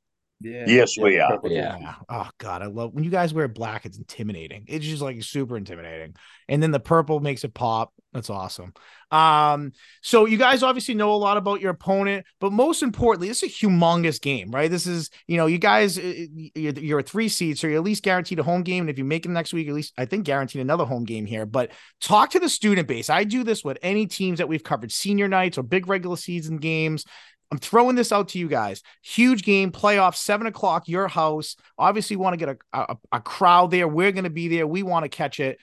Yeah. 0.41 0.65
Yes, 0.67 0.97
we 0.97 1.19
are. 1.19 1.39
Yeah. 1.45 1.77
yeah. 1.79 1.95
Oh 2.09 2.29
God, 2.37 2.61
I 2.61 2.65
love 2.65 2.93
when 2.93 3.03
you 3.03 3.11
guys 3.11 3.33
wear 3.33 3.47
black. 3.47 3.85
It's 3.85 3.97
intimidating. 3.97 4.65
It's 4.67 4.85
just 4.85 5.01
like 5.01 5.21
super 5.23 5.57
intimidating. 5.57 6.15
And 6.47 6.61
then 6.61 6.71
the 6.71 6.79
purple 6.79 7.19
makes 7.19 7.43
it 7.43 7.53
pop. 7.53 7.93
That's 8.13 8.29
awesome. 8.29 8.73
Um, 9.09 9.71
so 10.01 10.25
you 10.25 10.37
guys 10.37 10.63
obviously 10.63 10.95
know 10.95 11.13
a 11.13 11.15
lot 11.15 11.37
about 11.37 11.61
your 11.61 11.71
opponent, 11.71 12.25
but 12.41 12.51
most 12.51 12.83
importantly, 12.83 13.29
this 13.29 13.41
is 13.41 13.49
a 13.49 13.65
humongous 13.65 14.21
game, 14.21 14.51
right? 14.51 14.69
This 14.69 14.85
is, 14.85 15.09
you 15.27 15.37
know, 15.37 15.45
you 15.45 15.57
guys, 15.57 15.97
uh, 15.97 16.01
uh, 16.01 16.51
you're 16.55 16.99
a 16.99 17.03
three 17.03 17.29
seed, 17.29 17.57
so 17.57 17.67
you're 17.67 17.77
at 17.77 17.83
least 17.83 18.03
guaranteed 18.03 18.39
a 18.39 18.43
home 18.43 18.63
game. 18.63 18.83
And 18.83 18.89
if 18.89 18.97
you 18.97 19.05
make 19.05 19.25
it 19.25 19.29
next 19.29 19.53
week, 19.53 19.67
at 19.69 19.73
least 19.73 19.93
I 19.97 20.05
think 20.05 20.25
guaranteed 20.25 20.61
another 20.61 20.83
home 20.83 21.05
game 21.05 21.25
here. 21.25 21.45
But 21.45 21.71
talk 22.01 22.31
to 22.31 22.39
the 22.39 22.49
student 22.49 22.87
base. 22.87 23.09
I 23.09 23.23
do 23.23 23.45
this 23.45 23.63
with 23.63 23.77
any 23.81 24.07
teams 24.07 24.39
that 24.39 24.49
we've 24.49 24.63
covered, 24.63 24.91
senior 24.91 25.29
nights 25.29 25.57
or 25.57 25.63
big 25.63 25.87
regular 25.87 26.17
season 26.17 26.57
games 26.57 27.05
I'm 27.51 27.57
throwing 27.57 27.95
this 27.95 28.13
out 28.13 28.29
to 28.29 28.39
you 28.39 28.47
guys. 28.47 28.81
Huge 29.03 29.43
game, 29.43 29.71
playoff, 29.71 30.15
seven 30.15 30.47
o'clock, 30.47 30.87
your 30.87 31.09
house. 31.09 31.57
Obviously, 31.77 32.15
want 32.15 32.33
to 32.33 32.37
get 32.45 32.57
a, 32.73 32.79
a, 32.93 32.97
a 33.11 33.19
crowd 33.19 33.71
there. 33.71 33.87
We're 33.89 34.13
going 34.13 34.23
to 34.23 34.29
be 34.29 34.47
there. 34.47 34.65
We 34.65 34.83
want 34.83 35.03
to 35.03 35.09
catch 35.09 35.39
it. 35.41 35.59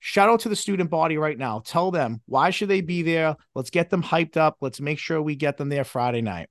Shout 0.00 0.30
out 0.30 0.40
to 0.40 0.48
the 0.48 0.56
student 0.56 0.88
body 0.88 1.18
right 1.18 1.36
now. 1.36 1.60
Tell 1.64 1.90
them 1.90 2.22
why 2.26 2.50
should 2.50 2.68
they 2.68 2.80
be 2.80 3.02
there. 3.02 3.36
Let's 3.54 3.70
get 3.70 3.90
them 3.90 4.02
hyped 4.02 4.36
up. 4.36 4.56
Let's 4.60 4.80
make 4.80 4.98
sure 4.98 5.20
we 5.20 5.36
get 5.36 5.56
them 5.58 5.68
there 5.68 5.84
Friday 5.84 6.22
night. 6.22 6.48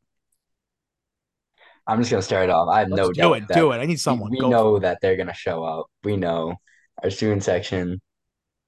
I'm 1.88 2.00
just 2.00 2.12
gonna 2.12 2.22
start 2.24 2.50
off. 2.50 2.68
I 2.70 2.80
have 2.80 2.90
Let's 2.90 3.08
no 3.08 3.14
do 3.14 3.22
doubt. 3.22 3.34
it. 3.34 3.48
that 3.48 3.54
Do 3.56 3.72
it. 3.72 3.78
I 3.78 3.86
need 3.86 4.00
someone. 4.00 4.32
We, 4.32 4.40
Go 4.40 4.50
know 4.50 4.80
that 4.80 5.00
they're 5.02 5.16
gonna 5.16 5.34
show 5.34 5.64
up. 5.64 5.86
We 6.04 6.18
know 6.18 6.56
our 7.04 7.10
student 7.10 7.44
section 7.44 8.02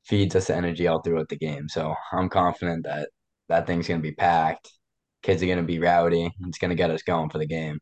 feeds 0.06 0.36
us 0.36 0.50
energy 0.50 0.88
all 0.88 1.02
throughout 1.02 1.30
the 1.30 1.36
game. 1.38 1.68
So 1.68 1.94
I'm 2.14 2.30
confident 2.30 2.86
that 2.86 3.10
that 3.50 3.68
thing's 3.68 3.88
gonna 3.88 4.02
be 4.02 4.14
packed. 4.14 4.72
Kids 5.24 5.42
are 5.44 5.48
gonna 5.48 5.64
be 5.64 5.80
rowdy. 5.80 6.32
It's 6.42 6.58
gonna 6.58 6.76
get 6.76 6.92
us 6.92 7.04
going 7.04 7.30
for 7.30 7.38
the 7.38 7.48
game. 7.48 7.80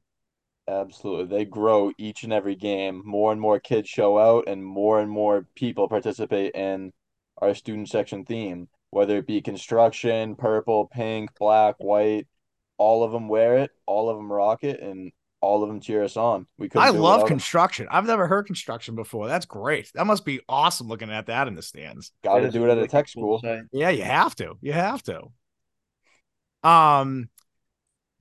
Absolutely. 0.67 1.37
They 1.37 1.45
grow 1.45 1.91
each 1.97 2.23
and 2.23 2.33
every 2.33 2.55
game. 2.55 3.03
More 3.05 3.31
and 3.31 3.39
more 3.39 3.59
kids 3.59 3.87
show 3.87 4.17
out, 4.17 4.45
and 4.47 4.63
more 4.65 4.99
and 4.99 5.09
more 5.11 5.45
people 5.55 5.87
participate 5.87 6.55
in 6.55 6.91
our 7.37 7.53
student 7.53 7.89
section 7.89 8.25
theme, 8.25 8.67
whether 8.89 9.17
it 9.17 9.27
be 9.27 9.41
construction, 9.41 10.35
purple, 10.35 10.87
pink, 10.87 11.29
black, 11.37 11.75
white. 11.77 12.27
All 12.77 13.03
of 13.03 13.11
them 13.11 13.29
wear 13.29 13.59
it, 13.59 13.71
all 13.85 14.09
of 14.09 14.17
them 14.17 14.31
rock 14.31 14.63
it, 14.63 14.81
and 14.81 15.11
all 15.39 15.61
of 15.61 15.69
them 15.69 15.79
cheer 15.79 16.03
us 16.03 16.17
on. 16.17 16.47
We 16.57 16.67
couldn't 16.67 16.87
I 16.87 16.89
love 16.89 17.17
without 17.17 17.21
'em. 17.21 17.27
construction. 17.27 17.87
I've 17.91 18.05
never 18.07 18.27
heard 18.27 18.47
construction 18.47 18.95
before. 18.95 19.27
That's 19.27 19.45
great. 19.45 19.91
That 19.93 20.07
must 20.07 20.25
be 20.25 20.41
awesome 20.49 20.87
looking 20.87 21.11
at 21.11 21.27
that 21.27 21.47
in 21.47 21.53
the 21.55 21.61
stands. 21.61 22.11
Got 22.23 22.39
to 22.39 22.49
do 22.49 22.65
it 22.65 22.71
at 22.71 22.79
a 22.79 22.87
tech 22.87 23.07
school. 23.07 23.39
Yeah, 23.71 23.91
you 23.91 24.03
have 24.03 24.35
to. 24.37 24.57
You 24.61 24.73
have 24.73 25.03
to. 25.03 25.21
Um, 26.65 27.29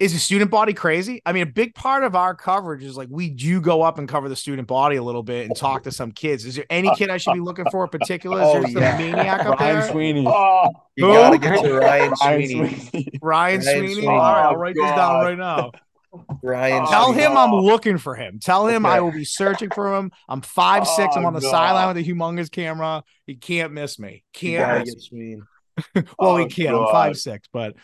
is 0.01 0.13
the 0.13 0.19
student 0.19 0.51
body 0.51 0.75
crazy? 0.75 1.23
I 1.25 1.33
mean, 1.33 1.45
a 1.45 1.47
big 1.47 1.75
part 1.75 2.03
of 2.03 2.17
our 2.17 2.35
coverage 2.35 2.83
is 2.83 2.97
like 2.97 3.09
we 3.11 3.31
do 3.31 3.61
go 3.61 3.83
up 3.83 3.99
and 3.99 4.09
cover 4.09 4.29
the 4.29 4.37
student 4.37 4.67
body 4.67 4.97
a 4.97 5.03
little 5.03 5.23
bit 5.23 5.47
and 5.47 5.55
talk 5.57 5.85
to 5.85 5.93
some 5.93 6.11
kids. 6.11 6.45
Is 6.45 6.57
there 6.57 6.67
any 6.69 6.91
kid 6.91 7.11
I 7.11 7.17
should 7.17 7.33
be 7.33 7.41
looking 7.41 7.67
for 7.67 7.85
in 7.85 7.91
particular? 7.91 8.43
Is 8.43 8.49
Oh, 8.49 8.53
there 8.53 8.67
some 8.67 8.83
yeah. 8.83 8.99
maniac 8.99 9.47
up 9.47 9.59
Ryan 9.61 9.77
there? 9.77 9.91
Sweeney. 9.91 10.27
Oh, 10.27 10.69
You 10.97 11.07
Who? 11.07 11.13
gotta 11.13 11.39
get 11.39 11.63
to 11.63 11.75
Ryan 11.75 12.17
Sweeney. 12.17 12.55
Ryan 12.61 12.69
Sweeney. 12.69 12.91
Sweeney. 12.91 13.11
Ryan 13.23 13.63
Ryan 13.63 13.63
Sweeney. 13.63 13.95
Sweeney. 13.95 14.09
All 14.09 14.17
right, 14.19 14.43
I'll 14.47 14.57
Oh, 14.57 14.57
write 14.57 14.75
this 14.75 14.91
down 14.91 15.21
right 15.23 15.39
now. 15.39 15.73
Ryan 16.43 16.87
Tell 16.87 17.07
Sweeney. 17.13 17.23
him 17.23 17.37
I'm 17.37 17.53
looking 17.53 17.99
for 17.99 18.15
him. 18.15 18.39
Tell 18.41 18.67
him 18.67 18.85
I 18.85 19.01
will 19.01 19.13
be 19.13 19.25
searching 19.25 19.71
for 19.71 19.97
him. 19.97 20.11
I'm 20.29 20.41
five 20.43 20.87
six. 20.87 21.17
I'm 21.17 21.25
Oh, 21.25 21.29
on 21.29 21.33
the 21.35 21.41
God. 21.41 21.51
sideline 21.51 21.89
with 21.95 22.07
a 22.07 22.09
humongous 22.09 22.51
camera. 22.51 23.03
He 23.27 23.37
can't 23.37 23.73
miss 23.73 23.99
me. 23.99 24.25
Can't 24.33 24.67
gotta 24.69 24.81
miss 24.81 24.95
get 24.95 25.03
Sweeney. 25.03 25.43
well, 26.19 26.37
he 26.37 26.45
Oh, 26.45 26.49
can. 26.49 26.75
I'm 26.75 26.87
five 26.93 27.17
six, 27.17 27.49
but 27.53 27.75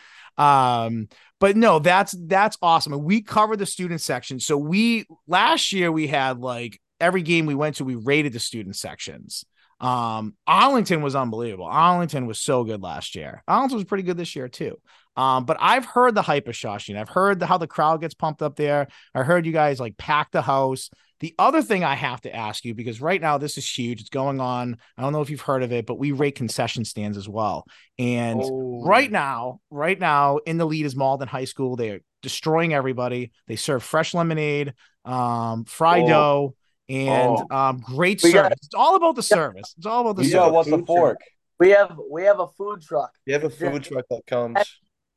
um, 0.41 1.07
but 1.39 1.55
no, 1.55 1.79
that's 1.79 2.15
that's 2.27 2.57
awesome. 2.61 2.93
And 2.93 3.03
we 3.03 3.21
covered 3.21 3.59
the 3.59 3.65
student 3.65 4.01
section. 4.01 4.39
So 4.39 4.57
we 4.57 5.05
last 5.27 5.71
year 5.71 5.91
we 5.91 6.07
had 6.07 6.39
like 6.39 6.79
every 6.99 7.21
game 7.21 7.45
we 7.45 7.55
went 7.55 7.77
to, 7.77 7.85
we 7.85 7.95
rated 7.95 8.33
the 8.33 8.39
student 8.39 8.75
sections. 8.75 9.45
Um, 9.79 10.35
Arlington 10.45 11.01
was 11.01 11.15
unbelievable. 11.15 11.65
Arlington 11.65 12.27
was 12.27 12.39
so 12.39 12.63
good 12.63 12.81
last 12.81 13.15
year. 13.15 13.43
Arlington 13.47 13.77
was 13.77 13.85
pretty 13.85 14.03
good 14.03 14.17
this 14.17 14.35
year 14.35 14.47
too. 14.47 14.77
Um, 15.15 15.45
but 15.45 15.57
I've 15.59 15.85
heard 15.85 16.15
the 16.15 16.21
hype 16.21 16.47
of 16.47 16.55
Shawsheen. 16.55 16.97
I've 16.97 17.09
heard 17.09 17.39
the, 17.39 17.45
how 17.45 17.57
the 17.57 17.67
crowd 17.67 18.01
gets 18.01 18.13
pumped 18.13 18.41
up 18.41 18.55
there. 18.55 18.87
I 19.13 19.23
heard 19.23 19.45
you 19.45 19.51
guys 19.51 19.79
like 19.79 19.97
pack 19.97 20.31
the 20.31 20.41
house. 20.41 20.89
The 21.21 21.33
other 21.39 21.61
thing 21.61 21.83
I 21.83 21.93
have 21.95 22.19
to 22.21 22.35
ask 22.35 22.65
you, 22.65 22.73
because 22.73 22.99
right 22.99 23.21
now 23.21 23.37
this 23.37 23.57
is 23.57 23.69
huge, 23.69 24.01
it's 24.01 24.09
going 24.09 24.41
on. 24.41 24.77
I 24.97 25.01
don't 25.03 25.13
know 25.13 25.21
if 25.21 25.29
you've 25.29 25.41
heard 25.41 25.63
of 25.63 25.71
it, 25.71 25.85
but 25.85 25.99
we 25.99 26.11
rate 26.11 26.35
concession 26.35 26.83
stands 26.83 27.15
as 27.17 27.29
well. 27.29 27.65
And 27.97 28.41
Oh. 28.43 28.83
right 28.83 29.09
now, 29.11 29.61
right 29.69 29.99
now 29.99 30.37
in 30.37 30.57
the 30.57 30.65
lead 30.65 30.85
is 30.85 30.95
Malden 30.95 31.27
High 31.27 31.45
School. 31.45 31.75
They're 31.75 32.01
destroying 32.23 32.73
everybody. 32.73 33.31
They 33.47 33.55
serve 33.55 33.83
fresh 33.83 34.13
lemonade, 34.13 34.73
um, 35.05 35.63
fry 35.65 36.01
Oh. 36.01 36.07
dough, 36.07 36.55
and 36.89 37.37
Oh. 37.51 37.55
um, 37.55 37.79
great 37.79 38.21
We 38.23 38.31
service. 38.31 38.41
got- 38.49 38.51
it's 38.53 38.75
all 38.75 38.95
about 38.95 39.15
the 39.15 39.23
service. 39.23 39.75
It's 39.77 39.85
all 39.85 40.01
about 40.01 40.15
the 40.17 40.23
You 40.23 40.29
Yeah, 40.31 40.35
know 40.37 40.43
service. 40.45 40.55
what's 40.55 40.69
the 40.81 40.85
fork? 40.87 41.19
We 41.59 41.69
have 41.69 41.99
we 42.11 42.23
have 42.23 42.39
a 42.39 42.47
food 42.47 42.81
truck. 42.81 43.11
You 43.27 43.33
have 43.33 43.43
a 43.43 43.49
food 43.51 43.83
truck 43.83 44.05
that 44.09 44.25
comes. 44.25 44.57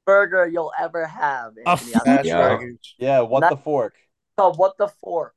Burger 0.04 0.46
you'll 0.46 0.72
ever 0.78 1.06
have. 1.06 1.52
A 1.66 1.70
Anthony. 1.70 1.92
food- 1.92 2.02
Smash 2.02 2.24
Yeah. 2.26 2.58
Yeah, 2.98 3.20
what 3.20 3.40
Not- 3.40 3.50
the 3.50 3.56
fork? 3.56 3.94
So 4.38 4.52
what 4.52 4.76
the 4.76 4.88
fork? 5.02 5.34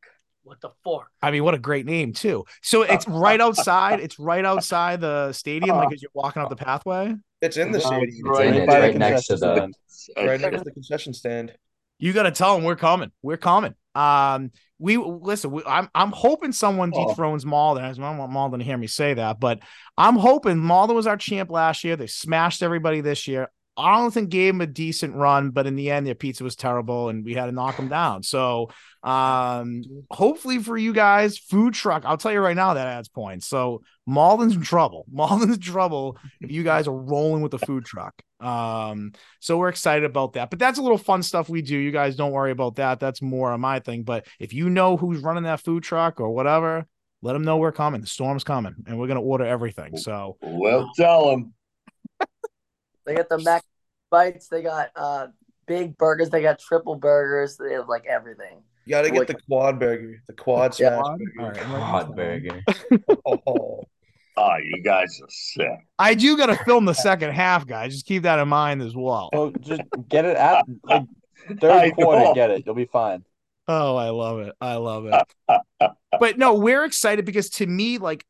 What 0.47 0.61
the 0.61 0.69
fork? 0.83 1.07
I 1.21 1.31
mean, 1.31 1.43
what 1.43 1.53
a 1.53 1.59
great 1.59 1.85
name 1.85 2.13
too. 2.13 2.45
So 2.61 2.83
it's 2.83 3.07
right 3.09 3.39
outside. 3.41 3.99
It's 3.99 4.17
right 4.17 4.45
outside 4.45 5.01
the 5.01 5.33
stadium, 5.33 5.75
like 5.75 5.93
as 5.93 6.01
you're 6.01 6.11
walking 6.13 6.41
up 6.41 6.49
the 6.49 6.55
pathway. 6.55 7.15
It's 7.41 7.57
in 7.57 7.71
the 7.71 7.77
It's 7.79 7.85
stadium. 7.87 8.27
right- 8.29 8.55
It's 8.55 8.67
right 8.73 8.95
next 8.97 9.27
to 9.27 9.35
the. 9.35 9.71
Right 10.15 10.39
next 10.39 10.57
to 10.59 10.63
the 10.63 10.71
concession 10.71 11.13
stand. 11.13 11.53
You 11.99 12.13
got 12.13 12.23
to 12.23 12.31
tell 12.31 12.55
them 12.55 12.63
we're 12.63 12.75
coming. 12.77 13.11
We're 13.21 13.37
coming. 13.37 13.73
Um, 13.93 14.51
we 14.79 14.95
listen. 14.97 15.51
We, 15.51 15.63
I'm 15.65 15.89
I'm 15.93 16.11
hoping 16.11 16.51
someone 16.51 16.91
Oh. 16.95 17.07
dethrones 17.09 17.45
Malden. 17.45 17.83
I 17.83 17.91
don't 17.91 18.17
want 18.17 18.31
Malden 18.31 18.59
to 18.59 18.65
hear 18.65 18.77
me 18.77 18.87
say 18.87 19.15
that, 19.15 19.39
but 19.39 19.59
I'm 19.97 20.15
hoping 20.15 20.59
Malden 20.59 20.95
was 20.95 21.07
our 21.07 21.17
champ 21.17 21.49
last 21.51 21.83
year. 21.83 21.95
They 21.95 22.07
smashed 22.07 22.61
everybody 22.63 23.01
this 23.01 23.27
year. 23.27 23.49
Arlington 23.77 24.25
gave 24.25 24.55
him 24.55 24.61
a 24.61 24.67
decent 24.67 25.15
run, 25.15 25.51
but 25.51 25.67
in 25.67 25.75
the 25.75 25.91
end, 25.91 26.07
their 26.07 26.15
pizza 26.15 26.43
was 26.43 26.55
terrible, 26.55 27.09
and 27.09 27.23
we 27.23 27.35
had 27.35 27.45
to 27.45 27.51
knock 27.51 27.77
them 27.77 27.87
down. 27.87 28.23
So, 28.23 28.71
um, 29.03 29.83
hopefully 30.09 30.57
for 30.57 30.75
you 30.77 30.91
guys, 30.93 31.37
food 31.37 31.73
truck. 31.75 32.03
I'll 32.05 32.17
tell 32.17 32.31
you 32.31 32.39
right 32.39 32.55
now 32.55 32.73
that 32.73 32.87
adds 32.87 33.07
points. 33.07 33.47
So 33.47 33.83
Malden's 34.05 34.55
in 34.55 34.63
trouble. 34.63 35.05
Malden's 35.11 35.55
in 35.55 35.61
trouble 35.61 36.17
if 36.41 36.51
you 36.51 36.63
guys 36.63 36.87
are 36.87 36.97
rolling 36.97 37.41
with 37.41 37.51
the 37.51 37.59
food 37.59 37.85
truck. 37.85 38.21
Um, 38.39 39.13
so 39.39 39.57
we're 39.57 39.69
excited 39.69 40.03
about 40.03 40.33
that. 40.33 40.49
But 40.49 40.59
that's 40.59 40.79
a 40.79 40.81
little 40.81 40.97
fun 40.97 41.23
stuff 41.23 41.47
we 41.47 41.61
do. 41.61 41.77
You 41.77 41.91
guys 41.91 42.15
don't 42.15 42.31
worry 42.31 42.51
about 42.51 42.75
that. 42.75 42.99
That's 42.99 43.21
more 43.21 43.51
on 43.51 43.61
my 43.61 43.79
thing. 43.79 44.03
But 44.03 44.27
if 44.39 44.53
you 44.53 44.69
know 44.69 44.97
who's 44.97 45.21
running 45.21 45.43
that 45.43 45.61
food 45.61 45.83
truck 45.83 46.19
or 46.19 46.31
whatever, 46.31 46.87
let 47.21 47.33
them 47.33 47.43
know 47.43 47.57
we're 47.57 47.71
coming. 47.71 48.01
The 48.01 48.07
storm's 48.07 48.43
coming, 48.43 48.75
and 48.87 48.99
we're 48.99 49.07
gonna 49.07 49.21
order 49.21 49.45
everything. 49.45 49.97
So 49.97 50.37
Well, 50.41 50.91
tell 50.95 51.31
him. 51.31 51.53
They 53.07 53.15
got 53.15 53.29
the 53.29 53.39
mac 53.39 53.63
bites. 54.11 54.47
They 54.49 54.61
got 54.61 54.89
uh 54.95 55.27
big 55.65 55.97
burgers. 55.97 56.29
They 56.29 56.41
got 56.43 56.59
triple 56.59 56.95
burgers. 56.95 57.57
They 57.57 57.73
have 57.73 57.87
like 57.89 58.05
everything. 58.05 58.61
You 58.85 58.91
gotta 58.91 59.09
get 59.09 59.19
Like- 59.19 59.27
the 59.29 59.33
quad 59.47 59.79
burger. 59.79 60.21
The 60.27 60.33
quad 60.33 60.79
Yeah. 60.79 60.97
smash 60.97 61.05
All 61.05 61.17
burger. 61.17 61.41
right, 61.41 61.57
I'm 61.57 61.81
Hot 61.81 62.17
writing 62.17 62.61
this 62.67 62.83
burger. 62.89 63.21
Oh, 63.25 63.83
Oh, 64.39 64.55
you 64.63 64.83
guys 64.83 65.19
are 65.23 65.27
sick. 65.29 65.79
I 65.97 66.13
do 66.13 66.37
got 66.37 66.45
to 66.45 66.63
film 66.63 66.85
the 66.85 66.93
second 66.93 67.31
half, 67.31 67.65
guys. 67.65 67.91
Just 67.93 68.05
keep 68.05 68.21
that 68.21 68.37
in 68.37 68.47
mind 68.47 68.83
as 68.83 68.95
well. 68.95 69.31
So 69.33 69.51
just 69.61 69.81
get 70.09 70.25
it 70.25 70.37
at 70.37 70.63
like 70.83 71.01
I 71.49 71.53
third 71.55 71.93
quarter, 71.95 72.23
know. 72.23 72.33
get 72.35 72.51
it. 72.51 72.61
You'll 72.63 72.75
be 72.75 72.85
fine. 72.85 73.25
Oh, 73.67 73.95
I 73.95 74.09
love 74.09 74.37
it. 74.41 74.53
I 74.61 74.75
love 74.75 75.07
it. 75.07 75.91
but 76.19 76.37
no, 76.37 76.53
we're 76.53 76.83
excited 76.85 77.25
because 77.25 77.49
to 77.51 77.65
me, 77.65 77.97
like, 77.97 78.27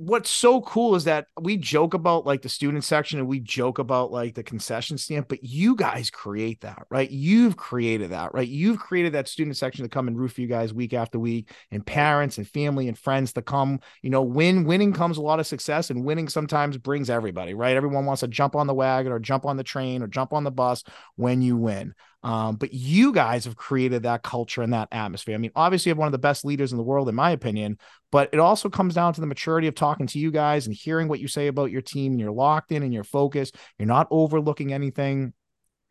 what's 0.00 0.30
so 0.30 0.62
cool 0.62 0.94
is 0.94 1.04
that 1.04 1.26
we 1.38 1.58
joke 1.58 1.92
about 1.92 2.24
like 2.24 2.40
the 2.40 2.48
student 2.48 2.82
section 2.84 3.18
and 3.18 3.28
we 3.28 3.38
joke 3.38 3.78
about 3.78 4.10
like 4.10 4.34
the 4.34 4.42
concession 4.42 4.96
stand, 4.96 5.28
but 5.28 5.44
you 5.44 5.76
guys 5.76 6.10
create 6.10 6.62
that, 6.62 6.86
right? 6.90 7.10
You've 7.10 7.58
created 7.58 8.10
that, 8.10 8.32
right? 8.32 8.48
You've 8.48 8.78
created 8.78 9.12
that 9.12 9.28
student 9.28 9.58
section 9.58 9.82
to 9.82 9.90
come 9.90 10.08
and 10.08 10.18
root 10.18 10.32
for 10.32 10.40
you 10.40 10.46
guys 10.46 10.72
week 10.72 10.94
after 10.94 11.18
week, 11.18 11.52
and 11.70 11.84
parents 11.84 12.38
and 12.38 12.48
family 12.48 12.88
and 12.88 12.98
friends 12.98 13.34
to 13.34 13.42
come. 13.42 13.78
You 14.00 14.08
know, 14.08 14.22
win 14.22 14.64
winning 14.64 14.94
comes 14.94 15.18
a 15.18 15.22
lot 15.22 15.38
of 15.38 15.46
success, 15.46 15.90
and 15.90 16.02
winning 16.02 16.30
sometimes 16.30 16.78
brings 16.78 17.10
everybody, 17.10 17.52
right? 17.52 17.76
Everyone 17.76 18.06
wants 18.06 18.20
to 18.20 18.28
jump 18.28 18.56
on 18.56 18.66
the 18.66 18.74
wagon 18.74 19.12
or 19.12 19.18
jump 19.18 19.44
on 19.44 19.58
the 19.58 19.64
train 19.64 20.02
or 20.02 20.06
jump 20.06 20.32
on 20.32 20.44
the 20.44 20.50
bus 20.50 20.82
when 21.16 21.42
you 21.42 21.58
win. 21.58 21.94
Um, 22.22 22.56
but 22.56 22.74
you 22.74 23.12
guys 23.12 23.46
have 23.46 23.56
created 23.56 24.02
that 24.02 24.22
culture 24.22 24.60
and 24.62 24.72
that 24.74 24.88
atmosphere. 24.92 25.34
I 25.34 25.38
mean, 25.38 25.52
obviously, 25.56 25.88
you 25.88 25.92
have 25.92 25.98
one 25.98 26.08
of 26.08 26.12
the 26.12 26.18
best 26.18 26.44
leaders 26.44 26.70
in 26.70 26.78
the 26.78 26.84
world, 26.84 27.08
in 27.08 27.14
my 27.14 27.30
opinion, 27.30 27.78
but 28.12 28.28
it 28.32 28.38
also 28.38 28.68
comes 28.68 28.94
down 28.94 29.14
to 29.14 29.20
the 29.20 29.26
maturity 29.26 29.68
of 29.68 29.74
talking 29.74 30.06
to 30.08 30.18
you 30.18 30.30
guys 30.30 30.66
and 30.66 30.76
hearing 30.76 31.08
what 31.08 31.20
you 31.20 31.28
say 31.28 31.46
about 31.46 31.70
your 31.70 31.80
team. 31.80 32.12
And 32.12 32.20
you're 32.20 32.30
locked 32.30 32.72
in 32.72 32.82
and 32.82 32.92
you're 32.92 33.04
focused. 33.04 33.56
You're 33.78 33.88
not 33.88 34.08
overlooking 34.10 34.72
anything. 34.72 35.32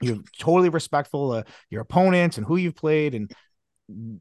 You're 0.02 0.20
totally 0.38 0.70
respectful 0.70 1.34
of 1.34 1.46
your 1.70 1.82
opponents 1.82 2.38
and 2.38 2.46
who 2.46 2.58
you've 2.58 2.76
played. 2.76 3.16
And 3.16 3.32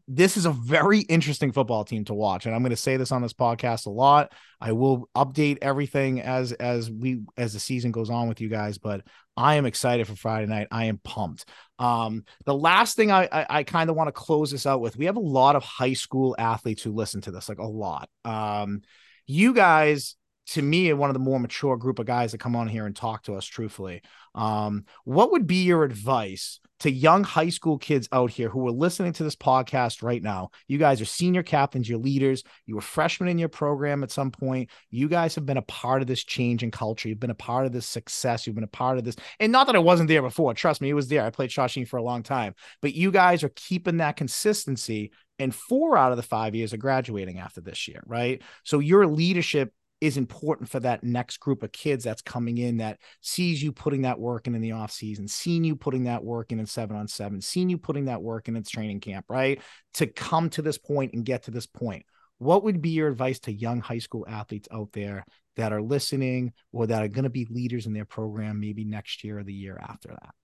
this 0.07 0.37
is 0.37 0.47
a 0.47 0.51
very 0.51 1.01
interesting 1.01 1.53
football 1.53 1.85
team 1.85 2.05
to 2.07 2.15
watch. 2.15 2.47
And 2.47 2.55
I'm 2.55 2.63
going 2.63 2.71
to 2.71 2.77
say 2.77 2.97
this 2.97 3.13
on 3.13 3.21
this 3.21 3.35
podcast 3.35 3.87
a 3.87 3.91
lot. 3.91 4.33
I 4.61 4.73
will 4.73 5.09
update 5.15 5.59
everything 5.61 6.23
as 6.23 6.53
as 6.53 6.91
we 6.91 7.21
as 7.37 7.53
the 7.53 7.61
season 7.61 7.93
goes 7.93 8.09
on 8.09 8.29
with 8.29 8.41
you 8.41 8.49
guys, 8.49 8.79
but 8.79 9.03
I 9.37 9.57
am 9.57 9.67
excited 9.67 10.07
for 10.07 10.17
Friday 10.17 10.47
night. 10.47 10.69
I 10.71 10.87
am 10.87 10.99
pumped. 10.99 11.45
Um, 11.79 12.25
the 12.47 12.55
last 12.55 12.97
thing 12.97 13.11
I 13.11 13.29
I, 13.31 13.47
I 13.51 13.63
kind 13.63 13.91
of 13.91 13.97
want 13.97 14.09
to 14.09 14.13
close 14.13 14.51
this 14.51 14.67
out 14.67 14.81
with, 14.81 14.97
we 14.97 15.05
have 15.05 15.17
a 15.17 15.21
lot 15.21 15.55
of 15.55 15.63
high 15.63 15.93
school 15.93 16.35
athletes 16.39 16.83
who 16.83 16.93
listen 16.93 17.21
to 17.23 17.31
this, 17.31 17.49
like 17.49 17.59
a 17.59 17.67
lot. 17.67 18.09
Um, 18.25 18.83
you 19.27 19.53
guys 19.53 20.17
to 20.49 20.63
me 20.63 20.93
one 20.93 21.11
of 21.11 21.15
the 21.15 21.21
more 21.21 21.39
mature 21.39 21.77
group 21.77 21.99
of 21.99 22.07
guys 22.07 22.33
that 22.33 22.39
come 22.39 22.57
on 22.57 22.69
here 22.69 22.87
and 22.87 22.97
talk 22.97 23.23
to 23.25 23.35
us 23.35 23.45
truthfully. 23.45 24.03
Um, 24.35 24.85
what 25.05 25.31
would 25.33 25.47
be 25.47 25.65
your 25.65 25.85
advice 25.85 26.61
to 26.81 26.91
young 26.91 27.25
high 27.25 27.51
school 27.51 27.77
kids 27.77 28.09
out 28.13 28.31
here 28.31 28.49
who 28.49 28.67
are 28.67 28.73
listening 28.73 29.13
to 29.15 29.25
this 29.25 29.37
podcast 29.37 30.03
right 30.03 30.23
now? 30.23 30.51
You 30.67 30.79
guys 30.79 31.03
are 31.03 31.07
senior 31.07 31.43
captains, 31.43 31.89
you're 31.89 31.99
leaders, 31.99 32.45
you 32.65 32.77
were 32.77 32.81
freshmen 32.81 33.29
in 33.29 33.39
your 33.39 33.51
program 33.51 34.03
at 34.03 34.11
some 34.11 34.31
point. 34.31 34.71
You 34.91 35.09
guys 35.09 35.35
have 35.35 35.45
been 35.45 35.59
a 35.59 35.63
part 35.63 36.01
of 36.01 36.09
this 36.09 36.25
change 36.25 36.63
in 36.63 36.71
culture. 36.71 37.11
You've 37.11 37.21
been 37.21 37.31
a 37.31 37.35
part 37.35 37.67
of 37.67 37.73
this 37.73 37.87
success. 37.87 38.47
You've 38.47 38.57
been 38.57 38.65
a 38.65 38.69
part 38.69 38.97
of 38.97 39.05
this. 39.05 39.17
And 39.41 39.53
not 39.53 39.67
that 39.67 39.77
it 39.77 39.85
wasn't 39.85 40.09
there 40.09 40.23
before. 40.23 40.55
Trust 40.55 40.81
me, 40.81 40.89
it 40.89 40.95
was 40.95 41.09
there. 41.09 41.25
I 41.25 41.31
played 41.31 41.51
Shawsheen 41.51 41.87
for 41.87 41.99
a 41.99 42.03
long 42.03 42.23
time, 42.23 42.55
but 42.81 42.95
you 42.95 43.11
guys 43.11 43.45
are 43.45 43.53
keeping 43.55 43.99
that 43.99 44.17
consistency 44.17 45.11
and 45.39 45.55
four 45.55 45.97
out 45.97 46.11
of 46.11 46.17
the 46.17 46.23
five 46.23 46.55
years 46.55 46.73
are 46.73 46.79
graduating 46.79 47.39
after 47.39 47.61
this 47.61 47.87
year, 47.87 48.03
right? 48.07 48.43
So 48.65 48.79
your 48.79 49.07
leadership 49.07 49.73
is 50.01 50.17
important 50.17 50.69
for 50.69 50.81
that 50.81 51.03
next 51.03 51.39
group 51.39 51.63
of 51.63 51.73
kids 51.73 52.05
that's 52.05 52.23
coming 52.23 52.59
in 52.59 52.77
that 52.77 52.99
sees 53.21 53.63
you 53.63 53.73
putting 53.73 54.03
that 54.03 54.19
work 54.19 54.47
in 54.47 54.55
in 54.55 54.61
the 54.61 54.73
off 54.73 54.93
season, 54.93 55.27
seeing 55.27 55.65
you 55.65 55.75
putting 55.75 56.05
that 56.05 56.23
work 56.23 56.53
in 56.53 56.61
in 56.61 56.67
seven 56.67 56.97
on 56.97 57.09
seven, 57.09 57.41
seeing 57.41 57.69
you 57.69 57.79
putting 57.79 58.05
that 58.05 58.23
work 58.23 58.49
in 58.49 58.57
its 58.57 58.71
training 58.71 59.01
camp, 59.01 59.27
right? 59.29 59.61
To 59.95 60.07
come 60.07 60.51
to 60.51 60.63
this 60.63 60.79
point 60.79 61.15
and 61.15 61.25
get 61.25 61.45
to 61.45 61.51
this 61.51 61.67
point. 61.67 62.05
What 62.39 62.63
would 62.63 62.81
be 62.81 62.91
your 62.91 63.09
advice 63.09 63.41
to 63.41 63.53
young 63.53 63.81
high 63.81 63.99
school 63.99 64.25
athletes 64.29 64.69
out 64.71 64.93
there 64.93 65.25
that 65.57 65.73
are 65.73 65.83
listening 65.83 66.53
or 66.73 66.87
that 66.87 67.03
are 67.03 67.09
going 67.09 67.25
to 67.25 67.31
be 67.31 67.49
leaders 67.51 67.87
in 67.87 67.93
their 67.93 68.05
program 68.05 68.61
maybe 68.61 68.85
next 68.85 69.25
year 69.25 69.41
or 69.41 69.43
the 69.43 69.53
year 69.53 69.77
after 69.81 70.11
that? 70.11 70.35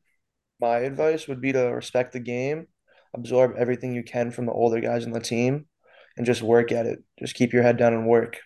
My 0.61 0.79
advice 0.79 1.29
would 1.29 1.41
be 1.41 1.53
to 1.53 1.61
respect 1.61 2.13
the 2.13 2.21
game, 2.21 2.67
absorb 3.15 3.55
everything 3.57 3.95
you 3.95 4.03
can 4.03 4.33
from 4.33 4.47
the 4.47 4.53
older 4.53 4.81
guys 4.81 5.07
on 5.07 5.13
the 5.13 5.21
team, 5.21 5.67
and 6.17 6.27
just 6.27 6.43
work 6.43 6.73
at 6.73 6.87
it. 6.87 7.05
Just 7.21 7.37
keep 7.37 7.53
your 7.53 7.63
head 7.63 7.77
down 7.77 7.93
and 7.93 8.09
work. 8.09 8.39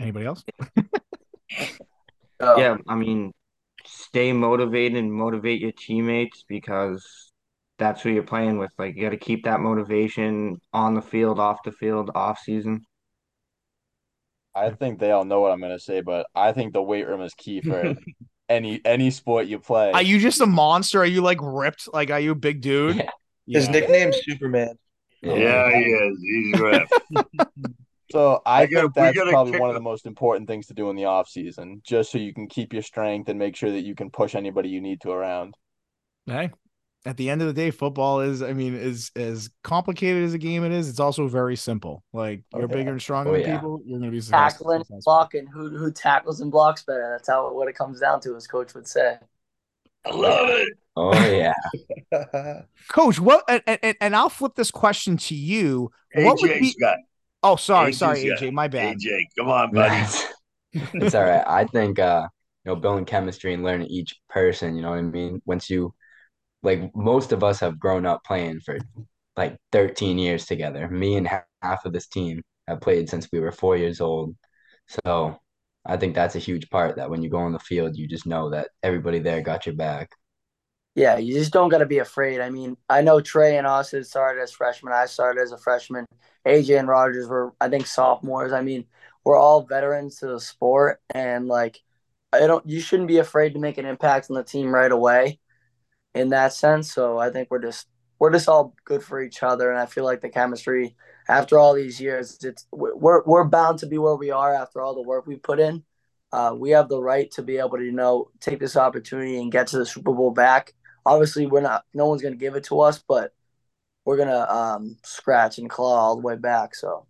Anybody 0.00 0.26
else? 0.26 0.42
uh, 0.76 0.82
yeah, 2.56 2.78
I 2.88 2.94
mean, 2.94 3.32
stay 3.84 4.32
motivated 4.32 4.98
and 4.98 5.12
motivate 5.12 5.60
your 5.60 5.72
teammates 5.72 6.44
because 6.48 7.32
that's 7.78 8.00
who 8.00 8.10
you're 8.10 8.22
playing 8.22 8.58
with. 8.58 8.70
Like 8.78 8.96
you 8.96 9.02
got 9.02 9.10
to 9.10 9.18
keep 9.18 9.44
that 9.44 9.60
motivation 9.60 10.60
on 10.72 10.94
the 10.94 11.02
field, 11.02 11.38
off 11.38 11.58
the 11.64 11.72
field, 11.72 12.10
off 12.14 12.38
season. 12.38 12.86
I 14.54 14.70
think 14.70 14.98
they 14.98 15.10
all 15.10 15.24
know 15.24 15.40
what 15.40 15.52
I'm 15.52 15.60
gonna 15.60 15.78
say, 15.78 16.00
but 16.00 16.26
I 16.34 16.52
think 16.52 16.72
the 16.72 16.82
weight 16.82 17.06
room 17.06 17.20
is 17.22 17.34
key 17.34 17.60
for 17.60 17.94
any 18.48 18.80
any 18.84 19.10
sport 19.10 19.46
you 19.46 19.60
play. 19.60 19.92
Are 19.92 20.02
you 20.02 20.18
just 20.18 20.40
a 20.40 20.46
monster? 20.46 21.00
Are 21.00 21.06
you 21.06 21.20
like 21.20 21.38
ripped? 21.40 21.88
Like, 21.92 22.10
are 22.10 22.20
you 22.20 22.32
a 22.32 22.36
big 22.36 22.60
dude? 22.60 23.08
Yeah. 23.46 23.58
His 23.58 23.66
yeah. 23.66 23.72
nickname's 23.72 24.16
Superman. 24.22 24.78
Yeah, 25.22 25.76
he 25.76 25.82
is. 25.82 26.18
He's 26.22 26.60
ripped. 26.60 26.92
So 28.10 28.42
I, 28.44 28.62
I 28.62 28.66
think 28.66 28.94
gotta, 28.94 29.14
that's 29.14 29.30
probably 29.30 29.58
one 29.58 29.70
of 29.70 29.74
the 29.74 29.80
most 29.80 30.06
important 30.06 30.48
things 30.48 30.66
to 30.66 30.74
do 30.74 30.90
in 30.90 30.96
the 30.96 31.04
off 31.04 31.28
season, 31.28 31.80
just 31.84 32.10
so 32.10 32.18
you 32.18 32.34
can 32.34 32.48
keep 32.48 32.72
your 32.72 32.82
strength 32.82 33.28
and 33.28 33.38
make 33.38 33.54
sure 33.54 33.70
that 33.70 33.82
you 33.82 33.94
can 33.94 34.10
push 34.10 34.34
anybody 34.34 34.68
you 34.68 34.80
need 34.80 35.00
to 35.02 35.10
around. 35.10 35.54
Hey, 36.26 36.50
at 37.06 37.16
the 37.16 37.30
end 37.30 37.40
of 37.40 37.46
the 37.46 37.54
day, 37.54 37.70
football 37.70 38.20
is, 38.20 38.42
I 38.42 38.52
mean, 38.52 38.74
is 38.74 39.10
as 39.16 39.50
complicated 39.62 40.24
as 40.24 40.34
a 40.34 40.38
game 40.38 40.64
it 40.64 40.72
is. 40.72 40.88
It's 40.88 41.00
also 41.00 41.28
very 41.28 41.56
simple. 41.56 42.04
Like 42.12 42.42
oh, 42.52 42.58
you're 42.58 42.66
okay. 42.66 42.78
bigger 42.78 42.90
and 42.90 43.00
stronger 43.00 43.30
oh, 43.30 43.34
than 43.34 43.42
yeah. 43.42 43.56
people, 43.56 43.80
you're 43.84 43.98
going 43.98 44.10
to 44.10 44.16
be 44.16 44.22
tackling, 44.22 44.82
blocking. 45.04 45.46
Who 45.46 45.76
who 45.76 45.92
tackles 45.92 46.40
and 46.40 46.50
blocks 46.50 46.82
better? 46.82 47.10
That's 47.12 47.28
how 47.28 47.52
what 47.52 47.68
it 47.68 47.76
comes 47.76 48.00
down 48.00 48.20
to, 48.22 48.36
as 48.36 48.46
coach 48.46 48.74
would 48.74 48.86
say. 48.86 49.18
I 50.04 50.14
love 50.14 50.48
it. 50.50 50.68
Oh 50.96 51.12
yeah, 51.30 51.54
coach. 52.88 53.20
What? 53.20 53.44
And, 53.48 53.62
and, 53.66 53.96
and 54.00 54.16
I'll 54.16 54.28
flip 54.28 54.54
this 54.54 54.70
question 54.70 55.16
to 55.18 55.34
you. 55.34 55.90
AJ's 56.16 56.24
what 56.24 56.42
would 56.42 56.60
be? 56.60 56.74
Got 56.80 56.98
Oh, 57.42 57.56
sorry, 57.56 57.92
AJ's 57.92 57.98
sorry, 57.98 58.18
AJ. 58.24 58.52
My 58.52 58.68
bad. 58.68 58.96
AJ, 58.96 59.26
come 59.38 59.48
on, 59.48 59.72
buddy. 59.72 60.06
it's 60.72 61.14
all 61.14 61.24
right. 61.24 61.44
I 61.46 61.64
think 61.64 61.98
uh, 61.98 62.26
you 62.64 62.72
know, 62.72 62.76
building 62.76 63.04
chemistry 63.04 63.54
and 63.54 63.62
learning 63.62 63.88
each 63.88 64.14
person, 64.28 64.76
you 64.76 64.82
know 64.82 64.90
what 64.90 64.98
I 64.98 65.02
mean? 65.02 65.40
Once 65.46 65.70
you 65.70 65.94
like 66.62 66.94
most 66.94 67.32
of 67.32 67.42
us 67.44 67.60
have 67.60 67.78
grown 67.78 68.06
up 68.06 68.22
playing 68.24 68.60
for 68.60 68.78
like 69.36 69.56
13 69.72 70.18
years 70.18 70.46
together. 70.46 70.88
Me 70.88 71.16
and 71.16 71.28
half 71.62 71.84
of 71.84 71.92
this 71.92 72.06
team 72.08 72.42
have 72.68 72.80
played 72.80 73.08
since 73.08 73.28
we 73.32 73.40
were 73.40 73.52
four 73.52 73.76
years 73.76 74.00
old. 74.00 74.36
So 75.04 75.38
I 75.86 75.96
think 75.96 76.14
that's 76.14 76.36
a 76.36 76.40
huge 76.40 76.68
part 76.70 76.96
that 76.96 77.10
when 77.10 77.22
you 77.22 77.30
go 77.30 77.38
on 77.38 77.52
the 77.52 77.58
field, 77.60 77.96
you 77.96 78.06
just 78.08 78.26
know 78.26 78.50
that 78.50 78.68
everybody 78.82 79.18
there 79.20 79.42
got 79.42 79.66
your 79.66 79.76
back. 79.76 80.10
Yeah, 81.00 81.16
you 81.16 81.32
just 81.32 81.50
don't 81.50 81.70
got 81.70 81.78
to 81.78 81.86
be 81.86 81.96
afraid. 81.96 82.42
I 82.42 82.50
mean, 82.50 82.76
I 82.90 83.00
know 83.00 83.22
Trey 83.22 83.56
and 83.56 83.66
Austin 83.66 84.04
started 84.04 84.42
as 84.42 84.52
freshmen. 84.52 84.92
I 84.92 85.06
started 85.06 85.40
as 85.40 85.50
a 85.50 85.56
freshman. 85.56 86.04
AJ 86.44 86.78
and 86.78 86.88
Rogers 86.88 87.26
were, 87.26 87.54
I 87.58 87.70
think, 87.70 87.86
sophomores. 87.86 88.52
I 88.52 88.60
mean, 88.60 88.84
we're 89.24 89.38
all 89.38 89.62
veterans 89.62 90.16
to 90.16 90.26
the 90.26 90.38
sport, 90.38 91.00
and 91.14 91.48
like, 91.48 91.80
I 92.34 92.40
don't. 92.40 92.68
You 92.68 92.80
shouldn't 92.80 93.08
be 93.08 93.16
afraid 93.16 93.54
to 93.54 93.58
make 93.58 93.78
an 93.78 93.86
impact 93.86 94.26
on 94.28 94.36
the 94.36 94.44
team 94.44 94.74
right 94.74 94.92
away, 94.92 95.40
in 96.14 96.28
that 96.30 96.52
sense. 96.52 96.92
So 96.92 97.16
I 97.16 97.30
think 97.30 97.50
we're 97.50 97.62
just 97.62 97.86
we're 98.18 98.30
just 98.30 98.50
all 98.50 98.74
good 98.84 99.02
for 99.02 99.22
each 99.22 99.42
other, 99.42 99.70
and 99.70 99.80
I 99.80 99.86
feel 99.86 100.04
like 100.04 100.20
the 100.20 100.28
chemistry 100.28 100.96
after 101.30 101.58
all 101.58 101.72
these 101.72 101.98
years, 101.98 102.36
it's 102.44 102.66
we're 102.72 103.22
we're 103.24 103.44
bound 103.44 103.78
to 103.78 103.86
be 103.86 103.96
where 103.96 104.16
we 104.16 104.32
are 104.32 104.52
after 104.52 104.82
all 104.82 104.94
the 104.94 105.00
work 105.00 105.26
we 105.26 105.36
put 105.36 105.60
in. 105.60 105.82
Uh, 106.30 106.54
we 106.54 106.72
have 106.72 106.90
the 106.90 107.00
right 107.00 107.30
to 107.30 107.42
be 107.42 107.56
able 107.56 107.78
to, 107.78 107.84
you 107.84 107.90
know, 107.90 108.30
take 108.38 108.60
this 108.60 108.76
opportunity 108.76 109.40
and 109.40 109.50
get 109.50 109.66
to 109.68 109.78
the 109.78 109.86
Super 109.86 110.12
Bowl 110.12 110.30
back 110.30 110.74
obviously 111.06 111.46
we're 111.46 111.60
not 111.60 111.84
no 111.94 112.06
one's 112.06 112.22
gonna 112.22 112.36
give 112.36 112.54
it 112.56 112.64
to 112.64 112.80
us, 112.80 113.02
but 113.06 113.32
we're 114.04 114.16
gonna 114.16 114.46
um, 114.48 114.96
scratch 115.02 115.58
and 115.58 115.68
claw 115.68 116.00
all 116.00 116.16
the 116.16 116.22
way 116.22 116.36
back. 116.36 116.74
So 116.74 117.06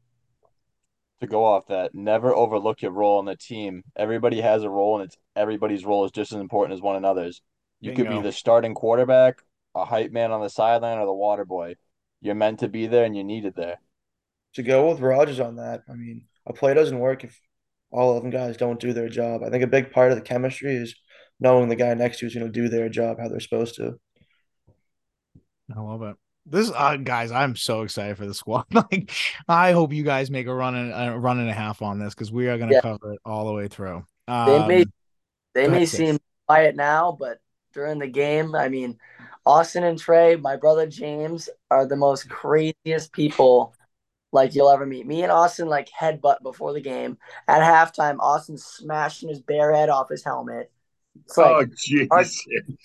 to 1.21 1.27
go 1.27 1.45
off 1.45 1.67
that, 1.69 1.95
never 1.95 2.35
overlook 2.35 2.83
your 2.83 2.93
role 2.93 3.19
on 3.19 3.27
the 3.27 3.37
team. 3.37 3.83
Everybody 3.97 4.41
has 4.41 4.63
a 4.63 4.71
role, 4.71 4.99
and 5.01 5.07
it's 5.07 5.17
everybody's 5.37 5.85
role 5.85 6.05
is 6.05 6.13
just 6.13 6.33
as 6.33 6.41
important 6.41 6.77
as 6.77 6.83
one 6.83 6.97
another's. 6.97 7.43
You 7.81 7.93
Bingo. 7.93 8.05
could 8.05 8.17
be 8.17 8.23
the 8.23 8.33
starting 8.33 8.75
quarterback, 8.75 9.39
a 9.75 9.85
hype 9.85 10.13
man 10.13 10.33
on 10.33 10.41
the 10.41 10.51
sideline, 10.51 10.99
or 10.99 11.07
the 11.07 11.13
water 11.13 11.45
boy. 11.45 11.77
You're 12.21 12.35
meant 12.35 12.61
to 12.61 12.69
be 12.69 12.87
there, 12.87 13.05
and 13.05 13.15
you're 13.15 13.25
needed 13.25 13.55
there. 13.55 13.81
To 14.55 14.63
go 14.63 14.91
with 14.91 15.01
Rogers 15.01 15.41
on 15.41 15.57
that, 15.57 15.83
I 15.89 15.95
mean, 15.95 16.25
a 16.47 16.53
play 16.53 16.75
doesn't 16.75 16.99
work 16.99 17.25
if 17.25 17.41
all 17.91 18.17
of 18.17 18.23
them 18.23 18.31
guys 18.31 18.57
don't 18.57 18.81
do 18.81 18.93
their 18.93 19.09
job. 19.09 19.43
I 19.43 19.51
think 19.51 19.63
a 19.63 19.69
big 19.69 19.93
part 19.93 20.13
of 20.13 20.17
the 20.17 20.23
chemistry 20.23 20.75
is 20.75 20.95
knowing 21.41 21.69
the 21.69 21.77
guy 21.77 21.95
next 21.95 22.19
to 22.19 22.27
you 22.27 22.29
is 22.29 22.35
going 22.35 22.47
to 22.47 22.53
do 22.53 22.69
their 22.69 22.89
job 22.89 23.19
how 23.19 23.29
they're 23.29 23.41
supposed 23.41 23.77
to. 23.77 23.99
I 25.75 25.81
love 25.81 26.03
it. 26.03 26.17
This 26.47 26.71
uh, 26.75 26.97
guys, 26.97 27.31
I'm 27.31 27.55
so 27.55 27.83
excited 27.83 28.17
for 28.17 28.27
the 28.27 28.35
squad. 28.35 28.67
like, 28.73 29.13
I 29.49 29.73
hope 29.73 29.93
you 29.93 30.03
guys 30.03 30.31
make 30.31 30.47
a 30.47 30.55
run 30.55 30.75
and 30.75 30.93
a 30.93 31.19
run 31.19 31.39
and 31.39 31.49
a 31.49 31.55
half 31.55 31.83
on 31.83 31.99
this 31.99 32.15
because 32.15 32.33
we 32.33 32.49
are 32.49 32.59
going 32.59 32.71
to 32.71 32.77
yeah. 32.77 32.81
cover 32.81 33.13
it 33.13 33.21
all 33.25 33.47
the 33.47 33.53
way 33.53 33.69
through. 33.69 34.05
Um, 34.27 34.47
they 34.47 34.67
may 34.67 34.85
they 35.55 35.69
may 35.69 35.87
seem 35.87 36.19
quiet 36.47 36.77
now, 36.77 37.17
but 37.19 37.39
during 37.73 37.99
the 37.99 38.09
game, 38.09 38.55
I 38.55 38.69
mean, 38.69 38.99
Austin 39.47 39.85
and 39.85 39.99
Trey, 39.99 40.37
my 40.37 40.57
brother 40.57 40.87
James, 40.87 41.49
are 41.71 41.87
the 41.87 41.97
most 41.97 42.29
craziest 42.29 43.13
people 43.13 43.75
like 44.33 44.55
you'll 44.55 44.71
ever 44.71 44.87
meet. 44.87 45.07
Me 45.07 45.23
and 45.23 45.33
Austin 45.33 45.69
like 45.69 45.89
headbutt 45.89 46.43
before 46.43 46.73
the 46.73 46.81
game. 46.81 47.19
At 47.49 47.63
halftime, 47.63 48.19
Austin 48.19 48.59
smashing 48.59 49.29
his 49.29 49.41
bare 49.41 49.73
head 49.73 49.89
off 49.89 50.09
his 50.09 50.25
helmet. 50.25 50.71
So 51.27 51.45
oh, 51.45 51.65
jeez. 51.65 52.09
Our, 52.11 52.25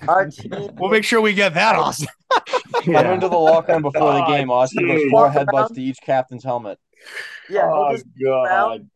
our 0.07 0.25
team, 0.29 0.69
we'll 0.75 0.91
make 0.91 1.03
sure 1.03 1.21
we 1.21 1.33
get 1.33 1.53
that, 1.53 1.75
Austin. 1.75 2.07
yeah. 2.85 3.03
Come 3.03 3.13
into 3.13 3.29
the 3.29 3.37
locker 3.37 3.73
room 3.73 3.81
before 3.81 4.13
the 4.13 4.25
game, 4.25 4.51
Austin. 4.51 4.87
Goes 4.87 5.09
four 5.09 5.29
headbutts 5.29 5.73
to 5.75 5.81
each 5.81 5.97
captain's 6.03 6.43
helmet. 6.43 6.79
Yeah. 7.49 7.69
Oh, 7.71 7.97
God. 8.23 8.87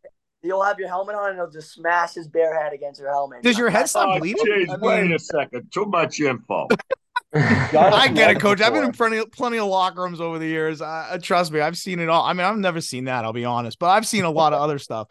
You'll 0.42 0.63
have 0.63 0.80
your 0.80 0.88
helmet 0.88 1.15
on, 1.15 1.32
and 1.32 1.38
he'll 1.38 1.50
just 1.50 1.74
smash 1.74 2.13
his 2.13 2.30
bare 2.30 2.58
head 2.62 2.72
against 2.72 3.02
your 3.02 3.10
helmet. 3.10 3.44
Does 3.44 3.58
your 3.58 3.70
head 3.70 3.89
stop 3.89 4.15
oh, 4.15 4.20
bleeding? 4.20 4.46
Geez, 4.46 4.70
wait 4.80 5.12
a 5.12 5.20
second. 5.20 5.70
Too 5.74 5.86
much 5.86 6.20
info. 6.22 6.68
I 7.34 8.10
get 8.13 8.32
it, 8.32 8.39
coach. 8.39 8.62
I've 8.62 8.74
been 8.74 8.86
in 8.86 8.92
plenty 8.94 9.18
of, 9.18 9.32
plenty 9.32 9.58
of 9.58 9.68
locker 9.68 10.02
rooms 10.02 10.22
over 10.22 10.39
the 10.39 10.48
years. 10.48 10.82
Uh, 10.82 11.20
trust 11.22 11.52
me, 11.52 11.60
I've 11.60 11.78
seen 11.78 12.00
it 12.00 12.08
all. 12.08 12.24
I 12.24 12.34
mean, 12.34 12.46
I've 12.46 12.58
never 12.58 12.80
seen 12.80 13.06
that. 13.06 13.26
I'll 13.26 13.34
be 13.34 13.46
honest, 13.46 13.80
but 13.80 13.88
I've 13.88 14.08
seen 14.08 14.24
a 14.24 14.32
lot 14.32 14.54
of 14.54 14.62
other 14.62 14.80
stuff. 14.80 15.10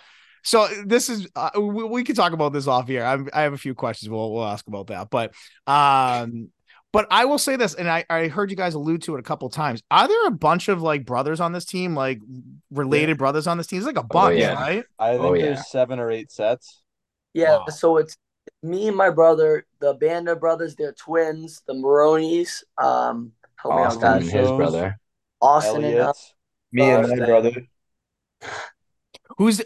So 0.49 0.67
this 0.87 1.11
is 1.11 1.29
uh, 1.37 1.51
we, 1.57 1.85
we 1.85 2.05
could 2.05 2.17
talk 2.17 2.33
about 2.33 2.55
this 2.55 2.67
off 2.67 2.89
here. 2.89 3.05
I'm, 3.05 3.29
i 3.35 3.43
have 3.43 3.53
a 3.53 3.59
few 3.59 3.75
questions. 3.75 4.09
We'll 4.09 4.33
we'll 4.33 4.47
ask 4.47 4.67
about 4.67 4.87
that, 4.87 5.11
but 5.11 5.35
um, 5.67 6.49
but 6.91 7.07
I 7.11 7.27
will 7.27 7.37
say 7.37 7.57
this, 7.57 7.75
and 7.75 7.87
I 7.87 8.07
I 8.09 8.29
heard 8.29 8.51
you 8.51 8.57
guys 8.57 8.73
allude 8.73 9.03
to 9.03 9.17
it 9.17 9.21
a 9.21 9.23
couple 9.23 9.51
times. 9.51 9.83
Are 9.91 10.09
there 10.09 10.27
a 10.27 10.31
bunch 10.31 10.69
of 10.69 10.81
like 10.81 11.05
brothers 11.05 11.41
on 11.41 11.53
this 11.53 11.67
team, 11.67 11.95
like 11.95 12.21
related 12.71 13.11
yeah. 13.11 13.15
brothers 13.17 13.47
on 13.47 13.59
this 13.59 13.67
team? 13.67 13.77
It's 13.77 13.87
like 13.87 13.99
a 13.99 14.01
oh, 14.01 14.05
bunch, 14.05 14.37
oh, 14.37 14.39
yeah. 14.39 14.55
right? 14.55 14.85
I 14.99 15.13
think 15.13 15.25
oh, 15.25 15.37
there's 15.37 15.59
yeah. 15.59 15.63
seven 15.65 15.99
or 15.99 16.11
eight 16.11 16.33
sets. 16.33 16.83
Yeah, 17.35 17.59
wow. 17.59 17.67
so 17.67 17.99
it's 17.99 18.17
me 18.63 18.89
and 18.89 18.97
my 18.97 19.11
brother, 19.11 19.67
the 19.81 19.93
Banda 20.01 20.35
brothers. 20.35 20.77
They're 20.77 20.95
twins. 20.95 21.61
The 21.67 21.75
Maronis. 21.75 22.63
Um, 22.79 23.33
Austin 23.63 24.03
and 24.03 24.25
his 24.25 24.49
brother. 24.49 24.99
Austin 25.43 25.85
Elliot. 25.85 25.99
and 25.99 26.09
uh, 26.09 26.13
me 26.73 26.89
and 26.89 27.07
my 27.07 27.27
brother. 27.27 27.53
Who's 29.37 29.61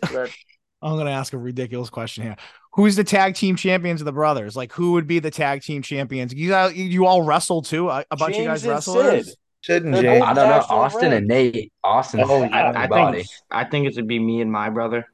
I'm 0.83 0.97
gonna 0.97 1.11
ask 1.11 1.33
a 1.33 1.39
ridiculous 1.39 1.91
question 1.91 2.25
here. 2.25 2.37
Who's 2.75 2.97
the 2.97 3.05
tag 3.05 3.35
team 3.35 3.57
champions 3.57 4.01
of 4.01 4.05
the 4.07 4.13
brothers? 4.13 4.57
Like, 4.57 4.73
who 4.73 4.93
would 4.93 5.07
be 5.07 5.19
the 5.19 5.31
tag 5.31 5.63
team 5.63 5.83
champions? 5.83 6.35
You 6.35 6.57
you 6.69 7.07
all 7.07 7.23
wrestle 7.23 7.63
too. 7.63 7.89
A, 7.89 8.05
a 8.11 8.17
bunch 8.17 8.35
James 8.35 8.39
of 8.39 8.43
you 8.43 8.49
guys 8.49 8.67
wrestlers. 8.67 9.37
Sid 9.65 9.85
and 9.85 9.95
James. 9.95 10.25
I 10.25 10.35
don't 10.35 10.49
know. 10.49 10.57
national 10.57 10.79
Austin 10.81 11.13
and. 11.13 11.27
Nate. 11.29 11.73
Austin. 11.85 12.21
Oh, 12.25 12.43
yeah. 12.43 12.49
I, 12.73 12.85
I 12.85 13.13
think 13.13 13.27
I 13.51 13.65
think 13.65 13.87
it 13.87 13.95
would 13.95 14.09
be 14.09 14.19
me 14.19 14.41
and 14.41 14.51
my 14.51 14.71
brother. 14.71 15.07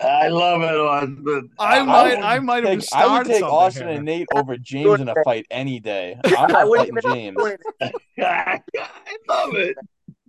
I 0.00 0.28
love 0.28 0.62
it, 0.62 0.74
Austin. 0.74 1.50
I 1.58 1.80
I 1.80 1.82
might, 1.82 2.08
would 2.14 2.18
I 2.24 2.38
might 2.38 2.64
have 2.64 2.78
take, 2.80 2.92
I 2.94 3.04
would 3.06 3.10
started 3.26 3.28
take 3.28 3.40
something 3.40 3.54
Austin 3.54 3.88
here. 3.88 3.96
and 3.96 4.04
Nate 4.06 4.28
over 4.34 4.56
James 4.56 5.00
in 5.00 5.08
a 5.08 5.14
fight 5.24 5.44
any 5.50 5.78
day. 5.80 6.16
I'm 6.24 6.50
not 6.50 6.68
wouldn't 6.68 7.02
fighting 7.02 7.34
James. 7.36 7.58
I 8.20 8.60
love 9.28 9.54
it. 9.56 9.76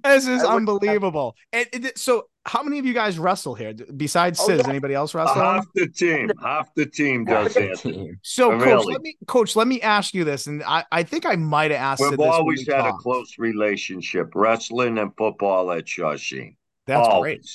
This 0.03 0.27
is 0.27 0.43
I 0.43 0.53
would- 0.53 0.57
unbelievable. 0.57 1.35
And, 1.53 1.67
and 1.71 1.91
so, 1.95 2.25
how 2.49 2.63
many 2.63 2.79
of 2.79 2.85
you 2.85 2.93
guys 2.93 3.19
wrestle 3.19 3.53
here 3.55 3.73
besides 3.95 4.39
Oh, 4.41 4.47
Sis? 4.47 4.61
yeah. 4.63 4.69
Anybody 4.69 4.93
else 4.93 5.13
uh, 5.13 5.19
wrestle? 5.19 5.35
Half 5.35 5.65
the 5.75 5.87
team, 5.87 6.31
half 6.41 6.73
the 6.75 6.85
team 6.85 7.25
does 7.25 7.53
Good 7.53 7.71
it. 7.71 7.79
team. 7.79 8.19
So, 8.23 8.49
coach, 8.51 8.61
Really? 8.65 8.93
let 8.93 9.01
me, 9.01 9.17
coach, 9.27 9.55
let 9.55 9.67
me 9.67 9.81
ask 9.81 10.13
you 10.13 10.23
this, 10.23 10.47
and 10.47 10.63
I, 10.63 10.83
I 10.91 11.03
think 11.03 11.25
I 11.25 11.35
might 11.35 11.71
have 11.71 11.79
asked. 11.79 12.01
We've 12.01 12.17
this 12.17 12.27
always 12.27 12.67
we 12.67 12.73
had 12.73 12.85
a 12.85 12.93
close 12.93 13.37
relationship, 13.37 14.31
wrestling 14.35 14.97
and 14.97 15.11
football 15.17 15.71
at 15.71 15.85
Shawsheen. 15.85 16.55
That's 16.87 17.07
great. 17.19 17.45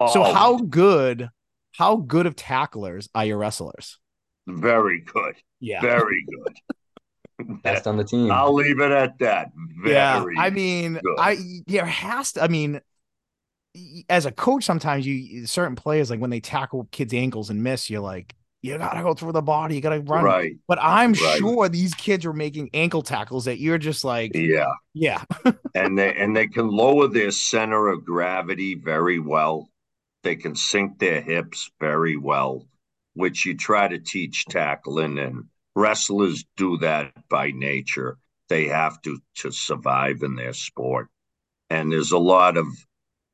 Always. 0.00 0.12
So, 0.12 0.22
how 0.22 0.58
good, 0.58 1.28
how 1.72 1.96
good 1.96 2.26
of 2.26 2.36
tacklers 2.36 3.08
are 3.14 3.24
your 3.24 3.38
wrestlers? 3.38 3.98
Very 4.46 5.00
good. 5.00 5.34
Yeah, 5.60 5.80
Very 5.80 6.24
good. 6.24 6.56
Best 7.62 7.86
on 7.86 7.96
the 7.96 8.04
team. 8.04 8.30
I'll 8.32 8.52
leave 8.54 8.80
it 8.80 8.90
at 8.90 9.18
that. 9.20 9.50
Very 9.82 9.94
yeah. 9.94 10.24
I 10.38 10.50
mean, 10.50 10.94
good. 11.02 11.16
I 11.18 11.36
there 11.66 11.84
has 11.86 12.32
to. 12.32 12.42
I 12.42 12.48
mean, 12.48 12.72
y- 12.74 12.80
as 14.08 14.26
a 14.26 14.32
coach, 14.32 14.64
sometimes 14.64 15.06
you 15.06 15.46
certain 15.46 15.76
players 15.76 16.10
like 16.10 16.20
when 16.20 16.30
they 16.30 16.40
tackle 16.40 16.88
kids' 16.92 17.14
ankles 17.14 17.50
and 17.50 17.62
miss, 17.62 17.90
you're 17.90 18.00
like, 18.00 18.34
you 18.62 18.76
gotta 18.78 19.02
go 19.02 19.14
through 19.14 19.32
the 19.32 19.42
body, 19.42 19.74
you 19.76 19.80
gotta 19.80 20.00
run. 20.00 20.34
right. 20.34 20.56
But 20.66 20.78
I'm 20.82 21.14
Right. 21.14 21.14
sure 21.14 21.68
these 21.68 21.94
kids 21.94 22.26
are 22.26 22.32
making 22.32 22.70
ankle 22.74 23.02
tackles 23.02 23.46
that 23.46 23.58
you're 23.58 23.78
just 23.78 24.04
like, 24.04 24.34
Yeah. 24.34 24.72
yeah, 24.94 25.24
and 25.74 25.98
they 25.98 26.14
and 26.14 26.36
they 26.36 26.46
can 26.46 26.68
lower 26.68 27.08
their 27.08 27.30
center 27.30 27.88
of 27.88 28.04
gravity 28.04 28.74
very 28.74 29.18
well. 29.18 29.68
They 30.22 30.36
can 30.36 30.54
sink 30.56 30.98
their 30.98 31.20
hips 31.20 31.70
very 31.80 32.16
well, 32.16 32.66
which 33.14 33.46
you 33.46 33.56
try 33.56 33.88
to 33.88 33.98
teach 33.98 34.44
tackling 34.46 35.18
and 35.18 35.44
wrestlers 35.74 36.44
do 36.56 36.78
that 36.78 37.12
by 37.28 37.50
nature. 37.52 38.18
They 38.48 38.66
have 38.66 39.00
to 39.02 39.18
to 39.36 39.50
survive 39.52 40.22
in 40.22 40.34
their 40.36 40.52
sport. 40.54 41.08
And 41.70 41.92
there's 41.92 42.12
a 42.12 42.18
lot 42.18 42.56
of 42.56 42.66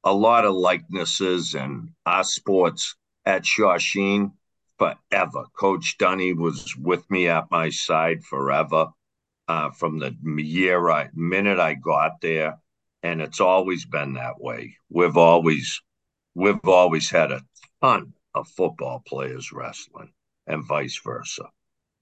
a 0.05 0.12
lot 0.12 0.44
of 0.44 0.55
likenesses 0.55 1.55
and 1.55 1.90
our 2.07 2.24
sports 2.24 2.94
at 3.24 3.42
Shawsheen 3.42 4.32
forever. 4.78 5.44
Coach 5.57 5.96
Dunny 5.98 6.32
was 6.34 6.76
with 6.76 7.11
me 7.11 7.28
at 7.28 7.50
my 7.50 7.70
side 7.70 8.22
forever 8.24 8.88
uh, 9.48 9.70
from 9.70 9.98
the 9.98 10.14
year 10.36 10.90
I 10.90 11.11
minute 11.14 11.59
I 11.61 11.74
got 11.74 12.20
there, 12.20 12.59
and 13.02 13.20
it's 13.22 13.40
always 13.40 13.84
been 13.84 14.14
that 14.14 14.40
way. 14.40 14.76
We've 14.90 15.16
always 15.16 15.80
we've 16.34 16.59
always 16.64 17.11
had 17.11 17.32
a 17.32 17.42
ton 17.82 18.14
of 18.34 18.48
football 18.48 19.02
players 19.07 19.52
wrestling, 19.52 20.12
and 20.46 20.66
vice 20.66 20.98
versa. 21.05 21.44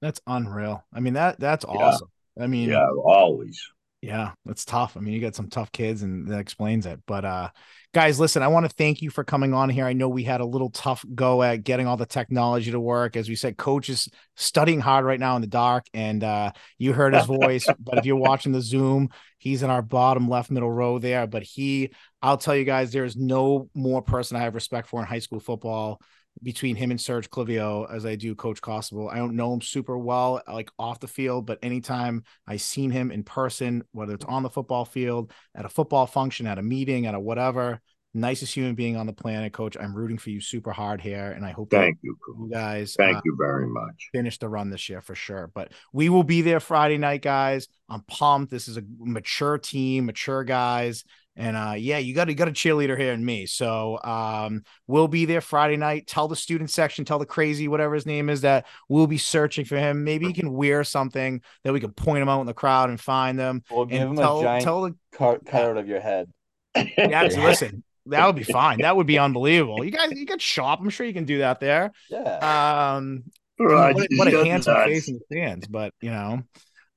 that's 0.00 0.20
unreal. 0.26 0.84
I 0.92 1.00
mean 1.00 1.14
that 1.14 1.38
that's 1.38 1.64
Yeah. 1.68 1.78
awesome. 1.78 2.08
I 2.40 2.46
mean, 2.46 2.70
Yeah, 2.70 2.88
always. 3.04 3.60
Yeah, 4.02 4.32
that's 4.44 4.64
tough. 4.64 4.96
I 4.96 5.00
mean, 5.00 5.14
you 5.14 5.20
got 5.20 5.36
some 5.36 5.48
tough 5.48 5.70
kids 5.70 6.02
and 6.02 6.26
that 6.26 6.40
explains 6.40 6.86
it. 6.86 7.00
But 7.06 7.24
uh 7.24 7.50
guys, 7.94 8.18
listen, 8.18 8.42
I 8.42 8.48
want 8.48 8.66
to 8.66 8.74
thank 8.76 9.00
you 9.00 9.10
for 9.10 9.22
coming 9.22 9.54
on 9.54 9.68
here. 9.68 9.86
I 9.86 9.92
know 9.92 10.08
we 10.08 10.24
had 10.24 10.40
a 10.40 10.44
little 10.44 10.70
tough 10.70 11.04
go 11.14 11.40
at 11.40 11.62
getting 11.62 11.86
all 11.86 11.96
the 11.96 12.04
technology 12.04 12.72
to 12.72 12.80
work. 12.80 13.16
As 13.16 13.28
we 13.28 13.36
said, 13.36 13.56
coach 13.56 13.88
is 13.88 14.08
studying 14.36 14.80
hard 14.80 15.04
right 15.04 15.20
now 15.20 15.36
in 15.36 15.40
the 15.40 15.46
dark 15.46 15.86
and 15.94 16.24
uh 16.24 16.50
you 16.78 16.92
heard 16.92 17.14
his 17.14 17.26
voice, 17.26 17.64
but 17.78 17.98
if 17.98 18.04
you're 18.04 18.16
watching 18.16 18.50
the 18.50 18.60
Zoom, 18.60 19.08
he's 19.38 19.62
in 19.62 19.70
our 19.70 19.82
bottom 19.82 20.28
left 20.28 20.50
middle 20.50 20.70
row 20.72 20.98
there, 20.98 21.28
but 21.28 21.44
he 21.44 21.92
I'll 22.20 22.38
tell 22.38 22.56
you 22.56 22.64
guys 22.64 22.90
there's 22.90 23.16
no 23.16 23.70
more 23.72 24.02
person 24.02 24.36
I 24.36 24.40
have 24.40 24.56
respect 24.56 24.88
for 24.88 24.98
in 25.00 25.06
high 25.06 25.20
school 25.20 25.38
football 25.38 26.00
between 26.42 26.76
him 26.76 26.90
and 26.90 27.00
Serge 27.00 27.30
Clivio 27.30 27.92
as 27.92 28.06
I 28.06 28.16
do 28.16 28.34
Coach 28.34 28.60
Costabile. 28.60 29.12
I 29.12 29.16
don't 29.16 29.36
know 29.36 29.52
him 29.52 29.60
super 29.60 29.98
well, 29.98 30.42
like 30.48 30.70
off 30.78 31.00
the 31.00 31.08
field, 31.08 31.46
but 31.46 31.58
anytime 31.62 32.24
I've 32.46 32.62
seen 32.62 32.90
him 32.90 33.10
in 33.10 33.22
person, 33.22 33.84
whether 33.92 34.14
it's 34.14 34.24
on 34.24 34.42
the 34.42 34.50
football 34.50 34.84
field, 34.84 35.32
at 35.54 35.64
a 35.64 35.68
football 35.68 36.06
function, 36.06 36.46
at 36.46 36.58
a 36.58 36.62
meeting, 36.62 37.06
at 37.06 37.14
a 37.14 37.20
whatever, 37.20 37.80
nicest 38.14 38.54
human 38.54 38.74
being 38.74 38.96
on 38.96 39.06
the 39.06 39.12
planet, 39.12 39.52
Coach. 39.52 39.76
I'm 39.78 39.94
rooting 39.94 40.18
for 40.18 40.30
you 40.30 40.40
super 40.40 40.72
hard 40.72 41.00
here, 41.00 41.32
and 41.32 41.44
I 41.44 41.50
hope 41.50 41.70
Thank 41.70 41.98
you. 42.02 42.16
you 42.38 42.50
guys 42.52 42.94
Thank 42.96 43.18
uh, 43.18 43.22
you 43.24 43.36
very 43.38 43.66
much. 43.66 44.08
finish 44.12 44.38
the 44.38 44.48
run 44.48 44.70
this 44.70 44.88
year 44.88 45.00
for 45.00 45.14
sure. 45.14 45.50
But 45.54 45.72
we 45.92 46.08
will 46.08 46.24
be 46.24 46.42
there 46.42 46.60
Friday 46.60 46.98
night, 46.98 47.22
guys. 47.22 47.68
I'm 47.88 48.02
pumped. 48.02 48.50
This 48.50 48.68
is 48.68 48.76
a 48.76 48.82
mature 48.98 49.58
team, 49.58 50.06
mature 50.06 50.44
guys. 50.44 51.04
And 51.34 51.56
uh 51.56 51.74
yeah, 51.78 51.98
you 51.98 52.14
got 52.14 52.28
you 52.28 52.34
got 52.34 52.48
a 52.48 52.52
cheerleader 52.52 52.98
here 52.98 53.12
in 53.12 53.24
me. 53.24 53.46
So 53.46 53.98
um 54.04 54.64
we'll 54.86 55.08
be 55.08 55.24
there 55.24 55.40
Friday 55.40 55.76
night. 55.76 56.06
Tell 56.06 56.28
the 56.28 56.36
student 56.36 56.70
section, 56.70 57.04
tell 57.04 57.18
the 57.18 57.24
crazy, 57.26 57.68
whatever 57.68 57.94
his 57.94 58.04
name 58.06 58.28
is, 58.28 58.42
that 58.42 58.66
we'll 58.88 59.06
be 59.06 59.16
searching 59.18 59.64
for 59.64 59.76
him. 59.76 60.04
Maybe 60.04 60.26
he 60.26 60.34
can 60.34 60.52
wear 60.52 60.84
something 60.84 61.40
that 61.64 61.72
we 61.72 61.80
can 61.80 61.92
point 61.92 62.22
him 62.22 62.28
out 62.28 62.40
in 62.42 62.46
the 62.46 62.54
crowd 62.54 62.90
and 62.90 63.00
find 63.00 63.38
them. 63.38 63.62
We'll 63.70 63.86
give 63.86 64.00
And 64.02 64.10
him 64.10 64.16
tell, 64.16 64.40
a 64.40 64.42
giant 64.42 64.64
tell 64.64 64.82
the 64.82 64.94
cut, 65.12 65.44
cut 65.46 65.64
out 65.64 65.76
of 65.78 65.88
your 65.88 66.00
head. 66.00 66.30
yeah, 66.76 67.22
listen, 67.36 67.82
that 68.06 68.26
would 68.26 68.36
be 68.36 68.42
fine. 68.42 68.80
That 68.82 68.94
would 68.96 69.06
be 69.06 69.18
unbelievable. 69.18 69.82
You 69.84 69.90
guys, 69.90 70.12
you 70.12 70.26
can 70.26 70.38
shop. 70.38 70.80
I'm 70.80 70.90
sure 70.90 71.06
you 71.06 71.14
can 71.14 71.24
do 71.24 71.38
that 71.38 71.60
there. 71.60 71.92
Yeah. 72.10 72.94
Um, 72.96 73.24
Right, 73.58 73.94
what, 73.94 74.04
a- 74.10 74.16
what 74.16 74.28
a 74.28 74.44
handsome 74.44 74.74
face 74.84 75.08
in 75.08 75.14
the 75.14 75.20
stands, 75.30 75.68
but 75.68 75.94
you 76.00 76.10
know, 76.10 76.42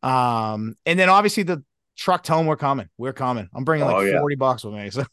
um, 0.01 0.75
and 0.85 0.97
then 0.97 1.09
obviously 1.09 1.43
the 1.43 1.63
truck 1.95 2.23
tell 2.23 2.37
them 2.37 2.47
we're 2.47 2.55
coming. 2.57 2.89
We're 2.97 3.13
coming. 3.13 3.49
I'm 3.53 3.63
bringing 3.63 3.87
like 3.87 3.95
Oh, 3.95 4.01
yeah. 4.01 4.19
40 4.19 4.35
bucks 4.35 4.63
with 4.63 4.73
me, 4.73 4.89
so 4.91 5.05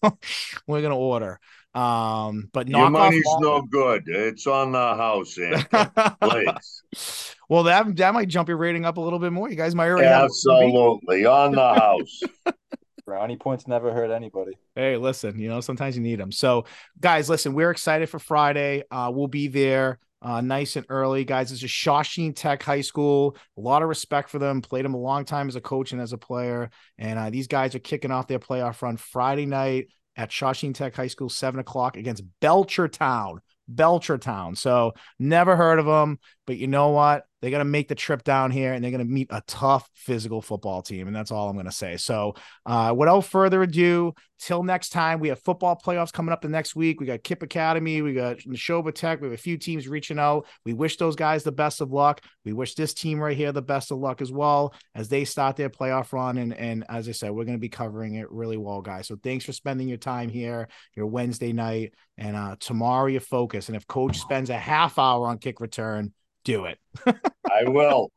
we're 0.66 0.82
gonna 0.82 0.98
order. 0.98 1.38
Um, 1.74 2.50
but 2.52 2.68
Your 2.68 2.78
knock 2.78 2.86
off 2.86 2.92
money's 2.92 3.24
no 3.40 3.62
good. 3.62 4.02
It's 4.06 4.46
on 4.46 4.72
the 4.72 4.78
house, 4.78 5.38
Anthony. 5.38 5.90
Please. 6.20 7.34
well, 7.48 7.62
that 7.62 7.96
that 7.96 8.12
might 8.12 8.28
jump 8.28 8.48
your 8.48 8.58
rating 8.58 8.84
up 8.84 8.98
a 8.98 9.00
little 9.00 9.18
bit 9.18 9.32
more. 9.32 9.48
You 9.48 9.56
guys 9.56 9.74
might 9.74 9.88
already 9.88 10.06
have 10.08 10.24
Absolutely. 10.24 11.24
On 11.24 11.52
the 11.52 11.74
house. 11.74 12.20
Brownie 13.06 13.36
points 13.36 13.66
never 13.66 13.92
hurt 13.92 14.10
anybody. 14.10 14.52
Hey, 14.76 14.96
listen, 14.96 15.38
you 15.38 15.48
know, 15.48 15.60
sometimes 15.60 15.96
you 15.96 16.02
need 16.02 16.20
them. 16.20 16.30
So, 16.30 16.66
guys, 17.00 17.28
listen, 17.28 17.52
we're 17.52 17.70
excited 17.70 18.08
for 18.08 18.18
Friday. 18.18 18.84
Uh, 18.90 19.10
we'll 19.12 19.26
be 19.26 19.48
there 19.48 19.98
uh, 20.22 20.40
nice 20.40 20.76
and 20.76 20.86
early. 20.88 21.24
Guys, 21.24 21.50
this 21.50 21.62
is 21.62 21.70
Shawsheen 21.70 22.34
Tech 22.34 22.62
High 22.62 22.80
School. 22.80 23.36
A 23.56 23.60
lot 23.60 23.82
of 23.82 23.88
respect 23.88 24.30
for 24.30 24.38
them. 24.38 24.62
Played 24.62 24.84
them 24.84 24.94
a 24.94 24.98
long 25.00 25.24
time 25.24 25.48
as 25.48 25.56
a 25.56 25.60
coach 25.60 25.92
and 25.92 26.00
as 26.00 26.12
a 26.12 26.18
player. 26.18 26.70
And 26.96 27.18
uh, 27.18 27.30
these 27.30 27.48
guys 27.48 27.74
are 27.74 27.80
kicking 27.80 28.10
off 28.10 28.28
their 28.28 28.38
playoff 28.38 28.80
run 28.82 28.96
Friday 28.96 29.46
night 29.46 29.88
at 30.16 30.30
Shawsheen 30.30 30.74
Tech 30.74 30.94
High 30.94 31.08
School, 31.08 31.28
seven 31.28 31.60
o'clock 31.60 31.96
against 31.96 32.24
Belchertown. 32.40 33.38
Belchertown. 33.72 34.56
So, 34.56 34.94
never 35.18 35.56
heard 35.56 35.78
of 35.78 35.86
them, 35.86 36.18
but 36.46 36.56
you 36.56 36.66
know 36.66 36.90
what? 36.90 37.24
They're 37.42 37.50
going 37.50 37.60
to 37.60 37.64
make 37.64 37.88
the 37.88 37.96
trip 37.96 38.22
down 38.22 38.52
here 38.52 38.72
and 38.72 38.82
they're 38.82 38.92
going 38.92 39.04
to 39.04 39.12
meet 39.12 39.26
a 39.30 39.42
tough 39.48 39.90
physical 39.94 40.40
football 40.40 40.80
team. 40.80 41.08
And 41.08 41.14
that's 41.14 41.32
all 41.32 41.48
I'm 41.48 41.56
going 41.56 41.66
to 41.66 41.72
say. 41.72 41.96
So, 41.96 42.36
uh, 42.64 42.94
without 42.96 43.22
further 43.22 43.62
ado, 43.62 44.14
till 44.38 44.62
next 44.62 44.90
time, 44.90 45.20
we 45.20 45.28
have 45.28 45.40
football 45.40 45.76
playoffs 45.76 46.12
coming 46.12 46.32
up 46.32 46.40
the 46.40 46.48
next 46.48 46.76
week. 46.76 47.00
We 47.00 47.06
got 47.06 47.22
KIPP 47.22 47.42
Academy, 47.42 48.02
we 48.02 48.14
got 48.14 48.38
Nashoba 48.38 48.94
Tech, 48.94 49.20
we 49.20 49.26
have 49.26 49.34
a 49.34 49.36
few 49.36 49.56
teams 49.56 49.88
reaching 49.88 50.18
out. 50.18 50.46
We 50.64 50.72
wish 50.72 50.96
those 50.96 51.16
guys 51.16 51.42
the 51.42 51.52
best 51.52 51.80
of 51.80 51.92
luck. 51.92 52.20
We 52.44 52.52
wish 52.52 52.74
this 52.74 52.94
team 52.94 53.20
right 53.20 53.36
here 53.36 53.52
the 53.52 53.60
best 53.60 53.90
of 53.90 53.98
luck 53.98 54.20
as 54.20 54.30
well 54.30 54.74
as 54.94 55.08
they 55.08 55.24
start 55.24 55.56
their 55.56 55.70
playoff 55.70 56.12
run. 56.12 56.38
And 56.38 56.54
and 56.54 56.84
as 56.88 57.08
I 57.08 57.12
said, 57.12 57.30
we're 57.32 57.44
going 57.44 57.56
to 57.56 57.60
be 57.60 57.68
covering 57.68 58.14
it 58.14 58.30
really 58.30 58.56
well, 58.56 58.82
guys. 58.82 59.08
So 59.08 59.16
thanks 59.22 59.44
for 59.44 59.52
spending 59.52 59.88
your 59.88 59.98
time 59.98 60.28
here, 60.28 60.68
your 60.96 61.06
Wednesday 61.06 61.52
night, 61.52 61.94
and 62.18 62.36
uh, 62.36 62.56
tomorrow 62.58 63.06
your 63.06 63.20
focus. 63.20 63.68
And 63.68 63.76
if 63.76 63.86
Coach 63.86 64.18
spends 64.18 64.50
a 64.50 64.58
half 64.58 64.98
hour 64.98 65.26
on 65.26 65.38
kick 65.38 65.60
return, 65.60 66.12
do 66.44 66.66
it. 66.66 66.78
I 67.06 67.64
will. 67.68 68.10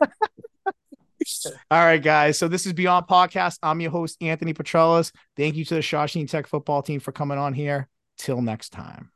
All 1.70 1.84
right, 1.84 2.02
guys. 2.02 2.38
So 2.38 2.46
this 2.48 2.66
is 2.66 2.72
Beyond 2.72 3.06
Podcast. 3.08 3.58
I'm 3.62 3.80
your 3.80 3.90
host, 3.90 4.16
Anthony 4.20 4.54
Petrellis. 4.54 5.12
Thank 5.36 5.56
you 5.56 5.64
to 5.64 5.74
the 5.74 5.80
Shawsheen 5.80 6.30
Tech 6.30 6.46
football 6.46 6.82
team 6.82 7.00
for 7.00 7.12
coming 7.12 7.38
on 7.38 7.52
here. 7.52 7.88
Till 8.18 8.40
next 8.40 8.70
time. 8.70 9.10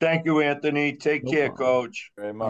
Thank 0.00 0.26
you, 0.26 0.40
Anthony. 0.40 0.94
Take 0.94 1.24
No 1.24 1.32
care, 1.32 1.48
problem. 1.48 1.86
coach. 1.86 2.10
Very 2.16 2.32
much. 2.32 2.46